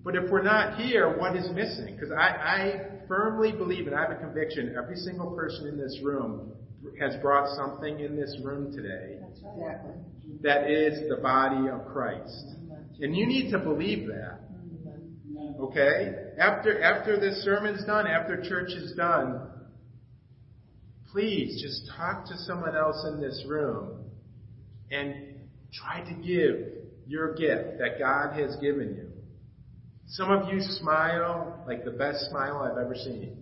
But 0.03 0.15
if 0.15 0.29
we're 0.29 0.43
not 0.43 0.79
here, 0.79 1.17
what 1.17 1.35
is 1.35 1.49
missing? 1.51 1.95
Because 1.95 2.11
I, 2.11 2.21
I 2.21 2.81
firmly 3.07 3.51
believe, 3.51 3.87
and 3.87 3.95
I 3.95 4.01
have 4.01 4.11
a 4.11 4.15
conviction, 4.15 4.75
every 4.77 4.97
single 4.97 5.31
person 5.31 5.67
in 5.67 5.77
this 5.77 5.99
room 6.03 6.51
has 6.99 7.15
brought 7.21 7.55
something 7.55 8.01
in 8.01 8.15
this 8.15 8.37
room 8.43 8.71
today 8.73 9.19
that 10.41 10.69
is 10.69 11.07
the 11.09 11.17
body 11.21 11.69
of 11.69 11.85
Christ. 11.85 12.45
And 12.99 13.15
you 13.15 13.25
need 13.25 13.51
to 13.51 13.59
believe 13.59 14.07
that. 14.07 14.39
Okay? 15.59 16.15
After, 16.37 16.81
after 16.83 17.19
this 17.19 17.43
sermon's 17.43 17.85
done, 17.85 18.07
after 18.07 18.41
church 18.41 18.71
is 18.71 18.93
done, 18.95 19.49
please 21.11 21.61
just 21.61 21.89
talk 21.95 22.25
to 22.25 22.37
someone 22.39 22.75
else 22.75 23.05
in 23.07 23.21
this 23.21 23.43
room 23.47 24.02
and 24.93 25.35
try 25.73 26.01
to 26.01 26.13
give 26.21 26.83
your 27.07 27.33
gift 27.35 27.79
that 27.79 27.99
God 27.99 28.39
has 28.39 28.55
given 28.57 28.95
you. 28.95 29.09
Some 30.07 30.31
of 30.31 30.53
you 30.53 30.59
smile 30.59 31.63
like 31.67 31.83
the 31.83 31.91
best 31.91 32.29
smile 32.29 32.57
I've 32.57 32.77
ever 32.77 32.95
seen. 32.95 33.37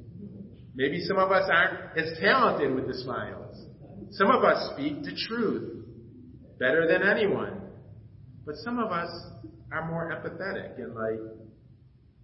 Maybe 0.74 1.04
some 1.06 1.18
of 1.18 1.32
us 1.32 1.50
aren't 1.52 1.98
as 1.98 2.18
talented 2.20 2.74
with 2.74 2.88
the 2.88 2.94
smiles. 2.94 3.66
Some 4.12 4.30
of 4.30 4.44
us 4.44 4.72
speak 4.74 5.04
the 5.04 5.16
truth 5.28 5.86
better 6.60 6.88
than 6.88 7.04
anyone. 7.08 7.62
But 8.46 8.56
some 8.64 8.80
of 8.80 8.92
us 8.92 9.10
are 9.72 9.90
more 9.90 10.12
empathetic 10.12 10.78
and 10.78 10.96
like 10.96 11.20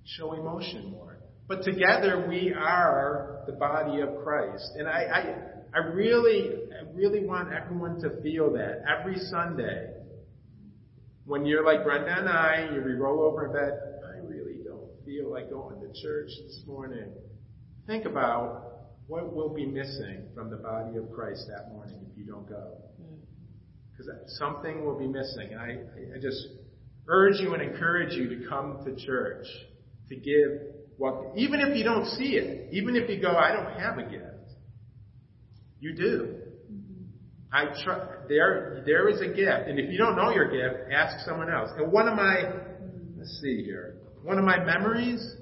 show 0.05 0.34
emotion 0.34 0.91
more. 0.91 1.19
But 1.47 1.63
together 1.63 2.25
we 2.28 2.53
are 2.53 3.43
the 3.47 3.53
body 3.53 4.01
of 4.01 4.09
Christ. 4.23 4.71
And 4.78 4.88
I, 4.88 5.36
I, 5.73 5.80
I 5.80 5.88
really, 5.93 6.66
really 6.97 7.23
want 7.23 7.53
everyone 7.53 8.01
to 8.01 8.21
feel 8.21 8.51
that 8.53 8.83
every 8.89 9.17
Sunday. 9.29 9.93
When 11.25 11.45
you're 11.45 11.63
like 11.63 11.83
Brenda 11.83 12.19
and 12.19 12.29
I, 12.29 12.69
you 12.73 12.81
roll 12.97 13.21
over 13.21 13.47
in 13.47 13.53
bed, 13.53 13.77
I 14.05 14.25
really 14.25 14.63
don't 14.65 14.89
feel 15.05 15.31
like 15.31 15.49
going 15.49 15.79
to 15.81 16.01
church 16.01 16.29
this 16.45 16.63
morning. 16.65 17.11
Think 17.85 18.05
about 18.05 18.63
what 19.07 19.33
will 19.33 19.53
be 19.53 19.65
missing 19.65 20.23
from 20.33 20.49
the 20.49 20.57
body 20.57 20.97
of 20.97 21.11
Christ 21.13 21.45
that 21.49 21.71
morning 21.71 21.99
if 22.09 22.17
you 22.17 22.25
don't 22.25 22.47
go. 22.47 22.77
Mm. 23.01 23.19
Because 23.91 24.11
something 24.37 24.85
will 24.85 24.97
be 24.97 25.07
missing. 25.07 25.49
And 25.51 25.59
I, 25.59 26.15
I 26.15 26.19
just 26.21 26.47
urge 27.07 27.35
you 27.39 27.53
and 27.53 27.61
encourage 27.61 28.13
you 28.13 28.29
to 28.29 28.47
come 28.47 28.79
to 28.85 29.05
church, 29.05 29.45
to 30.09 30.15
give 30.15 30.61
what, 30.97 31.33
even 31.35 31.59
if 31.59 31.77
you 31.77 31.83
don't 31.83 32.05
see 32.05 32.37
it, 32.37 32.69
even 32.73 32.95
if 32.95 33.09
you 33.09 33.21
go, 33.21 33.31
I 33.31 33.51
don't 33.51 33.79
have 33.79 33.97
a 33.97 34.09
gift. 34.09 34.23
You 35.79 35.93
do. 35.93 36.35
I 37.51 37.65
tr- 37.83 38.27
there, 38.27 38.83
there 38.85 39.07
is 39.07 39.21
a 39.21 39.27
gift, 39.27 39.67
and 39.67 39.79
if 39.79 39.89
you 39.89 39.97
don't 39.97 40.15
know 40.15 40.31
your 40.31 40.51
gift, 40.51 40.91
ask 40.91 41.25
someone 41.25 41.51
else. 41.51 41.69
And 41.77 41.91
one 41.91 42.07
of 42.07 42.15
my, 42.15 42.43
let's 43.17 43.39
see 43.41 43.63
here, 43.63 43.95
one 44.21 44.37
of 44.37 44.43
my 44.43 44.63
memories. 44.63 45.35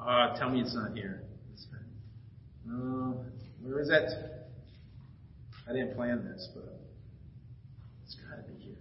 Uh, 0.00 0.36
tell 0.38 0.50
me 0.50 0.60
it's 0.60 0.74
not 0.74 0.92
here. 0.94 1.22
Uh, 2.68 3.12
where 3.62 3.80
is 3.80 3.90
it? 3.90 4.10
I 5.68 5.72
didn't 5.72 5.94
plan 5.94 6.24
this, 6.24 6.48
but 6.54 6.78
it's 8.04 8.14
got 8.16 8.36
to 8.36 8.52
be 8.52 8.58
here. 8.60 8.76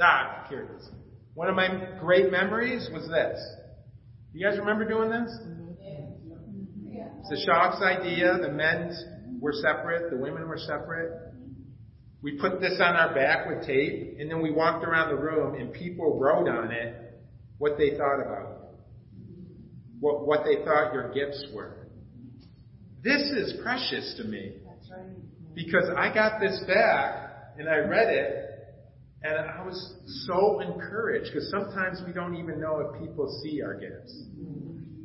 Ah, 0.00 0.46
here 0.48 0.62
it 0.62 0.76
is. 0.80 0.88
One 1.34 1.48
of 1.48 1.56
my 1.56 1.68
great 2.00 2.30
memories 2.30 2.88
was 2.92 3.08
this. 3.08 3.40
You 4.32 4.48
guys 4.48 4.58
remember 4.58 4.88
doing 4.88 5.10
this? 5.10 5.36
It's 7.24 7.30
the 7.30 7.50
Shocks 7.50 7.80
idea. 7.82 8.36
The 8.36 8.50
men 8.50 9.38
were 9.40 9.54
separate. 9.54 10.10
The 10.10 10.18
women 10.18 10.46
were 10.46 10.58
separate. 10.58 11.32
We 12.20 12.38
put 12.38 12.60
this 12.60 12.78
on 12.82 12.96
our 12.96 13.14
back 13.14 13.48
with 13.48 13.66
tape, 13.66 14.16
and 14.18 14.30
then 14.30 14.42
we 14.42 14.50
walked 14.50 14.84
around 14.84 15.08
the 15.08 15.22
room, 15.22 15.54
and 15.54 15.72
people 15.72 16.18
wrote 16.20 16.48
on 16.48 16.70
it 16.70 16.94
what 17.56 17.78
they 17.78 17.96
thought 17.96 18.20
about 18.20 18.74
you, 19.16 19.44
what, 20.00 20.26
what 20.26 20.40
they 20.44 20.62
thought 20.66 20.92
your 20.92 21.14
gifts 21.14 21.46
were. 21.54 21.88
This 23.02 23.22
is 23.22 23.58
precious 23.62 24.16
to 24.18 24.24
me. 24.24 24.56
Because 25.54 25.88
I 25.96 26.12
got 26.12 26.40
this 26.40 26.62
back, 26.66 27.54
and 27.58 27.70
I 27.70 27.76
read 27.76 28.12
it, 28.12 28.50
and 29.22 29.38
I 29.38 29.64
was 29.64 29.94
so 30.26 30.60
encouraged, 30.60 31.30
because 31.32 31.50
sometimes 31.50 32.02
we 32.06 32.12
don't 32.12 32.36
even 32.36 32.60
know 32.60 32.80
if 32.80 33.00
people 33.00 33.40
see 33.42 33.62
our 33.62 33.80
gifts 33.80 34.24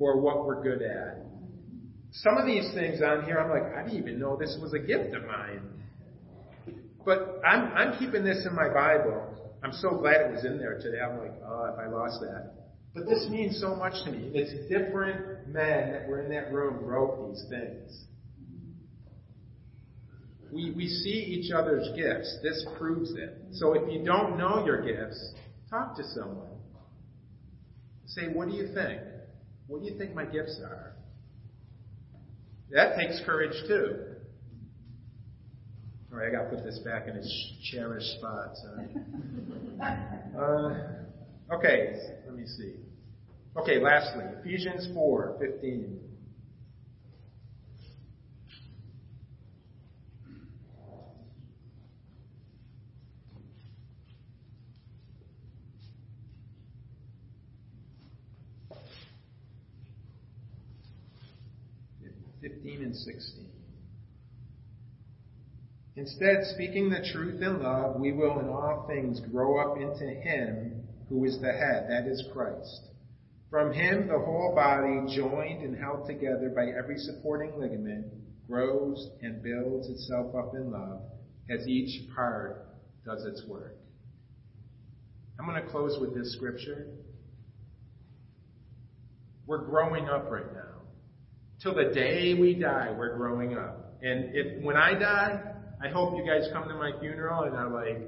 or 0.02 0.20
what 0.20 0.46
we're 0.46 0.62
good 0.62 0.82
at. 0.82 1.29
Some 2.12 2.38
of 2.38 2.46
these 2.46 2.72
things 2.74 3.02
on 3.02 3.26
here, 3.26 3.38
I'm 3.38 3.50
like, 3.50 3.76
I 3.76 3.84
didn't 3.84 4.00
even 4.00 4.20
know 4.20 4.36
this 4.36 4.58
was 4.62 4.74
a 4.74 4.80
gift 4.80 5.14
of 5.16 5.26
mine. 5.26 5.62
But 7.06 7.42
I'm, 7.46 7.72
I'm 7.74 8.00
keeping 8.00 8.24
this 8.24 8.46
in 8.46 8.56
my 8.56 8.68
Bible. 8.74 9.26
I'm 9.64 9.74
so 9.74 9.92
glad 9.92 10.22
it 10.22 10.32
was 10.32 10.46
in 10.46 10.58
there 10.58 10.80
today. 10.80 11.00
I'm 11.00 11.20
like, 11.20 11.34
oh, 11.46 11.70
if 11.74 11.80
I 11.80 11.88
lost 11.88 12.22
that. 12.22 12.54
But 12.94 13.06
this 13.06 13.28
means 13.30 13.60
so 13.60 13.76
much 13.76 13.94
to 14.06 14.12
me. 14.12 14.32
It's 14.34 14.52
different 14.68 15.48
men 15.48 15.92
that 15.92 16.08
were 16.08 16.22
in 16.22 16.32
that 16.32 16.52
room 16.52 16.84
wrote 16.84 17.30
these 17.30 17.46
things. 17.50 18.06
We, 20.52 20.72
we 20.76 20.88
see 20.88 21.10
each 21.10 21.52
other's 21.52 21.88
gifts. 21.96 22.40
This 22.42 22.66
proves 22.78 23.12
it. 23.12 23.38
So 23.52 23.74
if 23.74 23.92
you 23.92 24.04
don't 24.04 24.38
know 24.38 24.66
your 24.66 24.82
gifts, 24.82 25.34
talk 25.70 25.96
to 25.98 26.04
someone. 26.16 26.48
Say, 28.08 28.30
what 28.34 28.48
do 28.48 28.56
you 28.56 28.74
think? 28.74 29.02
What 29.68 29.84
do 29.84 29.88
you 29.88 29.98
think 30.00 30.16
my 30.16 30.26
gifts 30.26 30.60
are? 30.64 30.96
That 32.72 32.96
takes 32.98 33.22
courage 33.26 33.56
too. 33.68 34.06
All 36.12 36.20
right, 36.20 36.30
I 36.30 36.32
got 36.32 36.50
to 36.50 36.56
put 36.56 36.64
this 36.64 36.80
back 36.80 37.08
in 37.08 37.16
its 37.16 37.54
cherished 37.72 38.18
spot. 38.18 38.56
Uh, 40.38 40.76
okay, 41.54 41.96
let 42.26 42.36
me 42.36 42.46
see. 42.46 42.76
Okay, 43.58 43.80
lastly, 43.80 44.26
Ephesians 44.40 44.90
4 44.94 45.38
15. 45.40 46.00
Instead, 65.96 66.46
speaking 66.54 66.90
the 66.90 67.08
truth 67.14 67.42
in 67.42 67.62
love, 67.62 68.00
we 68.00 68.14
will 68.14 68.40
in 68.40 68.48
all 68.48 68.86
things 68.88 69.20
grow 69.32 69.60
up 69.60 69.78
into 69.78 70.06
Him 70.06 70.84
who 71.10 71.26
is 71.26 71.40
the 71.42 71.52
head, 71.52 71.88
that 71.90 72.08
is 72.08 72.24
Christ. 72.32 72.82
From 73.50 73.74
Him, 73.74 74.08
the 74.08 74.20
whole 74.20 74.54
body, 74.56 75.14
joined 75.16 75.64
and 75.64 75.76
held 75.78 76.08
together 76.08 76.54
by 76.56 76.68
every 76.78 76.98
supporting 76.98 77.60
ligament, 77.60 78.06
grows 78.48 79.10
and 79.22 79.44
builds 79.44 79.90
itself 79.90 80.36
up 80.36 80.54
in 80.56 80.72
love 80.72 81.02
as 81.50 81.68
each 81.68 82.10
part 82.16 82.68
does 83.06 83.26
its 83.26 83.44
work. 83.48 83.76
I'm 85.40 85.46
going 85.46 85.62
to 85.62 85.70
close 85.70 85.98
with 86.00 86.14
this 86.14 86.34
scripture. 86.34 86.88
We're 89.48 89.66
growing 89.66 90.10
up 90.10 90.30
right 90.30 90.52
now. 90.54 90.79
Till 91.62 91.76
the 91.76 91.94
day 91.94 92.34
we 92.34 92.56
die, 92.56 92.94
we're 92.98 93.18
growing 93.18 93.58
up. 93.58 93.98
And 94.02 94.34
if, 94.34 94.64
when 94.64 94.78
I 94.78 94.94
die, 94.94 95.42
I 95.84 95.90
hope 95.90 96.16
you 96.16 96.26
guys 96.26 96.50
come 96.54 96.68
to 96.70 96.76
my 96.76 96.92
funeral 97.00 97.44
and 97.44 97.56
are 97.56 97.70
like, 97.70 98.02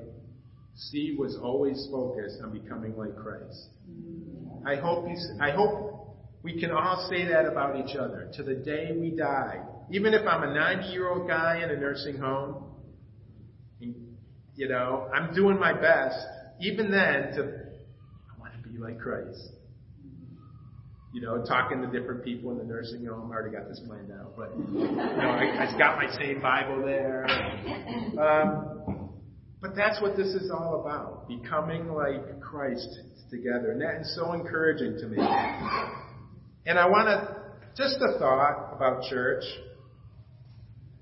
Steve 0.75 1.19
was 1.19 1.37
always 1.41 1.87
focused 1.91 2.37
on 2.43 2.53
becoming 2.53 2.95
like 2.95 3.15
Christ. 3.15 3.67
I 4.65 4.75
hope 4.75 5.07
you, 5.07 5.17
I 5.41 5.51
hope 5.51 6.17
we 6.43 6.59
can 6.59 6.71
all 6.71 7.07
say 7.09 7.27
that 7.27 7.45
about 7.45 7.75
each 7.77 7.95
other 7.95 8.31
to 8.35 8.43
the 8.43 8.55
day 8.55 8.95
we 8.97 9.11
die. 9.11 9.61
Even 9.91 10.13
if 10.13 10.25
I'm 10.25 10.43
a 10.43 10.53
90 10.53 10.87
year 10.87 11.09
old 11.09 11.27
guy 11.27 11.61
in 11.63 11.69
a 11.69 11.75
nursing 11.75 12.17
home, 12.17 12.65
you 14.55 14.67
know, 14.67 15.09
I'm 15.13 15.33
doing 15.33 15.59
my 15.59 15.73
best, 15.73 16.17
even 16.59 16.91
then, 16.91 17.33
to, 17.35 17.41
I 17.41 18.39
want 18.39 18.53
to 18.61 18.69
be 18.69 18.77
like 18.77 18.99
Christ. 18.99 19.39
You 21.13 21.21
know, 21.21 21.43
talking 21.43 21.81
to 21.81 21.87
different 21.87 22.23
people 22.23 22.51
in 22.51 22.57
the 22.57 22.63
nursing 22.63 23.05
home. 23.05 23.31
I 23.31 23.35
already 23.35 23.55
got 23.55 23.67
this 23.67 23.81
planned 23.85 24.11
out, 24.11 24.33
but 24.37 24.51
you 24.57 24.79
know, 24.79 24.97
I, 24.97 25.67
I 25.67 25.77
got 25.77 25.97
my 25.97 26.09
same 26.17 26.41
Bible 26.41 26.85
there. 26.85 27.25
Um, 28.17 29.09
but 29.61 29.75
that's 29.75 30.01
what 30.01 30.17
this 30.17 30.27
is 30.27 30.49
all 30.51 30.81
about, 30.81 31.27
becoming 31.27 31.89
like 31.89 32.39
Christ 32.39 32.87
together. 33.29 33.71
And 33.71 33.81
that 33.81 34.01
is 34.01 34.15
so 34.15 34.33
encouraging 34.33 34.97
to 34.99 35.07
me. 35.07 35.17
And 36.65 36.79
I 36.79 36.87
want 36.87 37.07
to, 37.07 37.37
just 37.75 37.97
a 38.01 38.17
thought 38.19 38.73
about 38.75 39.03
church. 39.09 39.43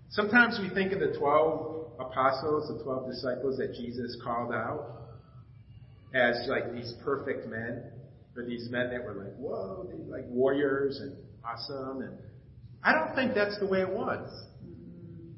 Sometimes 0.10 0.60
we 0.62 0.70
think 0.74 0.92
of 0.92 1.00
the 1.00 1.18
12 1.18 1.92
apostles, 2.00 2.72
the 2.76 2.84
12 2.84 3.12
disciples 3.12 3.58
that 3.58 3.74
Jesus 3.74 4.18
called 4.24 4.54
out 4.54 5.00
as 6.14 6.36
like 6.48 6.74
these 6.74 6.94
perfect 7.04 7.48
men, 7.48 7.84
or 8.36 8.46
these 8.46 8.70
men 8.70 8.90
that 8.92 9.04
were 9.04 9.14
like, 9.14 9.36
whoa, 9.38 9.90
like 10.08 10.26
warriors 10.28 11.00
and 11.02 11.16
awesome. 11.44 12.02
And 12.02 12.18
I 12.84 12.94
don't 12.94 13.16
think 13.16 13.34
that's 13.36 13.60
the 13.60 13.68
way 13.68 13.82
it 13.82 13.90
was. 13.90 14.30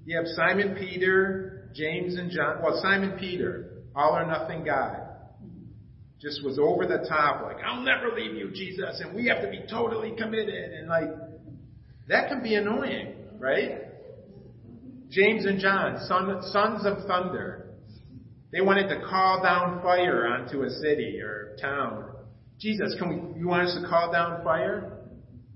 You 0.06 0.18
have 0.18 0.28
Simon 0.28 0.76
Peter, 0.76 1.70
James 1.74 2.16
and 2.16 2.32
John. 2.32 2.62
Well, 2.62 2.80
Simon 2.82 3.18
Peter, 3.20 3.84
all 3.96 4.18
or 4.18 4.26
nothing 4.26 4.64
guy. 4.64 5.08
Just 6.20 6.44
was 6.44 6.60
over 6.60 6.86
the 6.86 7.08
top, 7.10 7.42
like, 7.44 7.58
I'll 7.66 7.82
never 7.82 8.16
leave 8.16 8.36
you, 8.36 8.52
Jesus, 8.52 9.02
and 9.04 9.16
we 9.16 9.26
have 9.28 9.42
to 9.42 9.50
be 9.50 9.62
totally 9.68 10.14
committed. 10.16 10.72
And 10.72 10.88
like, 10.88 11.10
that 12.08 12.30
can 12.30 12.44
be 12.44 12.54
annoying, 12.54 13.16
right? 13.40 13.80
James 15.10 15.46
and 15.46 15.60
John, 15.60 15.98
son, 16.08 16.42
sons 16.52 16.86
of 16.86 17.08
thunder. 17.08 17.72
They 18.52 18.62
wanted 18.62 18.90
to 18.90 19.02
call 19.10 19.42
down 19.42 19.82
fire 19.82 20.28
onto 20.28 20.64
a 20.64 20.70
city 20.70 21.20
or 21.22 21.58
town. 21.60 22.11
Jesus, 22.62 22.96
can 23.00 23.10
we, 23.10 23.40
you 23.40 23.48
want 23.48 23.68
us 23.68 23.76
to 23.82 23.90
call 23.90 24.12
down 24.12 24.44
fire? 24.44 25.00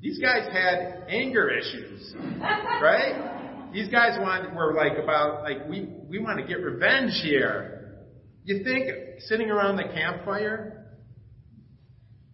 These 0.02 0.20
guys 0.20 0.48
had 0.52 1.06
anger 1.08 1.50
issues, 1.50 2.16
right? 2.42 3.70
These 3.72 3.90
guys 3.90 4.18
want, 4.20 4.56
were 4.56 4.74
like 4.74 4.98
about, 5.02 5.44
like, 5.44 5.70
we, 5.70 5.88
we 6.10 6.18
want 6.18 6.40
to 6.40 6.46
get 6.46 6.56
revenge 6.56 7.12
here. 7.22 8.00
You 8.44 8.64
think 8.64 8.90
sitting 9.20 9.52
around 9.52 9.78
the 9.78 9.84
campfire, 9.94 10.88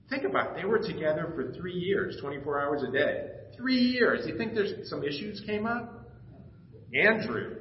think 0.09 0.23
about 0.23 0.51
it. 0.51 0.61
They 0.61 0.65
were 0.65 0.79
together 0.79 1.31
for 1.35 1.53
three 1.53 1.73
years, 1.73 2.17
24 2.21 2.61
hours 2.61 2.83
a 2.87 2.91
day. 2.91 3.27
Three 3.57 3.79
years. 3.79 4.25
You 4.25 4.37
think 4.37 4.53
there's 4.53 4.89
some 4.89 5.03
issues 5.03 5.43
came 5.45 5.65
up? 5.65 6.09
Andrew, 6.93 7.57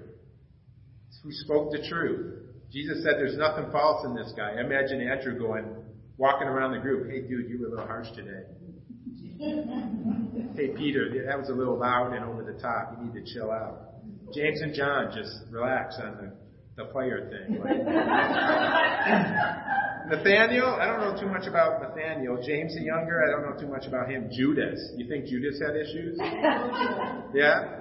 who 1.22 1.32
spoke 1.32 1.72
the 1.72 1.86
truth. 1.88 2.36
Jesus 2.72 3.02
said 3.02 3.14
there's 3.16 3.36
nothing 3.36 3.70
false 3.72 4.04
in 4.04 4.14
this 4.14 4.32
guy. 4.36 4.60
Imagine 4.60 5.00
Andrew 5.00 5.38
going, 5.38 5.64
walking 6.20 6.46
around 6.46 6.72
the 6.72 6.78
group, 6.78 7.10
hey 7.10 7.22
dude, 7.22 7.48
you 7.48 7.58
were 7.58 7.68
a 7.68 7.70
little 7.70 7.86
harsh 7.86 8.08
today. 8.14 8.44
hey 10.54 10.68
Peter, 10.76 11.08
that 11.26 11.38
was 11.38 11.48
a 11.48 11.54
little 11.54 11.78
loud 11.78 12.12
and 12.12 12.22
over 12.26 12.44
the 12.44 12.60
top. 12.60 12.94
You 12.98 13.06
need 13.06 13.24
to 13.24 13.32
chill 13.32 13.50
out. 13.50 13.94
James 14.34 14.60
and 14.60 14.74
John, 14.74 15.10
just 15.16 15.34
relax 15.50 15.96
on 15.96 16.18
the, 16.76 16.84
the 16.84 16.92
fire 16.92 17.26
thing. 17.30 17.56
Nathaniel, 20.10 20.76
I 20.78 20.84
don't 20.86 21.00
know 21.00 21.18
too 21.18 21.28
much 21.28 21.46
about 21.48 21.80
Nathaniel. 21.80 22.36
James 22.46 22.74
the 22.74 22.82
younger, 22.82 23.24
I 23.24 23.30
don't 23.30 23.48
know 23.48 23.58
too 23.58 23.68
much 23.72 23.86
about 23.86 24.10
him. 24.10 24.28
Judas, 24.30 24.92
you 24.98 25.08
think 25.08 25.24
Judas 25.24 25.58
had 25.58 25.74
issues? 25.74 26.18
Yeah? 27.32 27.76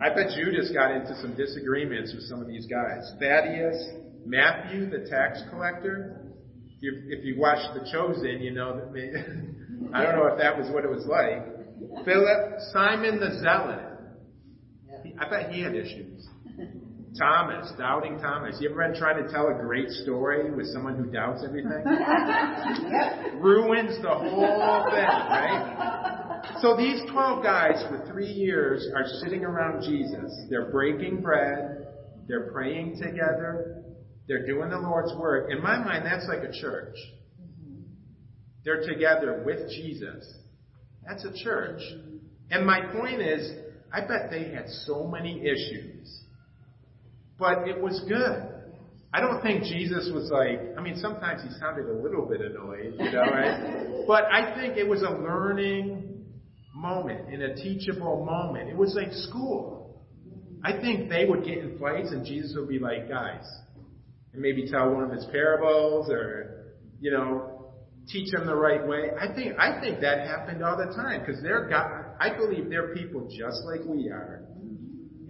I 0.00 0.10
bet 0.14 0.30
Judas 0.36 0.70
got 0.70 0.92
into 0.92 1.20
some 1.20 1.34
disagreements 1.34 2.14
with 2.14 2.22
some 2.22 2.40
of 2.40 2.46
these 2.46 2.66
guys. 2.66 3.12
Thaddeus, 3.18 4.07
Matthew, 4.28 4.90
the 4.90 5.08
tax 5.08 5.42
collector. 5.50 6.20
If, 6.82 7.18
if 7.18 7.24
you 7.24 7.40
watch 7.40 7.58
The 7.74 7.90
Chosen, 7.90 8.42
you 8.42 8.52
know 8.52 8.76
that. 8.76 8.92
They, 8.92 9.08
I 9.94 10.02
don't 10.02 10.16
know 10.16 10.26
if 10.26 10.38
that 10.38 10.56
was 10.56 10.70
what 10.70 10.84
it 10.84 10.90
was 10.90 11.06
like. 11.06 12.04
Philip, 12.04 12.60
Simon 12.72 13.18
the 13.20 13.40
Zealot. 13.40 13.84
I 15.18 15.28
bet 15.30 15.50
he 15.50 15.62
had 15.62 15.74
issues. 15.74 16.26
Thomas, 17.18 17.72
doubting 17.78 18.18
Thomas. 18.18 18.58
You 18.60 18.70
ever 18.70 18.86
been 18.86 18.98
trying 18.98 19.24
to 19.24 19.32
tell 19.32 19.48
a 19.48 19.54
great 19.54 19.88
story 19.88 20.52
with 20.52 20.66
someone 20.66 20.96
who 20.96 21.06
doubts 21.10 21.42
everything? 21.44 21.70
Ruins 23.40 24.00
the 24.02 24.08
whole 24.10 24.84
thing, 24.90 25.04
right? 25.04 26.42
So 26.60 26.76
these 26.76 27.00
12 27.10 27.42
guys 27.42 27.82
for 27.88 28.06
three 28.12 28.30
years 28.30 28.88
are 28.94 29.06
sitting 29.22 29.44
around 29.44 29.82
Jesus. 29.82 30.32
They're 30.50 30.70
breaking 30.70 31.22
bread. 31.22 31.86
They're 32.28 32.50
praying 32.52 32.98
together. 33.02 33.82
They're 34.28 34.46
doing 34.46 34.68
the 34.68 34.78
Lord's 34.78 35.14
work. 35.18 35.50
In 35.50 35.62
my 35.62 35.78
mind, 35.78 36.04
that's 36.04 36.26
like 36.28 36.44
a 36.44 36.52
church. 36.52 36.94
Mm-hmm. 37.40 37.80
They're 38.64 38.86
together 38.86 39.42
with 39.44 39.70
Jesus. 39.70 40.30
That's 41.06 41.24
a 41.24 41.32
church. 41.42 41.80
And 42.50 42.66
my 42.66 42.80
point 42.92 43.22
is, 43.22 43.50
I 43.92 44.02
bet 44.02 44.30
they 44.30 44.52
had 44.52 44.68
so 44.68 45.06
many 45.06 45.40
issues, 45.40 46.20
but 47.38 47.66
it 47.66 47.80
was 47.80 48.00
good. 48.06 48.54
I 49.12 49.20
don't 49.22 49.40
think 49.40 49.62
Jesus 49.62 50.10
was 50.12 50.30
like, 50.30 50.76
I 50.76 50.82
mean, 50.82 50.96
sometimes 51.00 51.42
he 51.42 51.48
sounded 51.58 51.86
a 51.86 52.02
little 52.02 52.26
bit 52.26 52.42
annoyed, 52.42 52.94
you 52.98 53.10
know, 53.10 53.22
right? 53.22 54.04
but 54.06 54.24
I 54.30 54.54
think 54.54 54.76
it 54.76 54.86
was 54.86 55.00
a 55.00 55.10
learning 55.10 56.26
moment 56.74 57.32
and 57.32 57.42
a 57.42 57.54
teachable 57.54 58.26
moment. 58.26 58.68
It 58.68 58.76
was 58.76 58.94
like 58.94 59.12
school. 59.12 60.04
I 60.62 60.72
think 60.78 61.08
they 61.08 61.24
would 61.24 61.44
get 61.44 61.58
in 61.58 61.78
fights 61.78 62.10
and 62.10 62.26
Jesus 62.26 62.54
would 62.58 62.68
be 62.68 62.78
like, 62.78 63.08
guys, 63.08 63.44
and 64.32 64.42
maybe 64.42 64.68
tell 64.70 64.90
one 64.90 65.04
of 65.04 65.10
his 65.10 65.24
parables 65.32 66.10
or, 66.10 66.74
you 67.00 67.10
know, 67.10 67.72
teach 68.08 68.32
them 68.32 68.46
the 68.46 68.54
right 68.54 68.86
way. 68.86 69.10
I 69.20 69.34
think, 69.34 69.58
I 69.58 69.80
think 69.80 70.00
that 70.00 70.26
happened 70.26 70.62
all 70.62 70.76
the 70.76 70.92
time 70.94 71.20
because 71.24 71.42
they're 71.42 71.68
God, 71.68 72.16
I 72.20 72.36
believe 72.36 72.70
they're 72.70 72.94
people 72.94 73.28
just 73.28 73.62
like 73.64 73.80
we 73.84 74.08
are. 74.08 74.44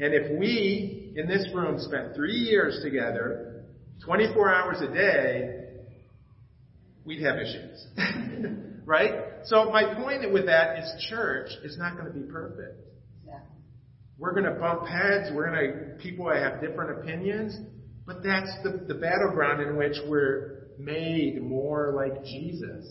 And 0.01 0.15
if 0.15 0.39
we 0.39 1.13
in 1.17 1.27
this 1.27 1.49
room 1.55 1.79
spent 1.79 2.15
three 2.15 2.37
years 2.37 2.81
together 2.83 3.65
24 4.05 4.55
hours 4.55 4.81
a 4.81 4.93
day, 4.93 5.65
we'd 7.05 7.23
have 7.23 7.37
issues. 7.39 7.87
right? 8.85 9.13
So 9.45 9.71
my 9.71 9.95
point 9.95 10.33
with 10.33 10.47
that 10.47 10.79
is 10.79 11.07
church 11.11 11.51
is 11.65 11.77
not 11.77 11.95
going 11.99 12.07
to 12.07 12.13
be 12.13 12.31
perfect. 12.31 12.79
Yeah. 13.27 13.41
We're 14.19 14.33
going 14.33 14.53
to 14.53 14.59
bump 14.59 14.87
heads. 14.87 15.31
We're 15.35 15.51
going 15.51 15.73
to, 15.73 16.03
people 16.03 16.31
have 16.31 16.61
different 16.61 17.01
opinions. 17.01 17.59
But 18.09 18.23
that's 18.23 18.51
the, 18.63 18.71
the 18.89 18.95
battleground 18.95 19.61
in 19.61 19.77
which 19.77 19.97
we're 20.09 20.69
made 20.79 21.43
more 21.43 21.93
like 21.95 22.25
Jesus. 22.25 22.87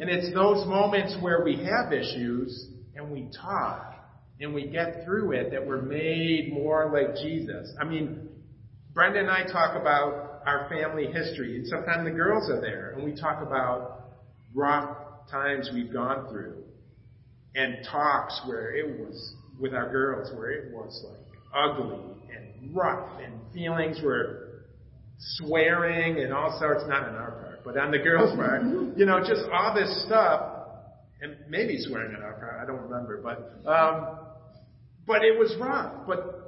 And 0.00 0.08
it's 0.08 0.32
those 0.32 0.66
moments 0.66 1.14
where 1.20 1.44
we 1.44 1.56
have 1.56 1.92
issues 1.92 2.68
and 2.96 3.10
we 3.10 3.28
talk 3.38 3.94
and 4.40 4.54
we 4.54 4.68
get 4.68 5.04
through 5.04 5.32
it 5.32 5.50
that 5.50 5.66
we're 5.66 5.82
made 5.82 6.50
more 6.50 6.90
like 6.90 7.16
Jesus. 7.16 7.70
I 7.78 7.84
mean, 7.84 8.30
Brenda 8.94 9.20
and 9.20 9.30
I 9.30 9.44
talk 9.44 9.78
about 9.78 10.40
our 10.46 10.66
family 10.70 11.06
history, 11.06 11.56
and 11.56 11.66
sometimes 11.66 12.04
the 12.04 12.10
girls 12.10 12.50
are 12.50 12.60
there, 12.62 12.94
and 12.96 13.04
we 13.04 13.14
talk 13.14 13.42
about 13.42 14.12
rough 14.54 14.96
times 15.30 15.70
we've 15.74 15.92
gone 15.92 16.28
through, 16.30 16.64
and 17.54 17.86
talks 17.90 18.40
where 18.46 18.74
it 18.74 18.98
was 18.98 19.34
with 19.60 19.74
our 19.74 19.90
girls 19.90 20.34
where 20.36 20.50
it 20.50 20.72
was 20.72 21.04
like 21.06 21.38
ugly 21.54 22.14
rough, 22.72 23.20
and 23.22 23.34
feelings 23.52 24.00
were 24.02 24.64
swearing 25.18 26.20
and 26.20 26.32
all 26.32 26.58
sorts, 26.58 26.84
not 26.88 27.08
on 27.08 27.14
our 27.14 27.32
part, 27.32 27.64
but 27.64 27.76
on 27.76 27.90
the 27.90 27.98
girls' 27.98 28.34
part, 28.36 28.62
you 28.96 29.04
know, 29.04 29.20
just 29.20 29.42
all 29.52 29.74
this 29.74 30.04
stuff, 30.06 30.50
and 31.20 31.36
maybe 31.48 31.78
swearing 31.78 32.14
on 32.14 32.22
our 32.22 32.34
part, 32.34 32.60
I 32.62 32.66
don't 32.66 32.82
remember, 32.82 33.20
but 33.22 33.70
um, 33.70 34.18
but 35.06 35.24
it 35.24 35.38
was 35.38 35.54
rough, 35.60 36.06
but 36.06 36.44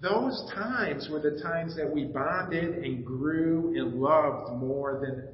those 0.00 0.50
times 0.54 1.08
were 1.10 1.20
the 1.20 1.40
times 1.42 1.76
that 1.76 1.90
we 1.90 2.04
bonded 2.04 2.84
and 2.84 3.04
grew 3.04 3.74
and 3.76 3.94
loved 3.94 4.52
more 4.60 5.00
than 5.04 5.28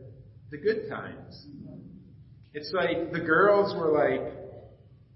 the 0.50 0.58
good 0.58 0.88
times. 0.88 1.46
It's 2.52 2.72
like 2.72 3.12
the 3.12 3.20
girls 3.20 3.74
were 3.76 3.92
like, 3.92 4.39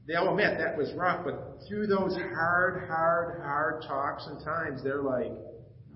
they 0.07 0.14
all 0.14 0.30
admit 0.30 0.59
that 0.59 0.76
was 0.76 0.92
rough, 0.94 1.24
but 1.24 1.61
through 1.66 1.86
those 1.86 2.14
hard, 2.14 2.86
hard, 2.88 3.40
hard 3.42 3.82
talks 3.88 4.26
and 4.26 4.44
times, 4.44 4.82
they're 4.84 5.02
like, 5.02 5.32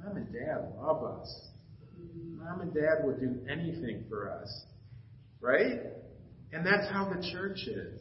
Mom 0.03 0.17
and 0.17 0.33
Dad 0.33 0.73
love 0.81 1.03
us. 1.05 1.49
Mom 2.37 2.63
and 2.63 2.73
Dad 2.73 3.05
would 3.05 3.21
do 3.21 3.41
anything 3.51 4.05
for 4.09 4.31
us. 4.31 4.65
Right? 5.41 5.81
And 6.53 6.67
that's 6.67 6.91
how 6.91 7.13
the 7.13 7.31
church 7.33 7.59
is. 7.67 8.01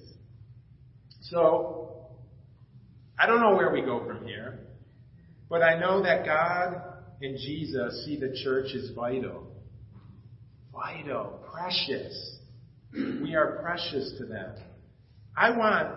So, 1.21 2.07
I 3.19 3.25
don't 3.25 3.41
know 3.41 3.55
where 3.55 3.71
we 3.71 3.81
go 3.81 4.05
from 4.05 4.25
here. 4.25 4.59
But 5.49 5.61
I 5.61 5.79
know 5.79 6.03
that 6.03 6.25
God 6.25 6.81
and 7.21 7.37
Jesus 7.37 8.05
see 8.05 8.17
the 8.17 8.37
church 8.43 8.67
as 8.75 8.91
vital. 8.95 9.47
Vital, 10.71 11.39
precious. 11.51 12.37
We 12.93 13.35
are 13.35 13.59
precious 13.61 14.13
to 14.19 14.25
them. 14.25 14.51
I 15.35 15.51
want, 15.51 15.87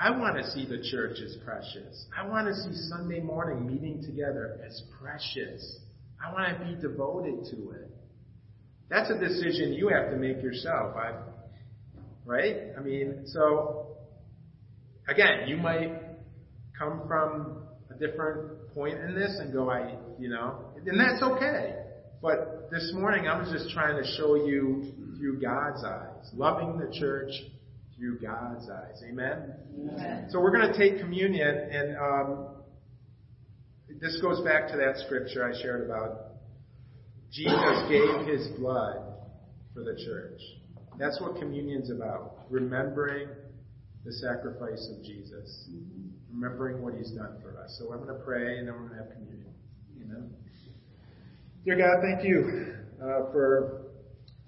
I 0.00 0.08
want 0.16 0.38
to 0.38 0.50
see 0.52 0.64
the 0.64 0.82
church 0.90 1.18
as 1.22 1.36
precious. 1.44 2.06
I 2.16 2.26
want 2.26 2.48
to 2.48 2.54
see 2.54 2.72
Sunday 2.88 3.20
morning 3.20 3.66
meeting 3.66 4.02
together 4.02 4.58
as 4.66 4.82
precious. 4.98 5.76
I 6.24 6.32
want 6.32 6.58
to 6.58 6.64
be 6.64 6.80
devoted 6.80 7.44
to 7.50 7.72
it. 7.72 7.90
That's 8.88 9.10
a 9.10 9.18
decision 9.18 9.74
you 9.74 9.88
have 9.88 10.10
to 10.10 10.16
make 10.16 10.42
yourself. 10.42 10.96
I, 10.96 11.12
right? 12.24 12.68
I 12.78 12.80
mean, 12.80 13.24
so 13.26 13.98
again, 15.06 15.48
you 15.48 15.58
might 15.58 16.00
come 16.78 17.02
from 17.06 17.64
a 17.94 17.98
different 17.98 18.72
point 18.72 18.98
in 19.00 19.14
this 19.14 19.36
and 19.38 19.52
go, 19.52 19.70
I, 19.70 19.96
you 20.18 20.30
know, 20.30 20.64
and 20.76 20.98
that's 20.98 21.22
okay. 21.22 21.76
But 22.22 22.70
this 22.70 22.90
morning 22.94 23.26
I 23.26 23.38
was 23.38 23.50
just 23.52 23.74
trying 23.74 24.02
to 24.02 24.08
show 24.16 24.34
you 24.34 24.92
through 25.18 25.42
God's 25.42 25.84
eyes, 25.84 26.30
loving 26.32 26.78
the 26.78 26.90
church 26.98 27.32
through 28.00 28.18
God's 28.18 28.68
eyes. 28.68 29.00
Amen? 29.08 29.54
Amen. 29.78 30.26
So 30.30 30.40
we're 30.40 30.56
going 30.56 30.72
to 30.72 30.76
take 30.76 30.98
communion 30.98 31.46
and, 31.46 31.96
um, 31.96 32.46
this 34.00 34.18
goes 34.22 34.40
back 34.40 34.68
to 34.72 34.76
that 34.78 34.96
scripture 35.04 35.44
I 35.44 35.60
shared 35.62 35.84
about 35.84 36.28
Jesus 37.30 37.82
gave 37.88 38.26
his 38.26 38.48
blood 38.58 38.96
for 39.74 39.84
the 39.84 39.94
church. 40.04 40.40
That's 40.98 41.20
what 41.20 41.36
communion's 41.36 41.90
about. 41.90 42.46
Remembering 42.48 43.28
the 44.04 44.12
sacrifice 44.14 44.88
of 44.96 45.04
Jesus. 45.04 45.68
Mm-hmm 45.70 46.10
remembering 46.32 46.82
what 46.82 46.94
he's 46.94 47.10
done 47.10 47.36
for 47.42 47.58
us. 47.62 47.76
So 47.78 47.92
I'm 47.92 48.02
going 48.02 48.16
to 48.16 48.24
pray 48.24 48.58
and 48.58 48.68
then 48.68 48.74
we're 48.74 48.88
going 48.88 48.98
to 48.98 49.04
have 49.04 49.12
communion. 49.12 49.52
Amen. 50.02 50.30
Dear 51.64 51.76
God, 51.76 52.02
thank 52.02 52.26
you 52.26 52.74
uh, 53.02 53.30
for 53.32 53.82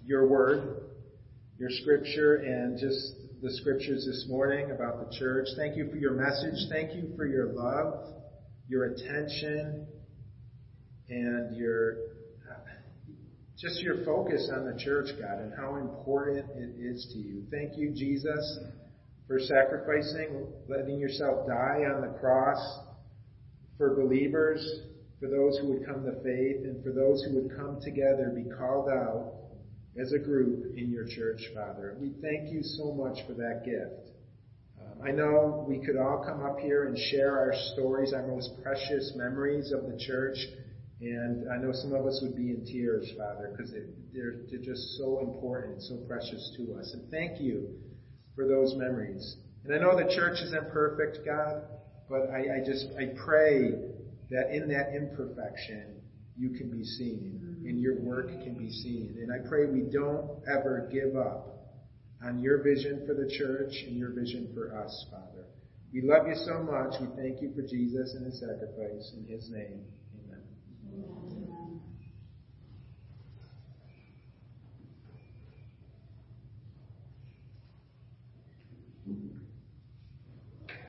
your 0.05 0.26
word, 0.26 0.84
your 1.59 1.70
scripture, 1.70 2.36
and 2.36 2.78
just 2.78 3.16
the 3.43 3.53
scriptures 3.53 4.07
this 4.07 4.26
morning 4.28 4.70
about 4.70 5.05
the 5.05 5.16
church. 5.18 5.49
Thank 5.57 5.76
you 5.76 5.90
for 5.90 5.97
your 5.97 6.12
message. 6.12 6.68
Thank 6.70 6.95
you 6.95 7.12
for 7.16 7.26
your 7.26 7.53
love, 7.53 8.14
your 8.68 8.84
attention, 8.84 9.86
and 11.09 11.57
your 11.57 11.97
just 13.59 13.80
your 13.82 14.05
focus 14.05 14.51
on 14.53 14.64
the 14.64 14.82
church, 14.82 15.09
God, 15.20 15.38
and 15.38 15.53
how 15.55 15.76
important 15.76 16.47
it 16.57 16.80
is 16.80 17.07
to 17.12 17.18
you. 17.18 17.45
Thank 17.51 17.76
you, 17.76 17.90
Jesus 17.90 18.59
for 19.32 19.38
sacrificing, 19.40 20.47
letting 20.68 20.99
yourself 20.99 21.47
die 21.47 21.84
on 21.88 22.03
the 22.03 22.18
cross 22.18 22.80
for 23.78 23.97
believers, 23.97 24.62
for 25.20 25.28
those 25.28 25.59
who 25.59 25.68
would 25.72 25.86
come 25.86 26.05
to 26.05 26.12
faith, 26.22 26.64
and 26.64 26.82
for 26.84 26.93
those 26.93 27.24
who 27.24 27.40
would 27.40 27.57
come 27.57 27.80
together, 27.80 28.30
be 28.34 28.51
called 28.59 28.90
out 28.90 29.32
as 30.01 30.12
a 30.12 30.18
group 30.18 30.76
in 30.76 30.90
your 30.90 31.07
church, 31.07 31.40
Father. 31.55 31.97
We 32.01 32.12
thank 32.22 32.53
you 32.53 32.62
so 32.62 32.93
much 32.93 33.26
for 33.26 33.34
that 33.34 33.62
gift. 33.64 34.11
Um, 34.80 35.07
I 35.07 35.11
know 35.11 35.64
we 35.68 35.84
could 35.84 35.97
all 35.97 36.24
come 36.24 36.45
up 36.45 36.59
here 36.59 36.86
and 36.86 36.97
share 37.11 37.38
our 37.38 37.53
stories, 37.74 38.12
our 38.12 38.26
most 38.26 38.51
precious 38.62 39.12
memories 39.16 39.72
of 39.72 39.82
the 39.90 39.99
church, 39.99 40.38
and 41.01 41.51
I 41.51 41.57
know 41.59 41.72
some 41.72 41.93
of 41.93 42.07
us 42.07 42.20
would 42.22 42.36
be 42.36 42.51
in 42.51 42.64
tears, 42.64 43.11
Father, 43.18 43.53
because 43.53 43.72
they're, 44.14 44.47
they're 44.51 44.64
just 44.64 44.97
so 44.99 45.20
important, 45.20 45.74
and 45.74 45.82
so 45.82 45.97
precious 46.07 46.57
to 46.57 46.78
us. 46.78 46.93
And 46.95 47.11
thank 47.11 47.40
you 47.40 47.68
for 48.34 48.47
those 48.47 48.74
memories. 48.76 49.36
And 49.64 49.74
I 49.74 49.78
know 49.78 49.97
the 49.97 50.14
church 50.14 50.38
is 50.40 50.55
imperfect, 50.55 51.24
God, 51.26 51.62
but 52.09 52.30
I, 52.30 52.57
I 52.57 52.64
just, 52.64 52.86
I 52.99 53.07
pray 53.24 53.72
that 54.30 54.55
in 54.55 54.68
that 54.68 54.95
imperfection, 54.95 56.01
you 56.36 56.51
can 56.51 56.70
be 56.70 56.84
seen 56.84 57.51
and 57.64 57.80
your 57.80 58.00
work 58.00 58.28
can 58.42 58.54
be 58.54 58.70
seen. 58.70 59.16
And 59.20 59.32
I 59.32 59.48
pray 59.48 59.66
we 59.66 59.82
don't 59.90 60.42
ever 60.48 60.88
give 60.92 61.16
up 61.16 61.52
on 62.24 62.40
your 62.40 62.62
vision 62.62 63.04
for 63.06 63.14
the 63.14 63.30
church 63.30 63.74
and 63.86 63.96
your 63.96 64.10
vision 64.10 64.50
for 64.54 64.76
us, 64.76 65.06
Father. 65.10 65.46
We 65.92 66.02
love 66.02 66.26
you 66.26 66.34
so 66.34 66.62
much. 66.62 67.00
We 67.00 67.08
thank 67.16 67.42
you 67.42 67.52
for 67.54 67.62
Jesus 67.62 68.14
and 68.14 68.26
his 68.26 68.40
sacrifice. 68.40 69.12
In 69.16 69.26
his 69.28 69.50
name, 69.50 69.84